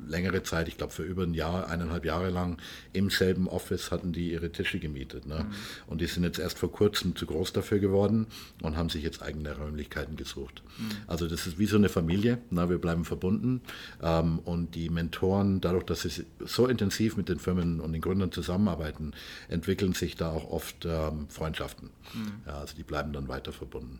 längere 0.08 0.43
Zeit, 0.43 0.68
ich 0.68 0.78
glaube 0.78 0.93
für 0.93 1.04
über 1.04 1.24
ein 1.24 1.34
Jahr, 1.34 1.70
eineinhalb 1.70 2.06
Jahre 2.06 2.30
lang 2.30 2.58
im 2.93 3.10
selben 3.10 3.47
Office 3.47 3.91
hatten 3.91 4.14
die 4.14 4.32
ihre 4.32 4.51
Tische 4.51 4.80
gemietet. 4.80 5.26
Ne? 5.26 5.45
Mhm. 5.47 5.54
Und 5.88 6.01
die 6.01 6.06
sind 6.08 6.24
jetzt 6.24 6.39
erst 6.39 6.58
vor 6.58 6.72
kurzem 6.72 7.16
zu 7.16 7.26
groß 7.26 7.54
dafür 7.54 7.80
geworden 7.80 8.28
und 8.62 8.78
haben 8.78 8.89
sich 8.89 9.04
jetzt 9.04 9.22
eigene 9.22 9.56
Räumlichkeiten 9.56 10.16
gesucht. 10.16 10.64
Mhm. 10.78 10.91
Also 11.08 11.28
das 11.28 11.47
ist 11.47 11.60
wie 11.60 11.66
so 11.66 11.78
eine 11.78 11.89
Familie, 11.89 12.39
na, 12.49 12.70
wir 12.70 12.78
bleiben 12.78 13.06
verbunden 13.06 13.62
ähm, 14.01 14.39
und 14.39 14.76
die 14.76 14.89
Mentoren, 14.89 15.62
dadurch, 15.62 15.84
dass 15.84 16.01
sie 16.01 16.26
so 16.39 16.68
intensiv 16.68 17.18
mit 17.18 17.30
den 17.30 17.39
Firmen 17.39 17.80
und 17.80 17.93
den 17.93 18.01
Gründern 18.01 18.32
zusammenarbeiten, 18.32 19.14
entwickeln 19.49 19.93
sich 19.93 20.16
da 20.16 20.30
auch 20.30 20.49
oft 20.49 20.86
ähm, 20.86 21.28
Freundschaften. 21.30 21.89
Mhm. 22.14 22.32
Ja, 22.45 22.60
also 22.60 22.76
die 22.76 22.84
bleiben 22.84 23.14
dann 23.14 23.28
weiter 23.28 23.51
verbunden. 23.51 23.99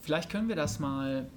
Vielleicht 0.00 0.30
können 0.30 0.48
wir 0.48 0.56
das 0.56 0.80
mal 0.80 1.28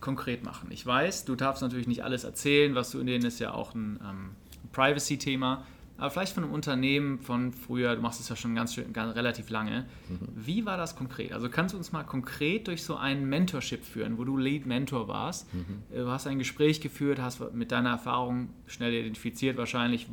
konkret 0.00 0.44
machen. 0.44 0.68
Ich 0.70 0.84
weiß, 0.84 1.24
du 1.24 1.36
darfst 1.36 1.62
natürlich 1.62 1.86
nicht 1.86 2.04
alles 2.04 2.24
erzählen, 2.24 2.74
was 2.74 2.90
du 2.90 3.00
in 3.00 3.06
denen 3.06 3.24
ist 3.24 3.38
ja 3.38 3.52
auch 3.52 3.74
ein 3.74 4.00
ähm, 4.02 4.30
Privacy-Thema, 4.72 5.64
aber 6.00 6.10
vielleicht 6.10 6.32
von 6.32 6.44
einem 6.44 6.54
Unternehmen 6.54 7.18
von 7.18 7.52
früher, 7.52 7.94
du 7.94 8.00
machst 8.00 8.20
es 8.20 8.28
ja 8.30 8.34
schon 8.34 8.54
ganz, 8.54 8.80
ganz 8.94 9.14
relativ 9.14 9.50
lange. 9.50 9.84
Mhm. 10.08 10.28
Wie 10.34 10.64
war 10.64 10.78
das 10.78 10.96
konkret? 10.96 11.32
Also 11.32 11.50
kannst 11.50 11.74
du 11.74 11.78
uns 11.78 11.92
mal 11.92 12.04
konkret 12.04 12.68
durch 12.68 12.82
so 12.82 12.96
ein 12.96 13.28
Mentorship 13.28 13.84
führen, 13.84 14.16
wo 14.16 14.24
du 14.24 14.38
Lead 14.38 14.64
Mentor 14.64 15.08
warst? 15.08 15.52
Mhm. 15.52 15.82
Äh, 15.92 15.98
du 15.98 16.08
hast 16.08 16.26
ein 16.26 16.38
Gespräch 16.38 16.80
geführt, 16.80 17.20
hast 17.20 17.52
mit 17.52 17.70
deiner 17.70 17.90
Erfahrung 17.90 18.48
schnell 18.66 18.94
identifiziert 18.94 19.58
wahrscheinlich, 19.58 20.06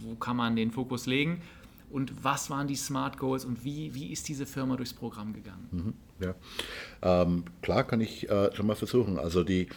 wo 0.00 0.14
kann 0.14 0.36
man 0.38 0.56
den 0.56 0.70
Fokus 0.70 1.04
legen 1.04 1.42
und 1.90 2.24
was 2.24 2.50
waren 2.50 2.66
die 2.66 2.76
Smart 2.76 3.18
Goals 3.18 3.44
und 3.44 3.64
wie, 3.64 3.94
wie 3.94 4.12
ist 4.12 4.28
diese 4.28 4.46
Firma 4.46 4.76
durchs 4.76 4.94
Programm 4.94 5.32
gegangen? 5.32 5.68
Mhm. 5.70 5.94
Ja. 6.24 6.34
Ähm, 7.02 7.44
klar 7.62 7.84
kann 7.84 8.00
ich 8.00 8.28
äh, 8.30 8.54
schon 8.54 8.66
mal 8.66 8.76
versuchen. 8.76 9.18
Also 9.18 9.44
die, 9.44 9.68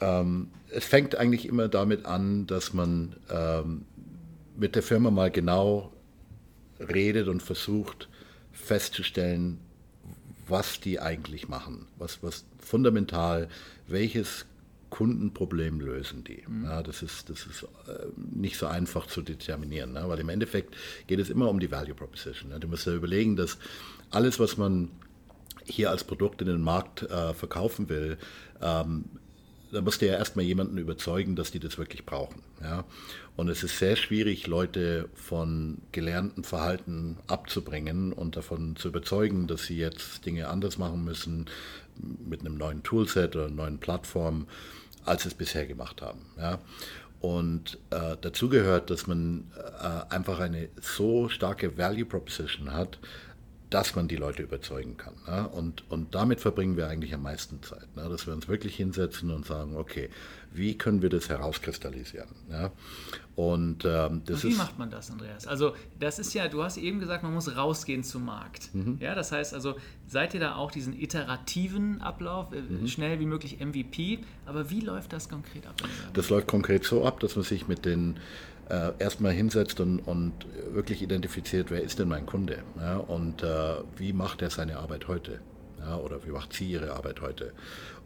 ähm, 0.00 0.48
es 0.70 0.84
fängt 0.84 1.16
eigentlich 1.16 1.46
immer 1.46 1.68
damit 1.68 2.06
an, 2.06 2.46
dass 2.46 2.72
man 2.72 3.16
ähm, 3.30 3.84
mit 4.56 4.74
der 4.74 4.82
Firma 4.82 5.10
mal 5.10 5.30
genau 5.30 5.92
redet 6.80 7.28
und 7.28 7.42
versucht 7.42 8.08
festzustellen, 8.52 9.58
was 10.46 10.80
die 10.80 11.00
eigentlich 11.00 11.48
machen, 11.48 11.86
was, 11.98 12.22
was 12.22 12.44
fundamental, 12.58 13.48
welches 13.86 14.46
Kundenproblem 14.94 15.80
lösen 15.80 16.22
die. 16.22 16.44
Mhm. 16.46 16.66
Ja, 16.66 16.80
das 16.80 17.02
ist, 17.02 17.28
das 17.28 17.46
ist 17.46 17.64
äh, 17.88 18.06
nicht 18.16 18.56
so 18.56 18.68
einfach 18.68 19.08
zu 19.08 19.22
determinieren, 19.22 19.92
ne? 19.92 20.04
weil 20.06 20.20
im 20.20 20.28
Endeffekt 20.28 20.76
geht 21.08 21.18
es 21.18 21.30
immer 21.30 21.50
um 21.50 21.58
die 21.58 21.72
Value 21.72 21.96
Proposition. 21.96 22.50
Ne? 22.50 22.60
Du 22.60 22.68
musst 22.68 22.86
ja 22.86 22.94
überlegen, 22.94 23.34
dass 23.34 23.58
alles, 24.12 24.38
was 24.38 24.56
man 24.56 24.90
hier 25.64 25.90
als 25.90 26.04
Produkt 26.04 26.42
in 26.42 26.46
den 26.46 26.60
Markt 26.60 27.02
äh, 27.02 27.34
verkaufen 27.34 27.88
will, 27.88 28.18
ähm, 28.62 29.06
da 29.72 29.80
musst 29.80 30.00
du 30.00 30.06
ja 30.06 30.12
erstmal 30.12 30.44
jemanden 30.44 30.78
überzeugen, 30.78 31.34
dass 31.34 31.50
die 31.50 31.58
das 31.58 31.76
wirklich 31.76 32.06
brauchen. 32.06 32.42
Ja? 32.62 32.84
Und 33.34 33.48
es 33.48 33.64
ist 33.64 33.80
sehr 33.80 33.96
schwierig, 33.96 34.46
Leute 34.46 35.08
von 35.14 35.78
gelernten 35.90 36.44
Verhalten 36.44 37.16
abzubringen 37.26 38.12
und 38.12 38.36
davon 38.36 38.76
zu 38.76 38.86
überzeugen, 38.86 39.48
dass 39.48 39.64
sie 39.64 39.76
jetzt 39.76 40.24
Dinge 40.24 40.48
anders 40.48 40.78
machen 40.78 41.04
müssen 41.04 41.46
mit 41.96 42.42
einem 42.42 42.56
neuen 42.56 42.84
Toolset 42.84 43.34
oder 43.34 43.46
einer 43.46 43.56
neuen 43.56 43.78
Plattform, 43.78 44.46
als 45.04 45.22
sie 45.22 45.28
es 45.28 45.34
bisher 45.34 45.66
gemacht 45.66 46.02
haben. 46.02 46.26
Ja? 46.38 46.58
Und 47.20 47.78
äh, 47.90 48.16
dazu 48.20 48.48
gehört, 48.48 48.90
dass 48.90 49.06
man 49.06 49.50
äh, 49.56 50.12
einfach 50.12 50.40
eine 50.40 50.68
so 50.80 51.28
starke 51.28 51.78
Value 51.78 52.04
Proposition 52.04 52.72
hat, 52.72 52.98
dass 53.70 53.96
man 53.96 54.08
die 54.08 54.16
Leute 54.16 54.42
überzeugen 54.42 54.96
kann. 54.96 55.14
Ne? 55.26 55.48
Und, 55.48 55.90
und 55.90 56.14
damit 56.14 56.40
verbringen 56.40 56.76
wir 56.76 56.88
eigentlich 56.88 57.14
am 57.14 57.22
meisten 57.22 57.62
Zeit, 57.62 57.96
ne? 57.96 58.08
dass 58.08 58.26
wir 58.26 58.34
uns 58.34 58.46
wirklich 58.46 58.76
hinsetzen 58.76 59.30
und 59.30 59.46
sagen, 59.46 59.76
okay, 59.76 60.10
wie 60.52 60.76
können 60.76 61.02
wir 61.02 61.08
das 61.08 61.28
herauskristallisieren? 61.28 62.28
Ja? 62.50 62.70
Und, 63.36 63.84
ähm, 63.84 64.22
und 64.26 64.44
wie 64.44 64.48
ist, 64.48 64.58
macht 64.58 64.78
man 64.78 64.90
das, 64.90 65.10
Andreas? 65.10 65.46
Also 65.46 65.74
das 65.98 66.20
ist 66.20 66.34
ja, 66.34 66.46
du 66.46 66.62
hast 66.62 66.76
eben 66.76 67.00
gesagt, 67.00 67.24
man 67.24 67.34
muss 67.34 67.56
rausgehen 67.56 68.04
zum 68.04 68.24
Markt. 68.24 68.72
Mhm. 68.74 68.98
Ja, 69.00 69.16
das 69.16 69.32
heißt 69.32 69.54
also, 69.54 69.74
seid 70.06 70.34
ihr 70.34 70.40
da 70.40 70.54
auch 70.54 70.70
diesen 70.70 70.98
iterativen 70.98 72.00
Ablauf, 72.00 72.52
äh, 72.52 72.60
mhm. 72.60 72.86
schnell 72.86 73.18
wie 73.18 73.26
möglich 73.26 73.58
MVP, 73.58 74.20
aber 74.46 74.70
wie 74.70 74.80
läuft 74.80 75.12
das 75.12 75.28
konkret 75.28 75.66
ab? 75.66 75.74
Das 76.12 76.30
läuft 76.30 76.46
konkret 76.46 76.84
so 76.84 77.04
ab, 77.04 77.18
dass 77.20 77.34
man 77.34 77.44
sich 77.44 77.66
mit 77.66 77.84
den 77.84 78.20
äh, 78.68 78.92
erstmal 78.98 79.32
hinsetzt 79.32 79.80
und, 79.80 79.98
und, 80.00 80.32
wirklich 80.72 81.02
identifiziert, 81.02 81.70
wer 81.70 81.82
ist 81.82 81.98
denn 81.98 82.08
mein 82.08 82.26
Kunde 82.26 82.62
ja, 82.80 82.96
und 82.96 83.42
äh, 83.42 83.76
wie 83.96 84.12
macht 84.12 84.42
er 84.42 84.50
seine 84.50 84.78
Arbeit 84.78 85.08
heute 85.08 85.40
ja, 85.84 85.96
oder 85.98 86.24
wie 86.24 86.30
macht 86.30 86.52
sie 86.52 86.70
ihre 86.70 86.92
Arbeit 86.92 87.20
heute. 87.20 87.52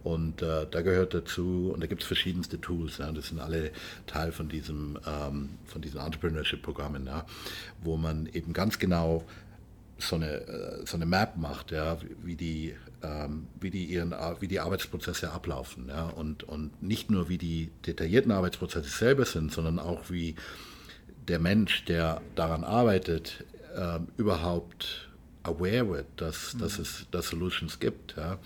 Und 0.08 0.40
äh, 0.40 0.66
da 0.70 0.80
gehört 0.80 1.12
dazu, 1.12 1.70
und 1.74 1.82
da 1.82 1.86
gibt 1.86 2.00
es 2.00 2.06
verschiedenste 2.06 2.58
Tools, 2.58 2.96
ja, 2.96 3.12
das 3.12 3.28
sind 3.28 3.40
alle 3.40 3.72
Teil 4.06 4.32
von 4.32 4.48
diesem, 4.48 4.98
ähm, 5.06 5.50
von 5.66 5.82
diesen 5.82 6.00
Entrepreneurship-Programmen, 6.00 7.04
ja, 7.04 7.26
wo 7.82 7.98
man 7.98 8.24
eben 8.32 8.54
ganz 8.54 8.78
genau 8.78 9.26
so 9.98 10.16
eine, 10.16 10.46
äh, 10.46 10.86
so 10.86 10.96
eine 10.96 11.04
Map 11.04 11.36
macht, 11.36 11.72
ja, 11.72 11.98
wie 12.24 12.36
die, 12.36 12.74
ähm, 13.02 13.48
wie 13.60 13.68
die, 13.68 13.84
ihren, 13.84 14.14
wie 14.40 14.48
die 14.48 14.60
Arbeitsprozesse 14.60 15.30
ablaufen. 15.30 15.88
Ja, 15.88 16.06
und, 16.06 16.42
und 16.42 16.82
nicht 16.82 17.10
nur 17.10 17.28
wie 17.28 17.36
die 17.36 17.70
detaillierten 17.84 18.32
Arbeitsprozesse 18.32 18.88
selber 18.88 19.26
sind, 19.26 19.52
sondern 19.52 19.78
auch 19.78 20.08
wie 20.08 20.36
der 21.28 21.38
Mensch, 21.38 21.84
der 21.84 22.22
daran 22.34 22.64
arbeitet, 22.64 23.44
äh, 23.76 23.98
überhaupt 24.16 25.07
aware 25.48 25.88
wird, 25.88 26.06
dass, 26.16 26.54
mhm. 26.54 26.58
dass 26.60 26.78
es 26.78 27.06
dass 27.10 27.28
Solutions 27.28 27.78
gibt. 27.78 28.16
Ja. 28.16 28.38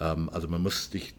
Ähm, 0.00 0.28
also 0.30 0.48
man 0.48 0.62
muss 0.62 0.90
sich 0.90 1.14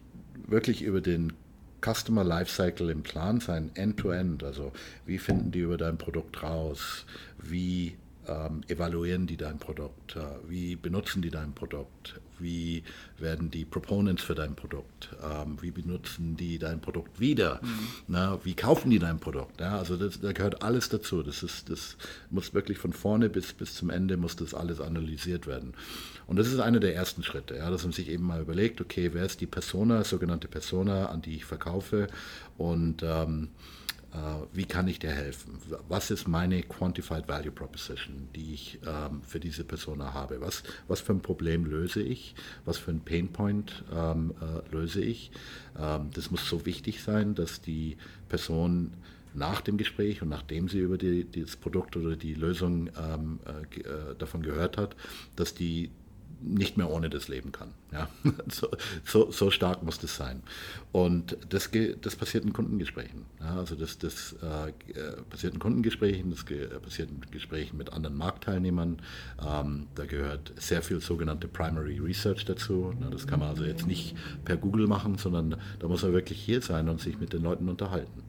wirklich 0.48 0.82
über 0.82 1.02
den 1.02 1.34
Customer 1.82 2.24
Lifecycle 2.24 2.90
im 2.90 3.04
Plan 3.04 3.40
sein, 3.40 3.72
end-to-end. 3.76 4.44
-End. 4.44 4.46
Also 4.46 4.72
wie 5.06 5.18
finden 5.18 5.52
die 5.52 5.60
über 5.60 5.78
dein 5.78 5.98
Produkt 5.98 6.44
raus? 6.44 7.06
Wie 7.38 7.98
ähm, 8.28 8.62
evaluieren 8.68 9.28
die 9.28 9.38
dein 9.38 9.60
Produkt? 9.60 10.16
Äh, 10.16 10.22
wie 10.48 10.76
benutzen 10.76 11.22
die 11.22 11.30
dein 11.30 11.54
Produkt? 11.54 12.20
Wie 12.40 12.84
werden 13.18 13.52
die 13.52 13.66
Proponents 13.66 14.24
für 14.24 14.36
dein 14.36 14.56
Produkt? 14.56 15.10
Ähm, 15.24 15.58
wie 15.62 15.72
benutzen 15.72 16.36
die 16.38 16.60
dein 16.60 16.82
Produkt 16.82 17.20
wieder? 17.20 17.60
Mhm. 17.62 17.88
Na, 18.08 18.40
wie 18.44 18.54
kaufen 18.54 18.90
die 18.90 19.00
dein 19.00 19.20
Produkt? 19.20 19.60
Ja, 19.60 19.78
also 19.78 19.98
das, 19.98 20.20
da 20.20 20.32
gehört 20.32 20.64
alles 20.64 20.90
dazu. 20.90 21.24
Das, 21.24 21.44
ist, 21.44 21.70
das 21.70 21.98
muss 22.30 22.54
wirklich 22.54 22.78
von 22.78 22.94
vorne 22.94 23.30
bis, 23.30 23.54
bis 23.54 23.76
zum 23.76 23.90
Ende 23.90 24.18
muss 24.18 24.36
das 24.36 24.54
alles 24.54 24.82
analysiert 24.82 25.48
werden. 25.48 25.74
Und 26.28 26.38
das 26.38 26.48
ist 26.48 26.60
einer 26.60 26.80
der 26.80 26.96
ersten 26.96 27.24
Schritte, 27.24 27.58
ja, 27.58 27.70
dass 27.70 27.84
man 27.84 27.92
sich 27.92 28.10
eben 28.10 28.24
mal 28.24 28.42
überlegt, 28.42 28.82
okay, 28.82 29.12
wer 29.14 29.26
ist 29.26 29.42
die 29.42 29.48
Persona, 29.48 30.04
sogenannte 30.04 30.48
Persona, 30.48 31.08
an 31.08 31.22
die 31.22 31.36
ich 31.36 31.46
verkaufe 31.46 32.08
und 32.58 33.04
ähm, 33.04 33.50
äh, 33.50 33.79
wie 34.53 34.66
kann 34.66 34.88
ich 34.88 34.99
dir 34.99 35.12
helfen? 35.12 35.60
Was 35.88 36.10
ist 36.10 36.28
meine 36.28 36.64
Quantified 36.64 37.28
Value 37.28 37.51
Proposition, 37.51 38.28
die 38.36 38.53
ich 38.53 38.80
ähm, 38.86 39.22
für 39.22 39.39
diese 39.39 39.64
Persona 39.64 40.14
habe? 40.14 40.41
Was, 40.41 40.64
was 40.88 41.01
für 41.01 41.14
ein 41.14 41.22
Problem 41.22 41.66
löse 41.66 42.01
ich? 42.01 42.34
Was 42.66 42.78
für 42.78 42.91
ein 42.91 43.01
Painpoint 43.01 43.84
ähm, 43.93 44.34
äh, 44.41 44.74
löse 44.74 45.01
ich? 45.01 45.32
Ähm, 45.78 46.10
das 46.14 46.32
muss 46.32 46.47
so 46.49 46.66
wichtig 46.66 47.03
sein, 47.03 47.36
dass 47.36 47.62
die 47.62 47.97
Person 48.30 48.93
nach 49.34 49.62
dem 49.62 49.78
Gespräch 49.78 50.22
und 50.22 50.30
nachdem 50.30 50.70
sie 50.70 50.80
über 50.80 50.97
die, 50.97 51.28
das 51.30 51.55
Produkt 51.55 51.95
oder 51.95 52.16
die 52.16 52.34
Lösung 52.34 52.89
ähm, 52.99 53.39
äh, 53.45 53.80
äh 53.80 54.16
davon 54.18 54.41
gehört 54.41 54.78
hat, 54.78 54.95
dass 55.36 55.53
die 55.53 55.91
nicht 56.42 56.78
mehr 56.78 56.90
ohne 56.90 57.10
das 57.10 57.28
leben 57.28 57.52
kann. 57.52 57.74
Ja? 57.92 58.10
So, 58.50 58.70
so, 59.06 59.32
so 59.32 59.52
stark 59.52 59.84
muss 59.84 60.00
das 60.00 60.16
sein. 60.16 60.42
Und 60.92 61.38
das, 61.50 61.70
das 62.02 62.16
passiert 62.16 62.46
in 62.46 62.54
Kundengesprächen. 62.54 63.26
Ja? 63.40 63.58
Also 63.58 63.76
das, 63.76 63.98
das 63.98 64.34
äh, 64.42 64.72
passiert 65.30 65.54
in 65.54 65.60
Kundengesprächen, 65.60 66.32
das 66.32 66.44
passiert 66.82 67.10
in 67.10 67.22
Gesprächen 67.32 67.78
mit 67.78 67.94
anderen 67.94 68.18
Marktteilnehmern. 68.18 69.02
Ähm, 69.46 69.88
da 69.96 70.06
gehört 70.06 70.54
sehr 70.58 70.82
viel 70.82 71.00
sogenannte 71.02 71.48
Primary 71.48 72.00
Research 72.00 72.46
dazu. 72.46 72.94
Das 73.12 73.28
kann 73.28 73.40
man 73.40 73.50
also 73.50 73.64
jetzt 73.64 73.88
nicht 73.88 74.16
per 74.46 74.58
Google 74.58 74.88
machen, 74.88 75.18
sondern 75.18 75.56
da 75.80 75.88
muss 75.88 76.04
man 76.04 76.14
wirklich 76.14 76.40
hier 76.42 76.62
sein 76.62 76.90
und 76.90 77.00
sich 77.00 77.20
mit 77.20 77.34
den 77.34 77.44
Leuten 77.44 77.70
unterhalten. 77.70 78.24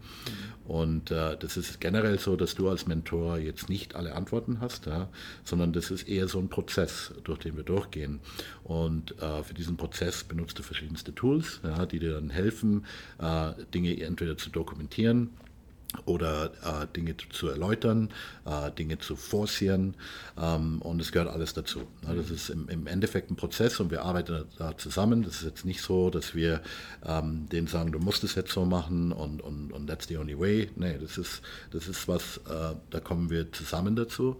Und 0.70 1.10
äh, 1.10 1.36
das 1.36 1.56
ist 1.56 1.80
generell 1.80 2.20
so, 2.20 2.36
dass 2.36 2.54
du 2.54 2.68
als 2.68 2.86
Mentor 2.86 3.38
jetzt 3.38 3.68
nicht 3.68 3.96
alle 3.96 4.14
Antworten 4.14 4.60
hast, 4.60 4.86
ja, 4.86 5.08
sondern 5.42 5.72
das 5.72 5.90
ist 5.90 6.08
eher 6.08 6.28
so 6.28 6.38
ein 6.38 6.48
Prozess, 6.48 7.12
durch 7.24 7.40
den 7.40 7.56
wir 7.56 7.64
durchgehen. 7.64 8.20
Und 8.62 9.20
äh, 9.20 9.42
für 9.42 9.52
diesen 9.52 9.76
Prozess 9.76 10.22
benutzt 10.22 10.60
du 10.60 10.62
verschiedenste 10.62 11.12
Tools, 11.12 11.60
ja, 11.64 11.86
die 11.86 11.98
dir 11.98 12.12
dann 12.12 12.30
helfen, 12.30 12.86
äh, 13.18 13.50
Dinge 13.74 14.00
entweder 14.00 14.38
zu 14.38 14.48
dokumentieren 14.48 15.30
oder 16.06 16.46
äh, 16.62 16.86
Dinge 16.94 17.16
zu 17.32 17.48
erläutern, 17.48 18.10
äh, 18.44 18.70
Dinge 18.70 18.98
zu 18.98 19.16
forcieren 19.16 19.94
ähm, 20.40 20.80
und 20.82 21.00
es 21.00 21.12
gehört 21.12 21.28
alles 21.28 21.52
dazu. 21.54 21.82
Ja, 22.06 22.14
das 22.14 22.30
ist 22.30 22.50
im, 22.50 22.68
im, 22.68 22.86
Endeffekt 22.86 23.30
ein 23.30 23.36
Prozess 23.36 23.80
und 23.80 23.90
wir 23.90 24.02
arbeiten 24.02 24.44
da 24.58 24.76
zusammen. 24.76 25.22
Das 25.22 25.36
ist 25.36 25.44
jetzt 25.44 25.64
nicht 25.64 25.82
so, 25.82 26.10
dass 26.10 26.34
wir 26.34 26.60
ähm, 27.04 27.48
denen 27.50 27.66
sagen, 27.66 27.92
du 27.92 27.98
musst 27.98 28.24
es 28.24 28.34
jetzt 28.34 28.52
so 28.52 28.64
machen 28.64 29.12
und, 29.12 29.40
und, 29.40 29.72
und 29.72 29.86
that's 29.86 30.06
the 30.06 30.16
only 30.16 30.38
way. 30.38 30.70
Nee, 30.76 30.96
das 31.00 31.18
ist, 31.18 31.42
das 31.72 31.88
ist 31.88 32.06
was, 32.06 32.38
äh, 32.48 32.74
da 32.90 33.00
kommen 33.00 33.30
wir 33.30 33.52
zusammen 33.52 33.96
dazu 33.96 34.36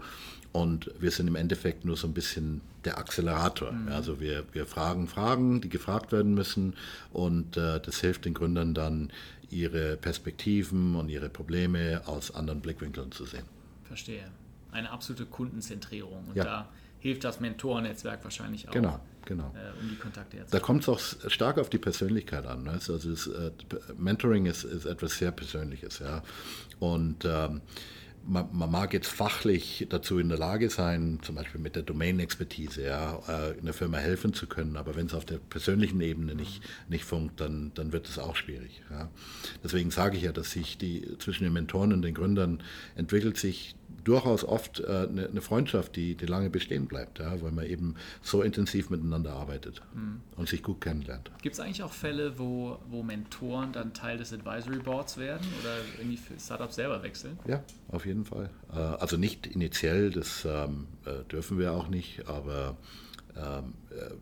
und 0.53 0.91
wir 0.99 1.11
sind 1.11 1.29
im 1.29 1.37
Endeffekt 1.37 1.85
nur 1.85 1.97
so 1.97 2.07
ein 2.07 2.15
bisschen 2.15 2.61
der 2.85 2.99
Accelerator. 2.99 3.73
Mhm. 3.73 3.89
Also 3.89 4.21
wir, 4.21 4.45
wir 4.53 4.67
fragen 4.67 5.07
Fragen, 5.07 5.61
die 5.61 5.69
gefragt 5.69 6.13
werden 6.13 6.35
müssen 6.35 6.75
und 7.13 7.57
äh, 7.57 7.81
das 7.81 8.01
hilft 8.01 8.25
den 8.25 8.35
Gründern 8.35 8.75
dann, 8.75 9.11
ihre 9.51 9.97
Perspektiven 9.97 10.97
und 10.97 11.09
ihre 11.09 11.29
Probleme 11.29 12.03
aus 12.07 12.35
anderen 12.35 12.61
Blickwinkeln 12.61 13.13
zu 13.13 13.25
sehen. 13.25 13.45
Verstehe. 13.85 14.25
Eine 14.73 14.91
absolute 14.91 15.27
Kundenzentrierung. 15.27 16.29
Und 16.29 16.37
ja. 16.37 16.45
da 16.45 16.69
hilft 17.01 17.25
das 17.25 17.41
Mentorennetzwerk 17.41 18.23
wahrscheinlich 18.23 18.69
auch. 18.69 18.73
Genau, 18.73 19.01
genau. 19.25 19.53
Äh, 19.55 19.83
um 19.83 19.89
die 19.89 19.97
Kontakte 19.97 20.37
herzustellen. 20.37 20.63
Da 20.63 20.65
kommt 20.65 20.83
es 20.83 20.89
auch 20.89 21.01
stark 21.31 21.59
auf 21.59 21.71
die 21.71 21.79
Persönlichkeit 21.79 22.47
an. 22.47 22.65
Ne? 22.65 22.73
Also 22.73 22.97
das, 22.99 23.27
äh, 23.27 23.51
Mentoring 23.97 24.47
ist, 24.47 24.65
ist 24.65 24.85
etwas 24.85 25.19
sehr 25.19 25.33
Persönliches. 25.33 25.99
Ja? 25.99 26.23
Und 26.79 27.25
ähm, 27.25 27.63
man, 28.27 28.49
man, 28.53 28.71
mag 28.71 28.93
jetzt 28.93 29.09
fachlich 29.09 29.87
dazu 29.89 30.18
in 30.18 30.29
der 30.29 30.39
Lage 30.39 30.71
sein, 30.71 31.18
zum 31.23 31.35
Beispiel 31.35 31.61
mit 31.61 31.77
der 31.77 31.83
Domain-Expertise, 31.83 32.85
ja, 32.85 33.21
äh, 33.29 33.59
einer 33.59 33.73
Firma 33.73 33.99
helfen 33.99 34.35
zu 34.35 34.47
können, 34.47 34.77
aber 34.77 34.97
wenn 34.97 35.07
es 35.07 35.14
auf 35.14 35.25
der 35.25 35.39
persönlichen 35.39 36.01
Ebene 36.01 36.35
nicht, 36.35 36.62
nicht 36.89 37.05
funkt, 37.05 37.41
dann, 37.41 37.73
dann 37.75 37.93
wird 37.93 38.09
es 38.09 38.18
auch 38.18 38.37
schwierig. 38.37 38.83
Ja. 38.91 39.11
Deswegen 39.64 39.91
sage 39.91 40.16
ich 40.16 40.23
ja, 40.25 40.33
dass 40.33 40.53
sich 40.53 40.79
die 40.79 41.18
zwischen 41.18 41.45
den 41.45 41.53
Mentoren 41.53 41.93
und 41.93 42.03
den 42.03 42.14
Gründern 42.14 42.62
entwickelt 42.95 43.37
sich 43.37 43.75
durchaus 44.05 44.45
oft 44.45 44.81
äh, 44.81 45.07
eine, 45.09 45.29
eine, 45.29 45.41
Freundschaft, 45.41 45.97
die, 45.97 46.15
die 46.15 46.27
lange 46.27 46.51
bestehen 46.51 46.87
bleibt, 46.87 47.19
ja, 47.19 47.41
weil 47.43 47.53
man 47.53 47.67
eben 47.67 47.97
so 48.23 48.43
intensiv 48.43 48.91
miteinander 48.91 49.33
arbeitet 49.33 49.83
mhm. 49.95 50.21
und 50.37 50.49
sich 50.49 50.63
gut 50.63 50.81
kennenlernt. 50.81 51.31
Gibt 51.43 51.55
es 51.55 51.61
eigentlich 51.61 51.83
auch 51.83 51.93
Fälle, 51.93 52.39
wo, 52.39 52.79
wo 52.89 53.03
Mentoren 53.03 53.73
dann 53.73 53.93
Teil 53.95 54.19
des 54.19 54.33
Advisory 54.33 54.79
Boards 54.79 55.17
werden 55.17 55.47
oder 55.61 55.77
irgendwie 55.99 56.17
für 56.17 56.39
Startups 56.39 56.77
selber 56.77 57.03
wechseln? 57.03 57.39
Ja, 57.47 57.63
auf 57.89 58.07
jeden 58.07 58.25
Fall. 58.25 58.51
Äh, 58.73 58.79
also 58.79 59.17
nicht 59.17 59.47
initiell, 59.47 60.11
das 60.11 60.45
ähm, 60.45 60.87
äh, 61.05 61.25
dürfen 61.31 61.59
wir 61.59 61.73
auch 61.73 61.89
nicht, 61.89 62.29
aber 62.29 62.77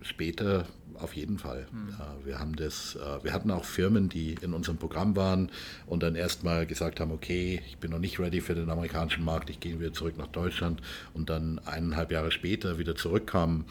später 0.03 0.67
auf 0.95 1.15
jeden 1.15 1.39
Fall. 1.39 1.67
Mhm. 1.71 1.95
wir, 2.25 2.39
haben 2.39 2.57
das, 2.57 2.97
äh, 2.97 3.25
wir 3.25 3.33
hatten 3.33 3.51
auch 3.51 3.65
Firmen, 3.65 4.09
die 4.09 4.37
in 4.41 4.53
unserem 4.53 4.79
Programm 4.79 5.17
waren 5.17 5.51
und 5.87 6.03
dann 6.03 6.15
erstmal 6.15 6.67
gesagt 6.67 7.01
haben, 7.01 7.13
okay, 7.13 7.63
ich 7.69 7.79
bin 7.79 7.91
noch 7.91 7.99
nicht 7.99 8.19
ready 8.19 8.41
für 8.41 8.55
den 8.55 8.71
amerikanischen 8.71 9.25
Markt, 9.25 9.51
ich 9.51 9.61
gehe 9.61 9.79
wieder 9.79 9.93
zurück 9.93 10.19
nach 10.19 10.29
Deutschland 10.29 10.81
und 11.15 11.31
dann 11.31 11.61
eineinhalb 11.65 12.11
Jahre 12.11 12.31
später 12.31 12.79
wieder 12.79 12.97
zurückkamen 12.97 13.65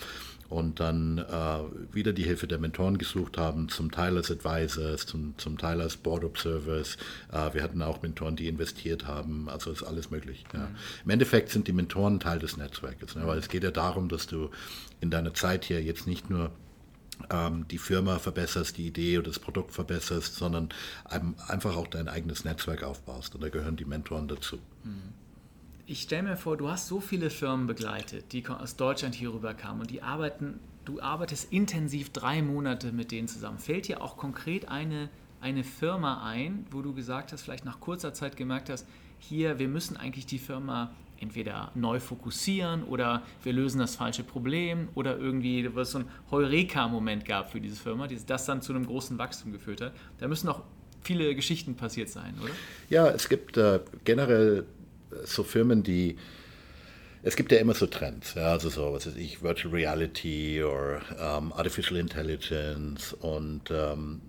und 0.49 0.79
dann 0.79 1.17
äh, 1.17 1.93
wieder 1.93 2.13
die 2.13 2.23
Hilfe 2.23 2.47
der 2.47 2.57
Mentoren 2.57 2.97
gesucht 2.97 3.37
haben, 3.37 3.69
zum 3.69 3.91
Teil 3.91 4.15
als 4.15 4.31
Advisors, 4.31 5.05
zum, 5.05 5.33
zum 5.37 5.57
Teil 5.57 5.81
als 5.81 5.97
Board 5.97 6.23
Observers. 6.23 6.97
Äh, 7.31 7.53
wir 7.53 7.63
hatten 7.63 7.81
auch 7.81 8.01
Mentoren, 8.01 8.35
die 8.35 8.47
investiert 8.47 9.05
haben, 9.05 9.49
also 9.49 9.71
ist 9.71 9.83
alles 9.83 10.09
möglich. 10.09 10.45
Ja. 10.53 10.59
Mhm. 10.59 10.75
Im 11.05 11.09
Endeffekt 11.11 11.49
sind 11.49 11.67
die 11.67 11.73
Mentoren 11.73 12.19
Teil 12.19 12.39
des 12.39 12.55
Netzwerkes, 12.55 13.15
ne, 13.15 13.27
weil 13.27 13.39
es 13.39 13.49
geht 13.49 13.63
ja 13.63 13.71
darum, 13.71 14.07
dass 14.07 14.27
du 14.27 14.49
in 15.01 15.11
deiner 15.11 15.33
Zeit 15.33 15.65
hier 15.65 15.81
jetzt 15.81 16.07
nicht 16.07 16.29
nur 16.29 16.51
ähm, 17.29 17.67
die 17.67 17.77
Firma 17.77 18.19
verbesserst, 18.19 18.77
die 18.77 18.87
Idee 18.87 19.17
oder 19.17 19.27
das 19.27 19.39
Produkt 19.39 19.71
verbesserst, 19.71 20.35
sondern 20.35 20.69
einfach 21.47 21.75
auch 21.75 21.87
dein 21.87 22.07
eigenes 22.07 22.45
Netzwerk 22.45 22.83
aufbaust. 22.83 23.35
Und 23.35 23.41
da 23.41 23.49
gehören 23.49 23.75
die 23.75 23.85
Mentoren 23.85 24.27
dazu. 24.27 24.57
Mhm 24.83 25.13
ich 25.87 26.01
stelle 26.01 26.23
mir 26.23 26.37
vor, 26.37 26.57
du 26.57 26.67
hast 26.67 26.87
so 26.87 26.99
viele 26.99 27.29
Firmen 27.29 27.65
begleitet, 27.65 28.33
die 28.33 28.45
aus 28.45 28.75
Deutschland 28.75 29.15
hier 29.15 29.33
rüber 29.33 29.53
kamen 29.53 29.79
und 29.79 29.89
die 29.89 30.01
arbeiten, 30.01 30.59
du 30.83 30.99
arbeitest 30.99 31.51
intensiv 31.51 32.11
drei 32.11 32.41
Monate 32.41 32.91
mit 32.91 33.11
denen 33.11 33.29
zusammen. 33.29 33.57
Fällt 33.57 33.87
dir 33.87 34.01
auch 34.01 34.17
konkret 34.17 34.67
eine, 34.67 35.09
eine 35.39 35.63
Firma 35.63 36.27
ein, 36.27 36.65
wo 36.71 36.81
du 36.81 36.93
gesagt 36.93 37.31
hast, 37.31 37.41
vielleicht 37.41 37.63
nach 37.63 37.79
kurzer 37.79 38.13
Zeit 38.13 38.35
gemerkt 38.35 38.69
hast, 38.69 38.85
hier, 39.17 39.59
wir 39.59 39.69
müssen 39.69 39.95
eigentlich 39.95 40.25
die 40.25 40.39
Firma 40.39 40.93
entweder 41.19 41.71
neu 41.75 41.99
fokussieren 41.99 42.83
oder 42.83 43.23
wir 43.43 43.53
lösen 43.53 43.79
das 43.79 43.95
falsche 43.95 44.23
Problem 44.23 44.89
oder 44.95 45.17
irgendwie, 45.17 45.73
wo 45.75 45.79
es 45.79 45.91
so 45.91 45.99
ein 45.99 46.05
Heureka-Moment 46.31 47.25
gab 47.25 47.51
für 47.51 47.61
diese 47.61 47.75
Firma, 47.75 48.07
das 48.07 48.45
dann 48.45 48.61
zu 48.61 48.73
einem 48.73 48.85
großen 48.85 49.17
Wachstum 49.17 49.51
geführt 49.51 49.81
hat. 49.81 49.93
Da 50.19 50.27
müssen 50.27 50.49
auch 50.49 50.61
viele 51.01 51.33
Geschichten 51.35 51.75
passiert 51.75 52.09
sein, 52.09 52.33
oder? 52.41 52.51
Ja, 52.89 53.07
es 53.09 53.29
gibt 53.29 53.57
äh, 53.57 53.79
generell 54.03 54.65
so 55.23 55.43
Firmen, 55.43 55.83
die 55.83 56.17
es 57.23 57.35
gibt 57.35 57.51
ja 57.51 57.57
immer 57.57 57.73
so 57.73 57.87
Trends, 57.87 58.35
ja, 58.35 58.53
also 58.53 58.69
so, 58.69 58.93
was 58.93 59.07
weiß 59.07 59.15
ich, 59.15 59.41
Virtual 59.41 59.73
Reality 59.73 60.63
oder 60.63 61.01
ähm, 61.19 61.51
Artificial 61.51 61.99
Intelligence 61.99 63.11
und 63.13 63.63
ähm, 63.69 64.21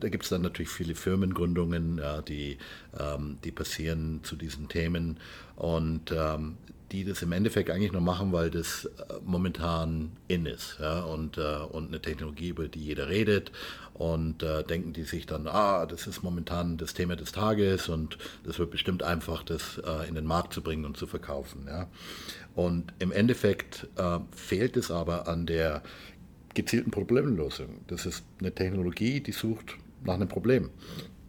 da 0.00 0.08
gibt 0.08 0.24
es 0.24 0.30
dann 0.30 0.42
natürlich 0.42 0.70
viele 0.70 0.94
Firmengründungen, 0.94 1.98
ja, 1.98 2.22
die, 2.22 2.58
ähm, 2.98 3.38
die 3.44 3.52
passieren 3.52 4.20
zu 4.22 4.36
diesen 4.36 4.68
Themen 4.68 5.18
und 5.56 6.12
ähm, 6.12 6.56
die 6.92 7.04
das 7.04 7.22
im 7.22 7.32
Endeffekt 7.32 7.70
eigentlich 7.70 7.92
nur 7.92 8.02
machen, 8.02 8.32
weil 8.32 8.50
das 8.50 8.84
äh, 8.84 8.90
momentan 9.24 10.12
in 10.28 10.46
ist 10.46 10.76
ja, 10.80 11.00
und, 11.00 11.38
äh, 11.38 11.56
und 11.70 11.88
eine 11.88 12.00
Technologie, 12.00 12.48
über 12.48 12.68
die 12.68 12.80
jeder 12.84 13.08
redet 13.08 13.50
und 13.94 14.42
äh, 14.42 14.62
denken 14.62 14.92
die 14.92 15.04
sich 15.04 15.26
dann, 15.26 15.46
ah, 15.46 15.86
das 15.86 16.06
ist 16.06 16.22
momentan 16.22 16.76
das 16.76 16.94
Thema 16.94 17.16
des 17.16 17.32
Tages 17.32 17.88
und 17.88 18.18
das 18.44 18.58
wird 18.58 18.70
bestimmt 18.70 19.02
einfach, 19.02 19.42
das 19.42 19.78
äh, 19.78 20.08
in 20.08 20.14
den 20.14 20.26
Markt 20.26 20.52
zu 20.52 20.62
bringen 20.62 20.84
und 20.84 20.96
zu 20.96 21.06
verkaufen. 21.06 21.66
Ja. 21.66 21.88
Und 22.54 22.92
im 22.98 23.10
Endeffekt 23.10 23.88
äh, 23.96 24.18
fehlt 24.34 24.76
es 24.76 24.90
aber 24.90 25.28
an 25.28 25.46
der 25.46 25.82
gezielten 26.54 26.90
Problemlösung. 26.90 27.80
Das 27.86 28.04
ist 28.04 28.24
eine 28.40 28.52
Technologie, 28.52 29.20
die 29.20 29.32
sucht 29.32 29.76
nach 30.04 30.14
einem 30.14 30.28
Problem. 30.28 30.70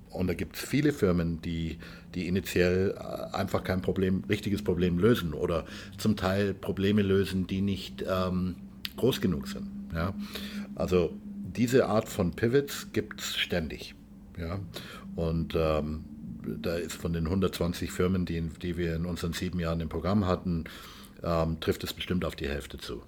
Und 0.10 0.28
da 0.28 0.34
gibt 0.34 0.56
es 0.56 0.62
viele 0.62 0.94
Firmen, 0.94 1.42
die, 1.42 1.80
die 2.14 2.28
initiell 2.28 2.96
äh, 2.98 3.36
einfach 3.36 3.64
kein 3.64 3.82
Problem, 3.82 4.24
richtiges 4.30 4.62
Problem 4.62 5.00
lösen 5.00 5.34
oder 5.34 5.66
zum 5.98 6.16
Teil 6.16 6.54
Probleme 6.54 7.02
lösen, 7.02 7.48
die 7.48 7.62
nicht 7.62 8.06
ähm, 8.08 8.56
groß 8.96 9.22
genug 9.22 9.48
sind. 9.48 9.68
Ja? 9.94 10.14
Also 10.76 11.14
diese 11.56 11.88
Art 11.88 12.10
von 12.10 12.32
Pivots 12.32 12.92
gibt 12.94 13.22
es 13.22 13.36
ständig. 13.36 13.96
Ja? 14.38 14.60
Und 15.16 15.56
ähm, 15.56 16.04
da 16.62 16.76
ist 16.76 16.94
von 16.94 17.14
den 17.14 17.26
120 17.26 17.92
Firmen, 17.92 18.26
die, 18.26 18.42
die 18.62 18.78
wir 18.78 18.96
in 18.96 19.06
unseren 19.06 19.34
sieben 19.34 19.60
Jahren 19.60 19.80
im 19.80 19.90
Programm 19.90 20.28
hatten, 20.28 20.66
ähm, 21.24 21.60
trifft 21.60 21.84
es 21.84 21.94
bestimmt 21.94 22.26
auf 22.26 22.36
die 22.36 22.48
Hälfte 22.48 22.78
zu. 22.78 23.02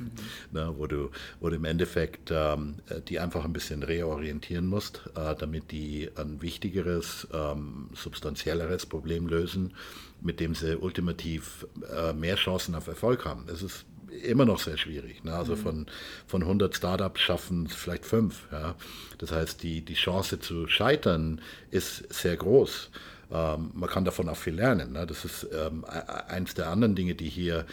Na, 0.52 0.76
wo, 0.76 0.86
du, 0.86 1.10
wo 1.40 1.48
du 1.48 1.56
im 1.56 1.64
Endeffekt 1.64 2.30
ähm, 2.30 2.76
die 3.08 3.18
einfach 3.18 3.44
ein 3.44 3.52
bisschen 3.52 3.82
reorientieren 3.82 4.66
musst, 4.66 5.02
äh, 5.16 5.34
damit 5.36 5.70
die 5.70 6.10
ein 6.16 6.42
wichtigeres, 6.42 7.26
ähm, 7.32 7.88
substanzielleres 7.94 8.86
Problem 8.86 9.26
lösen, 9.26 9.74
mit 10.20 10.40
dem 10.40 10.54
sie 10.54 10.76
ultimativ 10.76 11.66
äh, 11.94 12.12
mehr 12.12 12.36
Chancen 12.36 12.74
auf 12.74 12.86
Erfolg 12.86 13.24
haben. 13.24 13.46
Das 13.46 13.62
ist 13.62 13.86
immer 14.22 14.44
noch 14.44 14.60
sehr 14.60 14.76
schwierig. 14.76 15.24
Ne? 15.24 15.34
Also 15.34 15.56
mhm. 15.56 15.60
von, 15.60 15.86
von 16.26 16.42
100 16.42 16.76
Startups 16.76 17.20
schaffen 17.20 17.66
es 17.66 17.74
vielleicht 17.74 18.04
fünf. 18.04 18.46
Ja? 18.52 18.76
Das 19.18 19.32
heißt, 19.32 19.62
die, 19.62 19.82
die 19.82 19.94
Chance 19.94 20.38
zu 20.40 20.68
scheitern 20.68 21.40
ist 21.70 22.12
sehr 22.12 22.36
groß. 22.36 22.90
Ähm, 23.32 23.70
man 23.74 23.88
kann 23.88 24.04
davon 24.04 24.28
auch 24.28 24.36
viel 24.36 24.54
lernen. 24.54 24.92
Ne? 24.92 25.06
Das 25.06 25.24
ist 25.24 25.48
ähm, 25.52 25.84
e, 25.90 25.96
e, 25.96 26.30
eins 26.30 26.54
der 26.54 26.68
anderen 26.68 26.94
Dinge, 26.94 27.14
die 27.14 27.28
hier, 27.28 27.66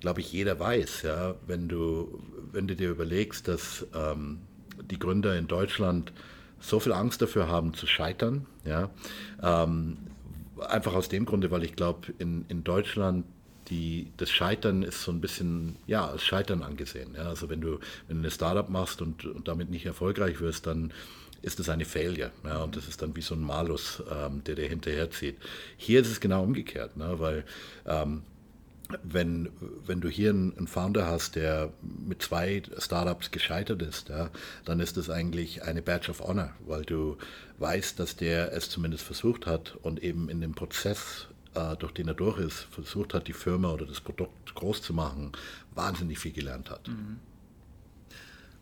glaube 0.00 0.20
ich, 0.20 0.32
jeder 0.32 0.60
weiß. 0.60 1.02
Ja? 1.02 1.34
Wenn, 1.46 1.68
du, 1.68 2.22
wenn 2.52 2.66
du 2.66 2.76
dir 2.76 2.90
überlegst, 2.90 3.48
dass 3.48 3.86
ähm, 3.94 4.40
die 4.90 4.98
Gründer 4.98 5.36
in 5.36 5.46
Deutschland 5.46 6.12
so 6.60 6.80
viel 6.80 6.92
Angst 6.92 7.22
dafür 7.22 7.48
haben 7.48 7.74
zu 7.74 7.86
scheitern, 7.86 8.46
ja? 8.64 8.90
Ähm, 9.42 9.98
einfach 10.58 10.94
aus 10.94 11.10
dem 11.10 11.26
Grunde, 11.26 11.50
weil 11.50 11.64
ich 11.64 11.76
glaube, 11.76 12.12
in, 12.18 12.46
in 12.48 12.64
Deutschland 12.64 13.26
die, 13.68 14.12
das 14.16 14.30
Scheitern 14.30 14.82
ist 14.82 15.02
so 15.02 15.10
ein 15.10 15.20
bisschen, 15.20 15.76
ja, 15.86 16.06
als 16.06 16.24
Scheitern 16.24 16.62
angesehen. 16.62 17.14
Ja? 17.16 17.24
Also 17.24 17.48
wenn 17.48 17.60
du, 17.60 17.78
wenn 18.08 18.18
du 18.18 18.22
eine 18.22 18.30
Startup 18.30 18.68
machst 18.68 19.02
und, 19.02 19.24
und 19.24 19.48
damit 19.48 19.70
nicht 19.70 19.86
erfolgreich 19.86 20.40
wirst, 20.40 20.66
dann 20.66 20.92
ist 21.46 21.60
das 21.60 21.68
eine 21.68 21.84
Failure. 21.84 22.32
Ja? 22.44 22.62
Und 22.64 22.76
das 22.76 22.88
ist 22.88 23.00
dann 23.00 23.14
wie 23.14 23.22
so 23.22 23.34
ein 23.34 23.40
Malus, 23.40 24.02
ähm, 24.10 24.42
der 24.44 24.56
dir 24.56 24.68
hinterherzieht. 24.68 25.36
Hier 25.76 26.00
ist 26.00 26.10
es 26.10 26.20
genau 26.20 26.42
umgekehrt, 26.42 26.96
ne? 26.96 27.14
weil 27.18 27.44
ähm, 27.86 28.22
wenn, 29.02 29.48
wenn 29.86 30.00
du 30.00 30.08
hier 30.08 30.30
einen, 30.30 30.66
Founder 30.66 31.06
hast, 31.06 31.36
der 31.36 31.72
mit 31.82 32.22
zwei 32.22 32.62
Startups 32.78 33.30
gescheitert 33.30 33.82
ist, 33.82 34.08
ja, 34.08 34.30
dann 34.64 34.80
ist 34.80 34.96
das 34.96 35.10
eigentlich 35.10 35.62
eine 35.62 35.82
Badge 35.82 36.10
of 36.10 36.20
Honor, 36.20 36.52
weil 36.66 36.84
du 36.84 37.16
weißt, 37.58 37.98
dass 37.98 38.16
der 38.16 38.52
es 38.52 38.68
zumindest 38.68 39.04
versucht 39.04 39.46
hat 39.46 39.76
und 39.82 40.02
eben 40.02 40.28
in 40.28 40.40
dem 40.40 40.54
Prozess 40.54 41.26
äh, 41.54 41.76
durch 41.76 41.92
den 41.92 42.08
er 42.08 42.14
durch 42.14 42.38
ist, 42.38 42.66
versucht 42.70 43.14
hat, 43.14 43.28
die 43.28 43.32
Firma 43.32 43.72
oder 43.72 43.86
das 43.86 44.00
Produkt 44.00 44.54
groß 44.54 44.82
zu 44.82 44.94
machen, 44.94 45.32
wahnsinnig 45.74 46.18
viel 46.18 46.32
gelernt 46.32 46.70
hat. 46.70 46.88
Mhm. 46.88 47.18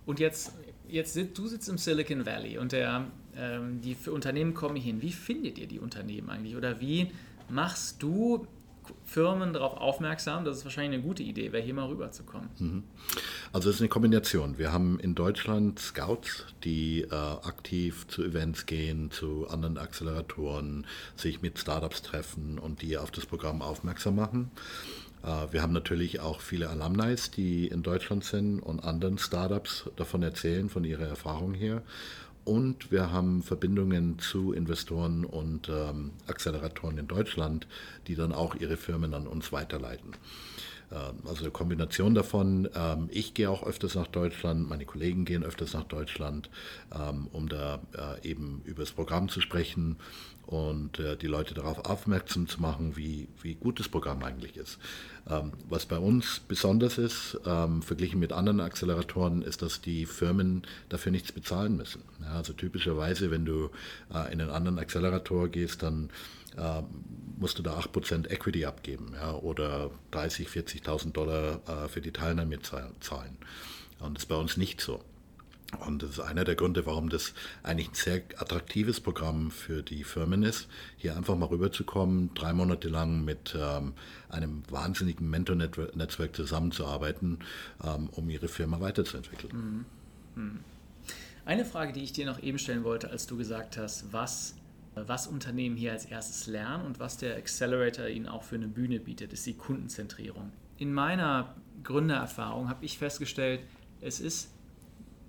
Und 0.06 0.20
jetzt, 0.20 0.52
jetzt 0.94 1.16
du 1.16 1.46
sitzt 1.46 1.68
im 1.68 1.78
Silicon 1.78 2.24
Valley 2.24 2.58
und 2.58 2.72
der, 2.72 3.06
ähm, 3.36 3.80
die 3.80 3.96
Unternehmen 4.08 4.54
kommen 4.54 4.76
hin. 4.76 5.02
Wie 5.02 5.12
findet 5.12 5.58
ihr 5.58 5.66
die 5.66 5.80
Unternehmen 5.80 6.30
eigentlich? 6.30 6.56
Oder 6.56 6.80
wie 6.80 7.10
machst 7.48 8.02
du 8.02 8.46
Firmen 9.04 9.52
darauf 9.52 9.78
aufmerksam, 9.78 10.44
dass 10.44 10.58
es 10.58 10.64
wahrscheinlich 10.64 10.98
eine 10.98 11.02
gute 11.02 11.22
Idee 11.22 11.52
wäre, 11.52 11.62
hier 11.62 11.74
mal 11.74 11.86
rüberzukommen. 11.86 12.50
Mhm. 12.58 12.82
Also 13.52 13.70
es 13.70 13.76
ist 13.76 13.80
eine 13.80 13.88
Kombination. 13.88 14.58
Wir 14.58 14.72
haben 14.72 14.98
in 15.00 15.14
Deutschland 15.14 15.78
Scouts, 15.78 16.46
die 16.64 17.02
äh, 17.02 17.14
aktiv 17.14 18.06
zu 18.08 18.22
Events 18.22 18.66
gehen, 18.66 19.10
zu 19.10 19.48
anderen 19.48 19.78
Acceleratoren, 19.78 20.86
sich 21.16 21.42
mit 21.42 21.58
Startups 21.58 22.02
treffen 22.02 22.58
und 22.58 22.82
die 22.82 22.98
auf 22.98 23.10
das 23.10 23.26
Programm 23.26 23.62
aufmerksam 23.62 24.16
machen. 24.16 24.50
Äh, 25.24 25.52
wir 25.52 25.62
haben 25.62 25.72
natürlich 25.72 26.20
auch 26.20 26.40
viele 26.40 26.68
Alumni, 26.68 27.16
die 27.36 27.66
in 27.66 27.82
Deutschland 27.82 28.24
sind 28.24 28.60
und 28.60 28.84
anderen 28.84 29.18
Startups 29.18 29.90
davon 29.96 30.22
erzählen, 30.22 30.68
von 30.68 30.84
ihrer 30.84 31.06
Erfahrung 31.06 31.54
hier. 31.54 31.82
Und 32.44 32.92
wir 32.92 33.10
haben 33.10 33.42
Verbindungen 33.42 34.18
zu 34.18 34.52
Investoren 34.52 35.24
und 35.24 35.70
ähm, 35.70 36.10
Acceleratoren 36.26 36.98
in 36.98 37.08
Deutschland, 37.08 37.66
die 38.06 38.16
dann 38.16 38.32
auch 38.32 38.54
ihre 38.54 38.76
Firmen 38.76 39.14
an 39.14 39.26
uns 39.26 39.50
weiterleiten. 39.50 40.12
Ähm, 40.94 41.18
also 41.26 41.42
eine 41.42 41.50
Kombination 41.50 42.14
davon. 42.14 42.68
Ähm, 42.74 43.08
ich 43.10 43.34
gehe 43.34 43.50
auch 43.50 43.64
öfters 43.64 43.94
nach 43.94 44.06
Deutschland, 44.06 44.68
meine 44.68 44.84
Kollegen 44.84 45.24
gehen 45.24 45.42
öfters 45.42 45.74
nach 45.74 45.84
Deutschland, 45.84 46.48
ähm, 46.94 47.28
um 47.32 47.48
da 47.48 47.80
äh, 47.96 48.28
eben 48.28 48.62
über 48.64 48.82
das 48.82 48.92
Programm 48.92 49.28
zu 49.28 49.40
sprechen 49.40 49.96
und 50.46 50.98
äh, 50.98 51.16
die 51.16 51.26
Leute 51.26 51.54
darauf 51.54 51.84
aufmerksam 51.86 52.46
zu 52.46 52.60
machen, 52.60 52.96
wie, 52.96 53.28
wie 53.42 53.54
gut 53.54 53.80
das 53.80 53.88
Programm 53.88 54.22
eigentlich 54.22 54.56
ist. 54.56 54.78
Was 55.70 55.86
bei 55.86 55.96
uns 55.96 56.42
besonders 56.46 56.98
ist, 56.98 57.38
verglichen 57.80 58.20
mit 58.20 58.34
anderen 58.34 58.60
Acceleratoren, 58.60 59.40
ist, 59.40 59.62
dass 59.62 59.80
die 59.80 60.04
Firmen 60.04 60.64
dafür 60.90 61.12
nichts 61.12 61.32
bezahlen 61.32 61.78
müssen. 61.78 62.02
Also 62.30 62.52
typischerweise, 62.52 63.30
wenn 63.30 63.46
du 63.46 63.70
äh, 64.12 64.30
in 64.34 64.42
einen 64.42 64.50
anderen 64.50 64.78
Accelerator 64.78 65.48
gehst, 65.48 65.82
dann 65.82 66.10
musst 67.36 67.58
du 67.58 67.62
da 67.62 67.78
8% 67.78 68.30
Equity 68.30 68.64
abgeben 68.64 69.12
ja, 69.14 69.34
oder 69.34 69.90
30.000, 70.12 70.82
40.000 70.82 71.12
Dollar 71.12 71.60
äh, 71.66 71.88
für 71.88 72.00
die 72.00 72.12
Teilnahme 72.12 72.60
zahlen. 72.60 73.36
Und 74.00 74.16
das 74.16 74.24
ist 74.24 74.28
bei 74.28 74.36
uns 74.36 74.56
nicht 74.56 74.80
so. 74.80 75.00
Und 75.86 76.02
das 76.02 76.10
ist 76.10 76.20
einer 76.20 76.44
der 76.44 76.54
Gründe, 76.54 76.86
warum 76.86 77.08
das 77.08 77.34
eigentlich 77.62 77.88
ein 77.88 77.94
sehr 77.94 78.22
attraktives 78.36 79.00
Programm 79.00 79.50
für 79.50 79.82
die 79.82 80.04
Firmen 80.04 80.42
ist, 80.42 80.68
hier 80.96 81.16
einfach 81.16 81.36
mal 81.36 81.46
rüberzukommen, 81.46 82.32
drei 82.34 82.52
Monate 82.52 82.88
lang 82.88 83.24
mit 83.24 83.56
ähm, 83.58 83.94
einem 84.28 84.62
wahnsinnigen 84.70 85.28
Mentor-Netzwerk 85.28 86.36
zusammenzuarbeiten, 86.36 87.40
ähm, 87.82 88.08
um 88.12 88.30
ihre 88.30 88.48
Firma 88.48 88.80
weiterzuentwickeln. 88.80 89.84
Mhm. 90.36 90.42
Mhm. 90.42 90.60
Eine 91.44 91.64
Frage, 91.64 91.92
die 91.92 92.02
ich 92.02 92.12
dir 92.12 92.26
noch 92.26 92.42
eben 92.42 92.58
stellen 92.58 92.84
wollte, 92.84 93.10
als 93.10 93.26
du 93.26 93.36
gesagt 93.36 93.76
hast, 93.76 94.12
was 94.12 94.54
was 94.94 95.26
Unternehmen 95.26 95.76
hier 95.76 95.92
als 95.92 96.04
erstes 96.04 96.46
lernen 96.46 96.84
und 96.86 97.00
was 97.00 97.16
der 97.16 97.36
Accelerator 97.36 98.06
ihnen 98.06 98.28
auch 98.28 98.42
für 98.42 98.54
eine 98.54 98.68
Bühne 98.68 99.00
bietet, 99.00 99.32
ist 99.32 99.46
die 99.46 99.54
Kundenzentrierung. 99.54 100.52
In 100.78 100.92
meiner 100.92 101.54
Gründererfahrung 101.82 102.68
habe 102.68 102.84
ich 102.84 102.98
festgestellt, 102.98 103.60
es 104.00 104.20
ist, 104.20 104.50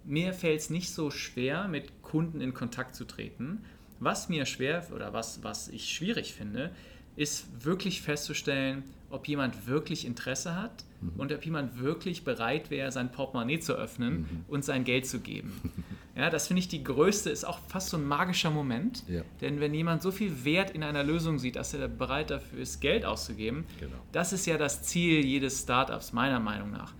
mir 0.03 0.33
fällt 0.33 0.59
es 0.59 0.69
nicht 0.69 0.91
so 0.91 1.09
schwer, 1.11 1.67
mit 1.67 2.01
Kunden 2.01 2.41
in 2.41 2.53
Kontakt 2.53 2.95
zu 2.95 3.05
treten. 3.05 3.63
Was 3.99 4.29
mir 4.29 4.45
schwer 4.45 4.85
oder 4.93 5.13
was, 5.13 5.43
was 5.43 5.67
ich 5.69 5.91
schwierig 5.93 6.33
finde, 6.33 6.71
ist 7.15 7.65
wirklich 7.65 8.01
festzustellen, 8.01 8.83
ob 9.09 9.27
jemand 9.27 9.67
wirklich 9.67 10.05
Interesse 10.05 10.55
hat 10.55 10.83
mhm. 11.01 11.13
und 11.17 11.31
ob 11.31 11.45
jemand 11.45 11.79
wirklich 11.79 12.23
bereit 12.23 12.69
wäre, 12.69 12.91
sein 12.91 13.11
Portemonnaie 13.11 13.59
zu 13.59 13.73
öffnen 13.73 14.19
mhm. 14.19 14.45
und 14.47 14.65
sein 14.65 14.83
Geld 14.83 15.07
zu 15.07 15.19
geben. 15.19 15.53
Ja, 16.15 16.29
das 16.29 16.47
finde 16.47 16.61
ich 16.61 16.69
die 16.69 16.83
größte, 16.83 17.29
ist 17.29 17.43
auch 17.43 17.59
fast 17.67 17.89
so 17.89 17.97
ein 17.97 18.05
magischer 18.05 18.49
Moment. 18.49 19.03
Ja. 19.07 19.21
Denn 19.41 19.59
wenn 19.59 19.73
jemand 19.73 20.01
so 20.01 20.11
viel 20.11 20.45
Wert 20.45 20.71
in 20.71 20.81
einer 20.81 21.03
Lösung 21.03 21.39
sieht, 21.39 21.57
dass 21.57 21.73
er 21.73 21.89
bereit 21.89 22.29
dafür 22.29 22.59
ist, 22.59 22.79
Geld 22.79 23.03
auszugeben, 23.03 23.65
genau. 23.79 23.97
das 24.13 24.31
ist 24.31 24.45
ja 24.45 24.57
das 24.57 24.83
Ziel 24.83 25.25
jedes 25.25 25.61
Startups, 25.61 26.13
meiner 26.13 26.39
Meinung 26.39 26.71
nach. 26.71 26.93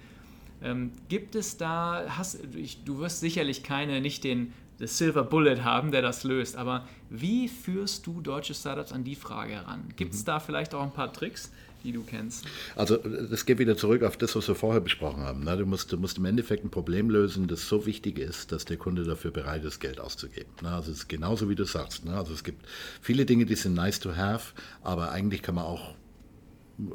Ähm, 0.61 0.91
gibt 1.07 1.35
es 1.35 1.57
da, 1.57 2.05
hast, 2.09 2.39
ich, 2.55 2.83
du 2.83 2.99
wirst 2.99 3.21
sicherlich 3.21 3.63
keine, 3.63 4.01
nicht 4.01 4.23
den 4.23 4.53
das 4.79 4.97
Silver 4.97 5.23
Bullet 5.23 5.63
haben, 5.63 5.91
der 5.91 6.01
das 6.01 6.23
löst, 6.25 6.57
aber 6.57 6.85
wie 7.09 7.47
führst 7.47 8.05
du 8.07 8.19
deutsche 8.19 8.53
Startups 8.53 8.91
an 8.91 9.05
die 9.05 9.15
Frage 9.15 9.53
heran? 9.53 9.85
Gibt 9.95 10.13
es 10.13 10.21
mhm. 10.21 10.25
da 10.25 10.39
vielleicht 10.39 10.75
auch 10.75 10.83
ein 10.83 10.91
paar 10.91 11.13
Tricks? 11.13 11.51
Die 11.85 11.91
du 11.91 12.03
kennst? 12.03 12.45
Also 12.75 12.97
das 12.97 13.45
geht 13.45 13.59
wieder 13.59 13.77
zurück 13.77 14.03
auf 14.03 14.17
das, 14.17 14.35
was 14.35 14.47
wir 14.47 14.55
vorher 14.55 14.81
besprochen 14.81 15.23
haben. 15.23 15.43
Ne? 15.43 15.55
Du, 15.55 15.65
musst, 15.65 15.91
du 15.91 15.97
musst 15.97 16.17
im 16.17 16.25
Endeffekt 16.25 16.65
ein 16.65 16.71
Problem 16.71 17.09
lösen, 17.09 17.47
das 17.47 17.67
so 17.67 17.85
wichtig 17.85 18.19
ist, 18.19 18.51
dass 18.51 18.65
der 18.65 18.77
Kunde 18.77 19.03
dafür 19.03 19.31
bereit 19.31 19.63
ist, 19.63 19.79
Geld 19.79 19.99
auszugeben. 19.99 20.51
Ne? 20.61 20.71
Also 20.71 20.91
es 20.91 20.99
ist 20.99 21.09
genauso, 21.09 21.49
wie 21.49 21.55
du 21.55 21.63
sagst. 21.63 22.03
Ne? 22.03 22.15
Also 22.15 22.33
es 22.33 22.43
gibt 22.43 22.65
viele 23.01 23.25
Dinge, 23.25 23.45
die 23.45 23.55
sind 23.55 23.75
nice 23.75 23.99
to 23.99 24.15
have, 24.15 24.53
aber 24.83 25.11
eigentlich 25.11 25.41
kann 25.41 25.55
man 25.55 25.65
auch 25.65 25.93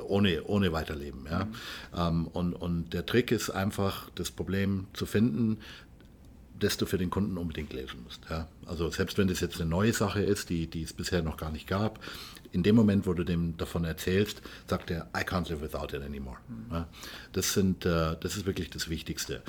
ohne, 0.07 0.45
ohne 0.45 0.73
weiterleben. 0.73 1.27
Ja? 1.31 1.45
Mhm. 1.45 1.55
Ähm, 1.97 2.27
und, 2.27 2.53
und 2.55 2.93
der 2.93 3.07
Trick 3.07 3.31
ist 3.31 3.51
einfach, 3.51 4.11
das 4.15 4.31
Problem 4.31 4.89
zu 4.93 5.07
finden, 5.07 5.59
das 6.59 6.77
du 6.77 6.85
für 6.85 6.99
den 6.99 7.11
Kunden 7.11 7.39
unbedingt 7.39 7.73
lösen 7.73 8.03
musst. 8.05 8.23
Ja? 8.29 8.49
Also 8.67 8.91
selbst 8.91 9.17
wenn 9.19 9.29
das 9.29 9.41
jetzt 9.41 9.61
eine 9.61 9.71
neue 9.71 9.93
Sache 9.93 10.21
ist, 10.21 10.51
die, 10.51 10.67
die 10.67 10.83
es 10.83 10.93
bisher 10.93 11.23
noch 11.23 11.37
gar 11.37 11.51
nicht 11.51 11.67
gab, 11.67 12.01
in 12.53 12.63
dem 12.63 12.77
Moment, 12.77 13.07
wo 13.07 13.15
du 13.15 13.25
dem 13.25 13.57
davon 13.57 13.85
erzählst, 13.85 14.43
sagt 14.67 14.91
er, 14.91 15.09
I 15.17 15.21
can't 15.21 15.49
live 15.49 15.61
without 15.61 15.97
it 15.97 16.03
anymore. 16.03 16.39
Mhm. 16.49 16.85
Das, 17.33 17.53
sind, 17.53 17.85
äh, 17.87 18.17
das 18.21 18.37
ist 18.37 18.47
wirklich 18.47 18.71
das 18.71 18.89
Wichtigste. 18.89 19.43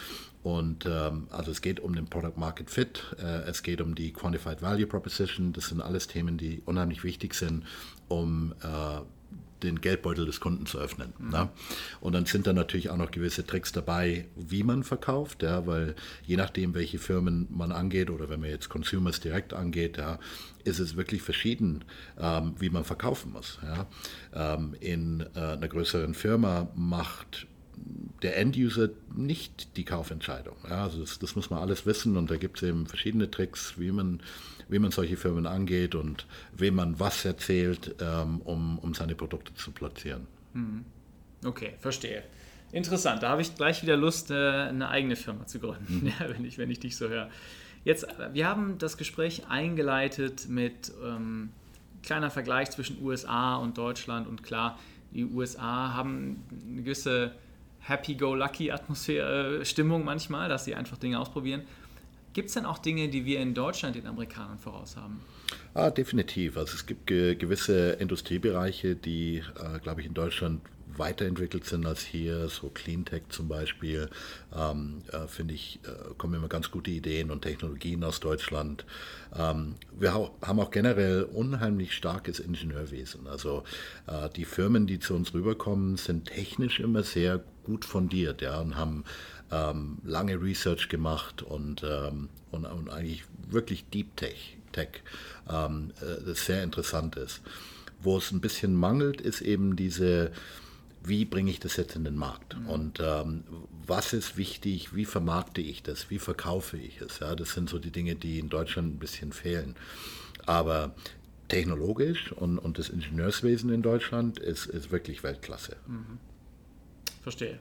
Und 0.43 0.85
ähm, 0.85 1.27
also 1.29 1.51
es 1.51 1.61
geht 1.61 1.79
um 1.79 1.95
den 1.95 2.07
Product 2.07 2.37
Market 2.37 2.69
Fit, 2.69 3.15
äh, 3.19 3.43
es 3.43 3.61
geht 3.63 3.81
um 3.81 3.93
die 3.93 4.11
Quantified 4.11 4.61
Value 4.61 4.87
Proposition, 4.87 5.53
das 5.53 5.67
sind 5.67 5.81
alles 5.81 6.07
Themen, 6.07 6.37
die 6.37 6.61
unheimlich 6.65 7.03
wichtig 7.03 7.35
sind, 7.35 7.65
um 8.07 8.53
äh, 8.63 9.01
den 9.63 9.81
Geldbeutel 9.81 10.25
des 10.25 10.39
Kunden 10.39 10.65
zu 10.65 10.79
öffnen. 10.79 11.13
Mhm. 11.17 11.29
Ne? 11.29 11.49
Und 11.99 12.13
dann 12.13 12.25
sind 12.25 12.47
da 12.47 12.53
natürlich 12.53 12.89
auch 12.89 12.97
noch 12.97 13.11
gewisse 13.11 13.45
Tricks 13.45 13.71
dabei, 13.71 14.27
wie 14.35 14.63
man 14.63 14.83
verkauft, 14.83 15.43
ja, 15.43 15.65
weil 15.65 15.95
je 16.25 16.37
nachdem, 16.37 16.73
welche 16.73 16.99
Firmen 16.99 17.47
man 17.49 17.71
angeht 17.71 18.09
oder 18.09 18.29
wenn 18.29 18.39
man 18.39 18.49
jetzt 18.49 18.69
Consumers 18.69 19.19
direkt 19.19 19.53
angeht, 19.53 19.97
ja, 19.97 20.19
ist 20.63 20.79
es 20.79 20.95
wirklich 20.95 21.21
verschieden, 21.21 21.83
ähm, 22.19 22.55
wie 22.59 22.69
man 22.69 22.83
verkaufen 22.83 23.33
muss. 23.33 23.59
Ja. 23.63 23.87
Ähm, 24.33 24.75
in 24.79 25.25
äh, 25.35 25.39
einer 25.39 25.67
größeren 25.67 26.13
Firma 26.13 26.69
macht 26.75 27.47
der 28.21 28.37
Enduser 28.37 28.89
nicht 29.15 29.75
die 29.77 29.85
Kaufentscheidung. 29.85 30.55
Ja, 30.69 30.83
also 30.83 30.99
das, 30.99 31.19
das, 31.19 31.35
muss 31.35 31.49
man 31.49 31.59
alles 31.59 31.85
wissen 31.85 32.17
und 32.17 32.29
da 32.29 32.37
gibt 32.37 32.61
es 32.61 32.69
eben 32.69 32.85
verschiedene 32.85 33.31
Tricks, 33.31 33.73
wie 33.77 33.91
man 33.91 34.21
wie 34.71 34.79
man 34.79 34.89
solche 34.89 35.17
Firmen 35.17 35.45
angeht 35.45 35.93
und 35.93 36.25
wem 36.53 36.75
man 36.75 36.99
was 36.99 37.25
erzählt, 37.25 37.95
ähm, 37.99 38.41
um, 38.41 38.79
um 38.79 38.93
seine 38.93 39.13
Produkte 39.15 39.53
zu 39.53 39.71
platzieren. 39.71 40.25
Mhm. 40.53 40.85
Okay, 41.45 41.73
verstehe. 41.79 42.23
Interessant, 42.71 43.21
da 43.21 43.29
habe 43.29 43.41
ich 43.41 43.53
gleich 43.53 43.83
wieder 43.83 43.97
Lust, 43.97 44.31
äh, 44.31 44.33
eine 44.33 44.87
eigene 44.87 45.17
Firma 45.17 45.45
zu 45.45 45.59
gründen, 45.59 46.05
mhm. 46.05 46.13
wenn, 46.27 46.45
ich, 46.45 46.57
wenn 46.57 46.71
ich 46.71 46.79
dich 46.79 46.95
so 46.95 47.09
höre. 47.09 47.29
Jetzt, 47.83 48.05
äh, 48.05 48.33
wir 48.33 48.47
haben 48.47 48.77
das 48.77 48.97
Gespräch 48.97 49.43
eingeleitet 49.49 50.47
mit 50.47 50.91
ähm, 51.03 51.49
kleiner 52.01 52.31
Vergleich 52.31 52.71
zwischen 52.71 53.03
USA 53.03 53.57
und 53.57 53.77
Deutschland 53.77 54.25
und 54.25 54.41
klar, 54.41 54.79
die 55.13 55.25
USA 55.25 55.93
haben 55.93 56.43
eine 56.65 56.83
gewisse 56.83 57.33
Happy-Go-Lucky-Atmosphäre, 57.81 59.59
äh, 59.59 59.65
Stimmung 59.65 60.05
manchmal, 60.05 60.47
dass 60.47 60.63
sie 60.63 60.75
einfach 60.75 60.97
Dinge 60.97 61.19
ausprobieren. 61.19 61.63
Gibt 62.33 62.47
es 62.47 62.53
denn 62.53 62.65
auch 62.65 62.77
Dinge, 62.77 63.09
die 63.09 63.25
wir 63.25 63.39
in 63.41 63.53
Deutschland 63.53 63.95
den 63.95 64.07
Amerikanern 64.07 64.57
voraus 64.57 64.95
haben? 64.95 65.19
Ah, 65.73 65.89
definitiv. 65.89 66.57
Also 66.57 66.75
es 66.75 66.85
gibt 66.85 67.07
ge 67.07 67.35
gewisse 67.35 67.91
Industriebereiche, 67.93 68.95
die, 68.95 69.37
äh, 69.37 69.79
glaube 69.79 70.01
ich, 70.01 70.07
in 70.07 70.13
Deutschland 70.13 70.61
weiterentwickelt 70.97 71.65
sind 71.65 71.85
als 71.85 72.01
hier, 72.01 72.49
so 72.49 72.69
Cleantech 72.69 73.23
zum 73.29 73.47
Beispiel, 73.47 74.09
ähm, 74.55 75.01
äh, 75.11 75.27
finde 75.27 75.53
ich, 75.53 75.79
äh, 75.83 76.13
kommen 76.17 76.35
immer 76.35 76.47
ganz 76.47 76.71
gute 76.71 76.91
Ideen 76.91 77.31
und 77.31 77.41
Technologien 77.41 78.03
aus 78.03 78.19
Deutschland. 78.19 78.85
Ähm, 79.35 79.75
wir 79.97 80.13
ha 80.13 80.31
haben 80.41 80.59
auch 80.59 80.71
generell 80.71 81.23
unheimlich 81.23 81.93
starkes 81.93 82.39
Ingenieurwesen. 82.39 83.27
Also 83.27 83.63
äh, 84.07 84.29
die 84.29 84.45
Firmen, 84.45 84.87
die 84.87 84.99
zu 84.99 85.13
uns 85.15 85.33
rüberkommen, 85.33 85.97
sind 85.97 86.25
technisch 86.25 86.79
immer 86.79 87.03
sehr 87.03 87.43
gut 87.63 87.85
fundiert 87.85 88.41
ja, 88.41 88.59
und 88.59 88.75
haben 88.75 89.03
ähm, 89.51 89.97
lange 90.03 90.41
Research 90.41 90.89
gemacht 90.89 91.43
und, 91.43 91.83
ähm, 91.83 92.29
und, 92.51 92.65
und, 92.65 92.89
eigentlich 92.89 93.23
wirklich 93.49 93.85
Deep 93.89 94.15
Tech, 94.15 94.57
Tech 94.71 95.03
ähm, 95.49 95.91
äh, 96.01 96.25
das 96.25 96.45
sehr 96.45 96.63
interessant 96.63 97.15
ist. 97.15 97.41
Wo 98.01 98.17
es 98.17 98.31
ein 98.31 98.41
bisschen 98.41 98.73
mangelt, 98.73 99.21
ist 99.21 99.41
eben 99.41 99.75
diese, 99.75 100.31
wie 101.03 101.25
bringe 101.25 101.51
ich 101.51 101.59
das 101.59 101.77
jetzt 101.77 101.95
in 101.95 102.03
den 102.03 102.15
Markt? 102.15 102.57
Mhm. 102.57 102.67
Und 102.67 102.99
ähm, 102.99 103.43
was 103.85 104.13
ist 104.13 104.37
wichtig, 104.37 104.95
wie 104.95 105.05
vermarkte 105.05 105.61
ich 105.61 105.83
das, 105.83 106.09
wie 106.09 106.19
verkaufe 106.19 106.77
ich 106.77 107.01
es? 107.01 107.19
Ja, 107.19 107.35
das 107.35 107.53
sind 107.53 107.69
so 107.69 107.79
die 107.79 107.91
Dinge, 107.91 108.15
die 108.15 108.39
in 108.39 108.49
Deutschland 108.49 108.95
ein 108.95 108.99
bisschen 108.99 109.33
fehlen. 109.33 109.75
Aber 110.45 110.95
technologisch 111.47 112.31
und, 112.31 112.57
und 112.57 112.77
das 112.77 112.89
Ingenieurswesen 112.89 113.71
in 113.71 113.81
Deutschland 113.81 114.39
ist, 114.39 114.67
ist 114.67 114.91
wirklich 114.91 115.23
Weltklasse. 115.23 115.75
Mhm. 115.87 116.17
Verstehe. 117.23 117.59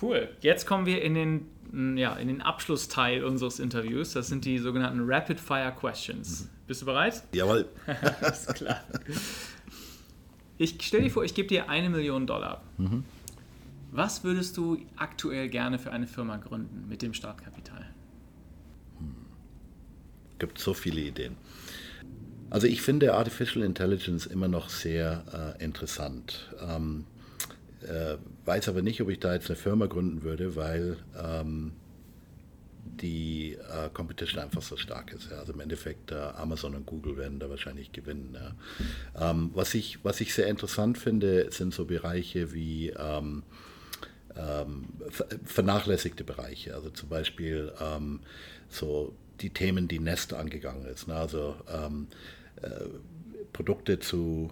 Cool. 0.00 0.28
Jetzt 0.40 0.66
kommen 0.66 0.86
wir 0.86 1.02
in 1.02 1.14
den, 1.14 1.96
ja, 1.96 2.14
in 2.14 2.28
den 2.28 2.40
Abschlussteil 2.40 3.24
unseres 3.24 3.58
Interviews. 3.58 4.12
Das 4.12 4.28
sind 4.28 4.44
die 4.44 4.58
sogenannten 4.58 5.00
Rapid 5.04 5.40
Fire 5.40 5.72
Questions. 5.78 6.42
Mhm. 6.42 6.48
Bist 6.66 6.82
du 6.82 6.86
bereit? 6.86 7.22
Jawohl. 7.32 7.68
Alles 8.20 8.46
klar. 8.46 8.82
Ich 10.58 10.76
stelle 10.82 11.04
dir 11.04 11.10
vor, 11.10 11.24
ich 11.24 11.34
gebe 11.34 11.48
dir 11.48 11.68
eine 11.68 11.88
Million 11.88 12.26
Dollar. 12.26 12.62
Mhm. 12.78 13.04
Was 13.90 14.24
würdest 14.24 14.56
du 14.56 14.78
aktuell 14.96 15.48
gerne 15.48 15.78
für 15.78 15.92
eine 15.92 16.06
Firma 16.06 16.36
gründen 16.36 16.86
mit 16.88 17.00
dem 17.00 17.14
Startkapital? 17.14 17.86
Hm. 18.98 19.14
Gibt 20.38 20.58
so 20.58 20.74
viele 20.74 21.00
Ideen. 21.00 21.36
Also 22.50 22.66
ich 22.66 22.82
finde 22.82 23.14
Artificial 23.14 23.64
Intelligence 23.64 24.26
immer 24.26 24.48
noch 24.48 24.68
sehr 24.68 25.56
äh, 25.58 25.64
interessant. 25.64 26.54
Ähm, 26.60 27.04
äh, 27.82 28.16
weiß 28.44 28.68
aber 28.68 28.82
nicht, 28.82 29.00
ob 29.00 29.08
ich 29.08 29.20
da 29.20 29.34
jetzt 29.34 29.48
eine 29.48 29.56
Firma 29.56 29.86
gründen 29.86 30.22
würde, 30.22 30.56
weil 30.56 30.96
ähm, 31.22 31.72
die 33.00 33.54
äh, 33.54 33.88
Competition 33.92 34.42
einfach 34.42 34.62
so 34.62 34.76
stark 34.76 35.12
ist. 35.12 35.30
Ja. 35.30 35.38
Also 35.38 35.52
im 35.52 35.60
Endeffekt 35.60 36.12
äh, 36.12 36.16
Amazon 36.16 36.74
und 36.74 36.86
Google 36.86 37.16
werden 37.16 37.38
da 37.38 37.48
wahrscheinlich 37.48 37.92
gewinnen. 37.92 38.36
Ja. 39.14 39.30
Ähm, 39.30 39.50
was, 39.54 39.74
ich, 39.74 40.04
was 40.04 40.20
ich 40.20 40.34
sehr 40.34 40.46
interessant 40.46 40.98
finde, 40.98 41.50
sind 41.50 41.72
so 41.72 41.84
Bereiche 41.84 42.52
wie 42.52 42.90
ähm, 42.90 43.42
ähm, 44.36 44.86
vernachlässigte 45.44 46.24
Bereiche. 46.24 46.74
Also 46.74 46.90
zum 46.90 47.08
Beispiel 47.08 47.72
ähm, 47.80 48.20
so 48.68 49.14
die 49.40 49.50
Themen, 49.50 49.88
die 49.88 50.00
Nest 50.00 50.34
angegangen 50.34 50.86
ist. 50.86 51.08
Ne. 51.08 51.14
Also 51.14 51.56
ähm, 51.72 52.08
äh, 52.62 52.68
Produkte 53.52 53.98
zu 53.98 54.50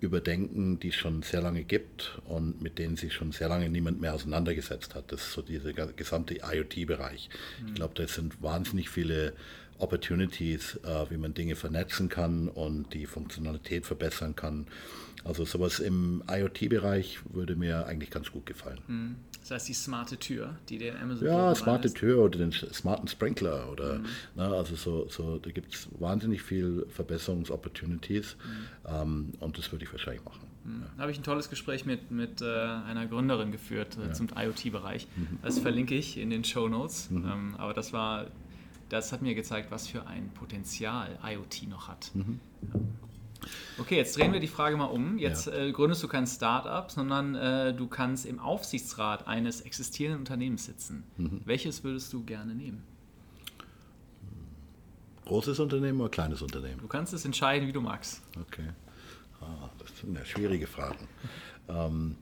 überdenken, 0.00 0.80
die 0.80 0.88
es 0.88 0.94
schon 0.94 1.22
sehr 1.22 1.42
lange 1.42 1.64
gibt 1.64 2.18
und 2.24 2.62
mit 2.62 2.78
denen 2.78 2.96
sich 2.96 3.12
schon 3.12 3.32
sehr 3.32 3.48
lange 3.48 3.68
niemand 3.68 4.00
mehr 4.00 4.14
auseinandergesetzt 4.14 4.94
hat. 4.94 5.12
Das 5.12 5.20
ist 5.20 5.32
so 5.32 5.42
dieser 5.42 5.72
gesamte 5.72 6.38
IoT-Bereich. 6.42 7.28
Mhm. 7.60 7.68
Ich 7.68 7.74
glaube, 7.74 7.94
da 7.94 8.08
sind 8.08 8.42
wahnsinnig 8.42 8.88
viele 8.88 9.34
Opportunities, 9.80 10.76
äh, 10.84 11.10
wie 11.10 11.16
man 11.16 11.34
Dinge 11.34 11.56
vernetzen 11.56 12.08
kann 12.08 12.48
und 12.48 12.92
die 12.94 13.06
Funktionalität 13.06 13.86
verbessern 13.86 14.36
kann. 14.36 14.66
Also 15.24 15.44
sowas 15.44 15.80
im 15.80 16.22
IoT-Bereich 16.28 17.20
würde 17.32 17.56
mir 17.56 17.86
eigentlich 17.86 18.10
ganz 18.10 18.32
gut 18.32 18.46
gefallen. 18.46 18.80
Mhm. 18.86 19.16
Das 19.40 19.50
heißt 19.52 19.68
die 19.68 19.74
smarte 19.74 20.18
Tür, 20.18 20.56
die 20.68 20.78
den 20.78 20.96
Amazon 20.96 21.26
Ja, 21.26 21.54
smarte 21.54 21.88
ist. 21.88 21.96
Tür 21.96 22.24
oder 22.24 22.38
den 22.38 22.52
smarten 22.52 23.08
Sprinkler 23.08 23.70
oder 23.70 23.98
mhm. 23.98 24.06
ne, 24.36 24.44
also 24.44 24.76
so, 24.76 25.08
so 25.08 25.38
da 25.38 25.50
gibt 25.50 25.74
es 25.74 25.88
wahnsinnig 25.98 26.42
viel 26.42 26.86
Verbesserungsopportunities 26.90 28.36
mhm. 28.36 28.92
ähm, 28.94 29.32
und 29.40 29.58
das 29.58 29.72
würde 29.72 29.84
ich 29.84 29.92
wahrscheinlich 29.92 30.24
machen. 30.24 30.46
Mhm. 30.64 30.84
Da 30.96 31.02
habe 31.02 31.12
ich 31.12 31.18
ein 31.18 31.22
tolles 31.22 31.48
Gespräch 31.48 31.86
mit, 31.86 32.10
mit 32.10 32.42
äh, 32.42 32.44
einer 32.44 33.06
Gründerin 33.06 33.50
geführt 33.50 33.96
äh, 33.98 34.08
ja. 34.08 34.12
zum 34.12 34.28
IoT-Bereich. 34.36 35.06
Mhm. 35.16 35.38
Das 35.42 35.58
verlinke 35.58 35.94
ich 35.94 36.18
in 36.18 36.30
den 36.30 36.44
Show 36.44 36.68
Notes. 36.68 37.10
Mhm. 37.10 37.24
Ähm, 37.24 37.54
aber 37.56 37.74
das 37.74 37.92
war, 37.92 38.26
das 38.90 39.12
hat 39.12 39.22
mir 39.22 39.34
gezeigt, 39.34 39.70
was 39.70 39.88
für 39.88 40.06
ein 40.06 40.30
Potenzial 40.34 41.18
IoT 41.24 41.68
noch 41.68 41.88
hat. 41.88 42.10
Mhm. 42.14 42.40
Ja. 42.62 42.80
Okay, 43.78 43.96
jetzt 43.96 44.18
drehen 44.18 44.32
wir 44.34 44.40
die 44.40 44.48
Frage 44.48 44.76
mal 44.76 44.86
um. 44.86 45.18
Jetzt 45.18 45.46
ja. 45.46 45.54
äh, 45.54 45.72
gründest 45.72 46.02
du 46.02 46.08
kein 46.08 46.26
Start-up, 46.26 46.90
sondern 46.90 47.34
äh, 47.34 47.72
du 47.72 47.86
kannst 47.86 48.26
im 48.26 48.38
Aufsichtsrat 48.38 49.26
eines 49.26 49.62
existierenden 49.62 50.20
Unternehmens 50.20 50.66
sitzen. 50.66 51.04
Mhm. 51.16 51.40
Welches 51.46 51.82
würdest 51.82 52.12
du 52.12 52.22
gerne 52.22 52.54
nehmen? 52.54 52.82
Großes 55.24 55.58
Unternehmen 55.60 56.00
oder 56.00 56.10
kleines 56.10 56.42
Unternehmen? 56.42 56.80
Du 56.80 56.88
kannst 56.88 57.14
es 57.14 57.24
entscheiden, 57.24 57.66
wie 57.68 57.72
du 57.72 57.80
magst. 57.80 58.20
Okay. 58.38 58.68
Ah, 59.40 59.70
das 59.78 59.98
sind 59.98 60.14
ja 60.14 60.24
schwierige 60.24 60.66
Fragen. 60.66 61.08
ähm, 61.68 62.16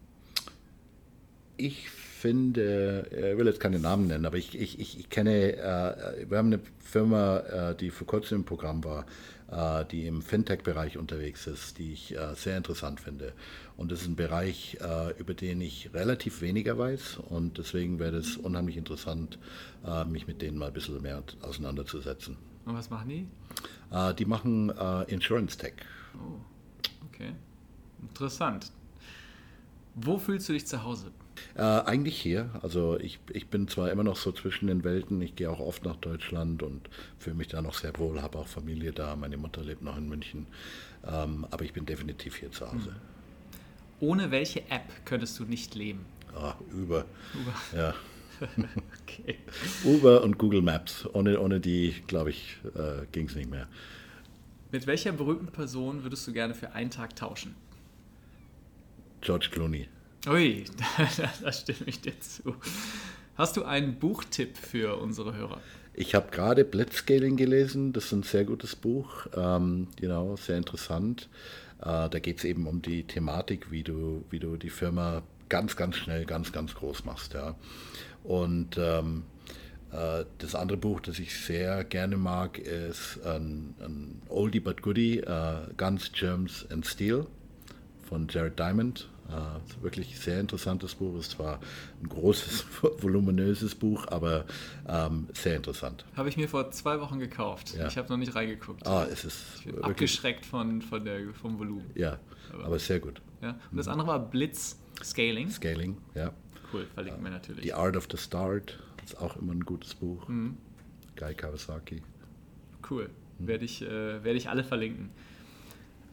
ich 1.57 1.89
finde, 2.19 3.07
ich 3.11 3.39
will 3.39 3.47
jetzt 3.47 3.61
keine 3.61 3.79
Namen 3.79 4.07
nennen, 4.07 4.27
aber 4.27 4.37
ich, 4.37 4.59
ich, 4.59 4.79
ich, 4.79 5.09
kenne, 5.09 5.57
äh, 5.57 6.29
wir 6.29 6.39
haben 6.39 6.49
eine 6.49 6.61
Firma, 6.79 7.39
äh, 7.39 7.75
die 7.77 7.91
vor 7.91 8.07
kurzem 8.07 8.39
im 8.39 8.45
Programm 8.45 8.83
war, 8.85 9.05
äh, 9.51 9.87
die 9.87 10.07
im 10.07 10.21
Fintech-Bereich 10.21 10.99
unterwegs 10.99 11.47
ist, 11.47 11.79
die 11.79 11.93
ich 11.93 12.15
äh, 12.15 12.35
sehr 12.35 12.59
interessant 12.59 13.01
finde. 13.01 13.33
Und 13.79 13.91
das 13.91 14.03
ist 14.03 14.09
ein 14.09 14.17
Bereich, 14.17 14.77
äh, 14.81 15.19
über 15.19 15.33
den 15.33 15.63
ich 15.63 15.91
relativ 15.95 16.43
weniger 16.43 16.77
weiß 16.77 17.19
und 17.31 17.57
deswegen 17.57 17.99
wäre 17.99 18.17
es 18.17 18.37
unheimlich 18.37 18.77
interessant, 18.77 19.39
mich 20.09 20.27
mit 20.27 20.43
denen 20.43 20.59
mal 20.59 20.67
ein 20.67 20.73
bisschen 20.73 21.01
mehr 21.01 21.23
auseinanderzusetzen. 21.41 22.37
Und 22.67 22.75
was 22.75 22.91
machen 22.91 23.09
die? 23.09 23.27
die 24.19 24.25
machen 24.25 24.71
Insurance 25.07 25.57
Tech. 25.57 25.75
Oh, 26.17 26.41
okay. 27.07 27.33
Interessant. 28.03 28.73
Wo 29.95 30.19
fühlst 30.19 30.49
du 30.49 30.53
dich 30.53 30.67
zu 30.67 30.83
Hause? 30.83 31.13
Äh, 31.59 31.63
eigentlich 31.63 32.21
hier. 32.21 32.51
Also 32.63 32.99
ich, 33.01 33.19
ich 33.33 33.49
bin 33.49 33.67
zwar 33.67 33.91
immer 33.91 34.05
noch 34.05 34.17
so 34.17 34.31
zwischen 34.31 34.69
den 34.69 34.85
Welten, 34.85 35.21
ich 35.21 35.35
gehe 35.35 35.51
auch 35.51 35.59
oft 35.59 35.85
nach 35.85 35.97
Deutschland 35.97 36.63
und 36.63 36.89
fühle 37.19 37.35
mich 37.35 37.49
da 37.49 37.61
noch 37.61 37.75
sehr 37.75 37.99
wohl, 37.99 38.23
habe 38.23 38.39
auch 38.39 38.47
Familie 38.47 38.93
da, 38.93 39.17
meine 39.17 39.37
Mutter 39.37 39.65
lebt 39.65 39.83
noch 39.83 39.99
in 39.99 40.09
München, 40.09 40.47
ähm, 41.05 41.45
aber 41.51 41.65
ich 41.65 41.73
bin 41.73 41.85
definitiv 41.85 42.37
hier 42.37 42.53
zu 42.53 42.69
Hause. 42.69 42.91
Hm. 42.91 42.95
Ohne 43.99 44.31
welche 44.31 44.61
App 44.71 45.05
könntest 45.05 45.37
du 45.41 45.45
nicht 45.45 45.75
leben? 45.75 46.07
Ah, 46.33 46.55
Uber. 46.73 47.05
Uber. 47.35 47.77
Ja. 47.77 47.95
okay. 49.03 49.39
Uber 49.83 50.23
und 50.23 50.39
Google 50.39 50.63
Maps. 50.63 51.09
Ohne, 51.13 51.41
ohne 51.41 51.59
die, 51.59 51.97
glaube 52.07 52.31
ich, 52.31 52.59
äh, 52.77 53.05
ging 53.11 53.27
es 53.27 53.35
nicht 53.35 53.51
mehr. 53.51 53.67
Mit 54.71 54.87
welcher 54.87 55.11
berühmten 55.11 55.49
Person 55.49 56.05
würdest 56.05 56.25
du 56.29 56.33
gerne 56.33 56.55
für 56.55 56.71
einen 56.71 56.91
Tag 56.91 57.17
tauschen? 57.17 57.57
George 59.23 59.49
Clooney. 59.51 59.89
Ui, 60.27 60.65
da 61.43 61.53
stimme 61.53 61.87
ich 61.87 62.01
dir 62.01 62.19
zu. 62.21 62.57
Hast 63.37 63.57
du 63.57 63.65
einen 63.65 63.99
Buchtipp 63.99 64.57
für 64.57 64.97
unsere 64.97 65.35
Hörer? 65.37 65.61
Ich 65.95 66.15
habe 66.15 66.31
gerade 66.31 66.65
Blitzscaling 66.65 67.37
gelesen, 67.37 67.93
das 67.93 68.07
ist 68.07 68.13
ein 68.13 68.23
sehr 68.23 68.45
gutes 68.45 68.77
Buch, 68.77 69.27
ähm, 69.37 69.89
genau, 69.97 70.37
sehr 70.37 70.57
interessant. 70.57 71.29
Äh, 71.81 72.09
da 72.09 72.19
geht 72.19 72.39
es 72.39 72.45
eben 72.45 72.67
um 72.67 72.83
die 72.83 73.05
Thematik, 73.05 73.71
wie 73.71 73.83
du, 73.83 74.25
wie 74.31 74.39
du 74.39 74.57
die 74.57 74.71
Firma 74.71 75.23
ganz, 75.49 75.77
ganz 75.77 75.97
schnell, 75.97 76.25
ganz, 76.25 76.53
ganz 76.53 76.75
groß 76.75 77.05
machst. 77.05 77.35
Ja. 77.35 77.55
Und 78.25 78.77
ähm, 78.79 79.25
äh, 79.93 80.25
das 80.39 80.55
andere 80.55 80.79
Buch, 80.79 81.01
das 81.01 81.19
ich 81.19 81.35
sehr 81.35 81.85
gerne 81.85 82.17
mag, 82.17 82.59
ist 82.59 83.21
ein, 83.25 83.75
ein 83.81 84.23
Oldie 84.29 84.61
but 84.61 84.83
Goodie, 84.83 85.23
uh, 85.27 85.73
Guns, 85.77 86.13
Germs 86.13 86.67
and 86.71 86.87
Steel 86.87 87.27
von 88.09 88.27
Jared 88.29 88.59
Diamond. 88.59 89.09
Äh, 89.29 89.83
wirklich 89.83 90.19
sehr 90.19 90.41
interessantes 90.41 90.95
Buch. 90.95 91.19
Ist 91.19 91.33
zwar 91.33 91.61
ein 92.03 92.09
großes, 92.09 92.65
voluminöses 93.03 93.75
Buch, 93.75 94.07
aber 94.09 94.47
ähm, 94.89 95.29
sehr 95.35 95.57
interessant. 95.57 96.05
Habe 96.17 96.29
ich 96.31 96.37
mir 96.37 96.49
vor 96.49 96.71
zwei 96.71 97.01
Wochen 97.01 97.19
gekauft. 97.19 97.75
Ja. 97.75 97.89
Ich 97.89 97.99
habe 97.99 98.09
noch 98.09 98.17
nicht 98.17 98.35
reingeguckt. 98.35 98.87
Ah, 98.87 99.07
es 99.11 99.25
ist 99.25 99.45
ich 99.59 99.67
bin 99.67 99.85
abgeschreckt 99.85 100.47
von, 100.47 100.81
von 100.81 101.05
der, 101.05 101.35
vom 101.35 101.59
Volumen. 101.59 101.91
Ja, 101.95 102.19
aber, 102.55 102.65
aber 102.65 102.79
sehr 102.79 103.01
gut. 103.01 103.21
Ja. 103.43 103.59
Und 103.71 103.77
das 103.77 103.89
andere 103.89 104.09
war 104.09 104.19
Blitz 104.19 104.79
Scaling. 105.03 105.51
Scaling, 105.51 105.99
ja. 106.15 106.33
Cool, 106.73 106.87
verlinken 106.95 107.23
wir 107.23 107.31
natürlich. 107.31 107.65
The 107.65 107.75
Art 107.75 107.97
of 107.97 108.09
the 108.11 108.17
Start 108.17 108.79
ist 109.05 109.19
auch 109.21 109.37
immer 109.37 109.53
ein 109.53 109.65
gutes 109.65 109.95
Buch. 109.95 110.27
Mhm. 110.29 110.57
Guy 111.17 111.35
Kawasaki. 111.35 112.03
Cool. 112.89 113.11
Mhm. 113.39 113.47
Werde, 113.47 113.65
ich, 113.65 113.83
äh, 113.83 114.25
werde 114.25 114.37
ich 114.39 114.49
alle 114.49 114.65
verlinken. 114.65 115.11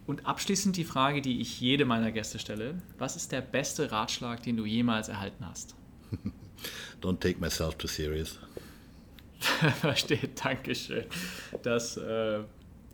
Und 0.07 0.27
abschließend 0.27 0.77
die 0.77 0.83
Frage, 0.83 1.21
die 1.21 1.41
ich 1.41 1.59
jedem 1.59 1.87
meiner 1.87 2.11
Gäste 2.11 2.37
stelle. 2.37 2.75
Was 2.97 3.15
ist 3.15 3.31
der 3.31 3.41
beste 3.41 3.91
Ratschlag, 3.91 4.43
den 4.43 4.57
du 4.57 4.65
jemals 4.65 5.09
erhalten 5.09 5.45
hast? 5.47 5.75
Don't 7.01 7.19
take 7.19 7.39
myself 7.39 7.75
too 7.75 7.87
serious. 7.87 8.39
Verstehe, 9.81 10.29
Dankeschön. 10.41 11.05
Das, 11.63 11.97
äh, 11.97 12.39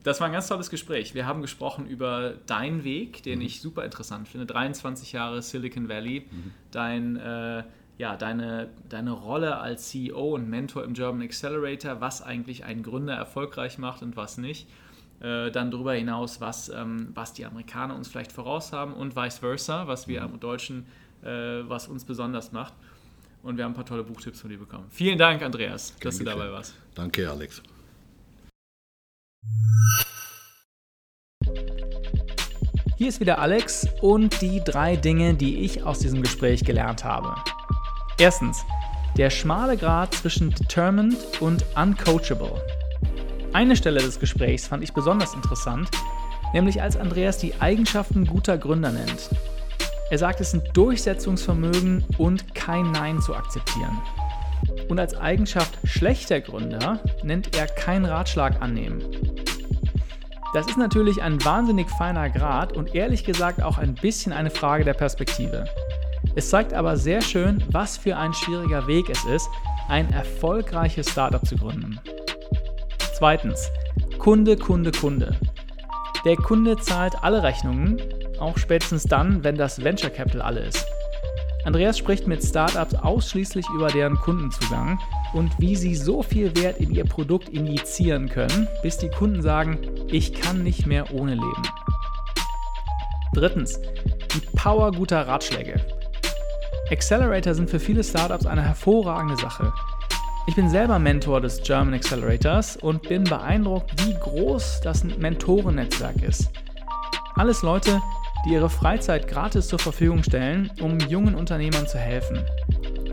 das 0.04 0.20
war 0.20 0.28
ein 0.28 0.34
ganz 0.34 0.48
tolles 0.48 0.70
Gespräch. 0.70 1.14
Wir 1.14 1.26
haben 1.26 1.42
gesprochen 1.42 1.86
über 1.86 2.36
deinen 2.46 2.84
Weg, 2.84 3.24
den 3.24 3.40
mhm. 3.40 3.46
ich 3.46 3.62
super 3.62 3.86
interessant 3.86 4.28
finde. 4.28 4.46
23 4.48 5.12
Jahre 5.12 5.42
Silicon 5.42 5.90
Valley, 5.90 6.26
mhm. 6.32 6.52
dein, 6.72 7.16
äh, 7.18 7.64
ja, 7.98 8.16
deine, 8.16 8.70
deine 8.90 9.12
Rolle 9.12 9.58
als 9.58 9.90
CEO 9.90 10.36
und 10.36 10.50
Mentor 10.50 10.84
im 10.84 10.94
German 10.94 11.22
Accelerator, 11.22 12.02
was 12.02 12.22
eigentlich 12.22 12.64
einen 12.64 12.84
Gründer 12.84 13.14
erfolgreich 13.14 13.78
macht 13.78 14.02
und 14.02 14.16
was 14.16 14.38
nicht. 14.38 14.68
Äh, 15.22 15.52
dann 15.52 15.70
darüber 15.70 15.94
hinaus, 15.94 16.42
was, 16.42 16.70
ähm, 16.70 17.10
was 17.14 17.34
die 17.34 17.46
Amerikaner 17.46 17.96
uns 17.96 18.08
vielleicht 18.08 18.32
voraus 18.32 18.74
haben 18.74 18.94
und 18.94 19.16
vice 19.16 19.38
versa, 19.38 19.86
was 19.88 20.08
wir 20.08 20.22
mhm. 20.22 20.34
am 20.34 20.40
Deutschen, 20.40 20.88
äh, 21.24 21.28
was 21.28 21.88
uns 21.88 22.06
besonders 22.06 22.52
macht. 22.52 22.74
Und 23.44 23.58
wir 23.58 23.66
haben 23.66 23.72
ein 23.72 23.76
paar 23.76 23.86
tolle 23.86 24.04
Buchtipps 24.04 24.42
von 24.42 24.50
dir 24.50 24.58
bekommen. 24.58 24.86
Vielen 24.90 25.18
Dank, 25.18 25.44
Andreas, 25.44 25.94
Gern 26.00 26.10
dass 26.10 26.18
du 26.18 26.24
dabei 26.24 26.52
warst. 26.52 26.76
Danke, 26.96 27.30
Alex. 27.30 27.62
Hier 32.98 33.08
ist 33.08 33.20
wieder 33.20 33.40
Alex 33.40 33.88
und 34.02 34.42
die 34.42 34.62
drei 34.64 34.96
Dinge, 34.96 35.34
die 35.34 35.62
ich 35.62 35.84
aus 35.84 36.00
diesem 36.00 36.22
Gespräch 36.22 36.64
gelernt 36.64 37.04
habe. 37.04 37.36
Erstens, 38.20 38.64
der 39.18 39.30
schmale 39.30 39.76
Grad 39.78 40.14
zwischen 40.14 40.52
determined 40.52 41.18
und 41.42 41.66
uncoachable. 41.76 42.62
Eine 43.54 43.76
Stelle 43.76 44.00
des 44.00 44.20
Gesprächs 44.20 44.68
fand 44.68 44.82
ich 44.82 44.94
besonders 44.94 45.34
interessant, 45.34 45.90
nämlich 46.54 46.82
als 46.82 46.96
Andreas 46.96 47.38
die 47.38 47.54
Eigenschaften 47.60 48.26
guter 48.26 48.58
Gründer 48.58 48.92
nennt. 48.92 49.30
Er 50.10 50.18
sagt, 50.18 50.40
es 50.40 50.52
sind 50.52 50.64
Durchsetzungsvermögen 50.74 52.04
und 52.18 52.56
kein 52.56 52.92
Nein 52.92 53.22
zu 53.22 53.36
akzeptieren. 53.36 54.02
Und 54.88 55.00
als 55.00 55.16
Eigenschaft 55.16 55.78
schlechter 55.84 56.40
Gründer 56.40 57.00
nennt 57.24 57.58
er 57.58 57.68
keinen 57.68 58.06
Ratschlag 58.06 58.62
annehmen. 58.62 59.02
Das 60.54 60.68
ist 60.68 60.78
natürlich 60.78 61.22
ein 61.22 61.44
wahnsinnig 61.44 61.90
feiner 61.90 62.30
Grad 62.30 62.76
und 62.76 62.96
ehrlich 62.96 63.26
gesagt 63.26 63.62
auch 63.62 63.78
ein 63.78 63.96
bisschen 63.96 64.32
eine 64.32 64.50
Frage 64.50 64.86
der 64.86 64.94
Perspektive. 64.94 65.66
Es 66.36 66.50
zeigt 66.50 66.74
aber 66.74 66.96
sehr 66.96 67.22
schön, 67.22 67.62
was 67.70 67.98
für 67.98 68.16
ein 68.16 68.34
schwieriger 68.34 68.88
Weg 68.88 69.10
es 69.10 69.26
ist, 69.26 69.50
ein 69.90 70.12
erfolgreiches 70.14 71.10
Startup 71.10 71.46
zu 71.46 71.58
gründen. 71.58 72.00
Zweitens, 73.22 73.72
Kunde, 74.18 74.58
Kunde, 74.58 74.92
Kunde. 74.92 75.38
Der 76.26 76.36
Kunde 76.36 76.76
zahlt 76.78 77.24
alle 77.24 77.44
Rechnungen, 77.44 78.02
auch 78.40 78.58
spätestens 78.58 79.04
dann, 79.04 79.44
wenn 79.44 79.58
das 79.58 79.84
Venture 79.84 80.10
Capital 80.10 80.42
alle 80.42 80.62
ist. 80.62 80.88
Andreas 81.64 82.00
spricht 82.00 82.26
mit 82.26 82.44
Startups 82.44 82.96
ausschließlich 82.96 83.70
über 83.76 83.90
deren 83.90 84.16
Kundenzugang 84.16 85.00
und 85.34 85.52
wie 85.60 85.76
sie 85.76 85.94
so 85.94 86.24
viel 86.24 86.56
Wert 86.58 86.80
in 86.80 86.96
ihr 86.96 87.06
Produkt 87.06 87.50
injizieren 87.50 88.28
können, 88.28 88.68
bis 88.82 88.98
die 88.98 89.10
Kunden 89.10 89.44
sagen, 89.44 89.78
ich 90.08 90.34
kann 90.34 90.64
nicht 90.64 90.88
mehr 90.88 91.14
ohne 91.14 91.36
leben. 91.36 91.64
Drittens, 93.36 93.80
die 94.34 94.42
Power 94.58 94.92
guter 94.94 95.28
Ratschläge. 95.28 95.80
Accelerator 96.90 97.54
sind 97.54 97.70
für 97.70 97.80
viele 97.80 98.04
Startups 98.04 98.48
eine 98.48 98.64
hervorragende 98.64 99.38
Sache. 99.38 99.72
Ich 100.48 100.56
bin 100.56 100.70
selber 100.70 100.98
Mentor 100.98 101.40
des 101.40 101.62
German 101.62 101.94
Accelerators 101.94 102.76
und 102.76 103.08
bin 103.08 103.24
beeindruckt, 103.24 103.92
wie 104.04 104.14
groß 104.16 104.82
das 104.84 105.04
Mentorennetzwerk 105.04 106.24
ist. 106.24 106.50
Alles 107.36 107.62
Leute, 107.62 108.02
die 108.46 108.54
ihre 108.54 108.70
Freizeit 108.70 109.28
gratis 109.28 109.68
zur 109.68 109.78
Verfügung 109.78 110.24
stellen, 110.24 110.72
um 110.82 111.00
jungen 111.00 111.36
Unternehmern 111.36 111.88
zu 111.88 112.00
helfen. 112.00 112.40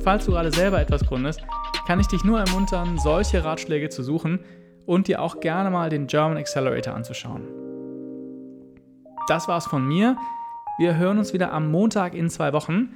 Falls 0.03 0.24
du 0.24 0.33
gerade 0.33 0.51
selber 0.51 0.81
etwas 0.81 1.05
gründest, 1.05 1.43
kann 1.87 2.01
ich 2.01 2.07
dich 2.07 2.24
nur 2.24 2.41
ermuntern, 2.41 2.99
solche 2.99 3.45
Ratschläge 3.45 3.91
zu 3.91 4.03
suchen 4.03 4.41
und 4.87 5.07
dir 5.07 5.20
auch 5.20 5.41
gerne 5.41 5.70
mal 5.70 5.91
den 5.91 6.07
German 6.07 6.39
Accelerator 6.39 6.95
anzuschauen. 6.95 7.43
Das 9.29 9.49
war's 9.49 9.66
von 9.66 9.87
mir. 9.87 10.16
Wir 10.79 10.97
hören 10.97 11.18
uns 11.18 11.35
wieder 11.35 11.53
am 11.53 11.70
Montag 11.70 12.14
in 12.14 12.31
zwei 12.31 12.55
Wochen. 12.55 12.89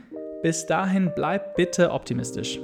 Bis 0.42 0.64
dahin 0.64 1.12
bleib 1.14 1.54
bitte 1.54 1.90
optimistisch. 1.90 2.58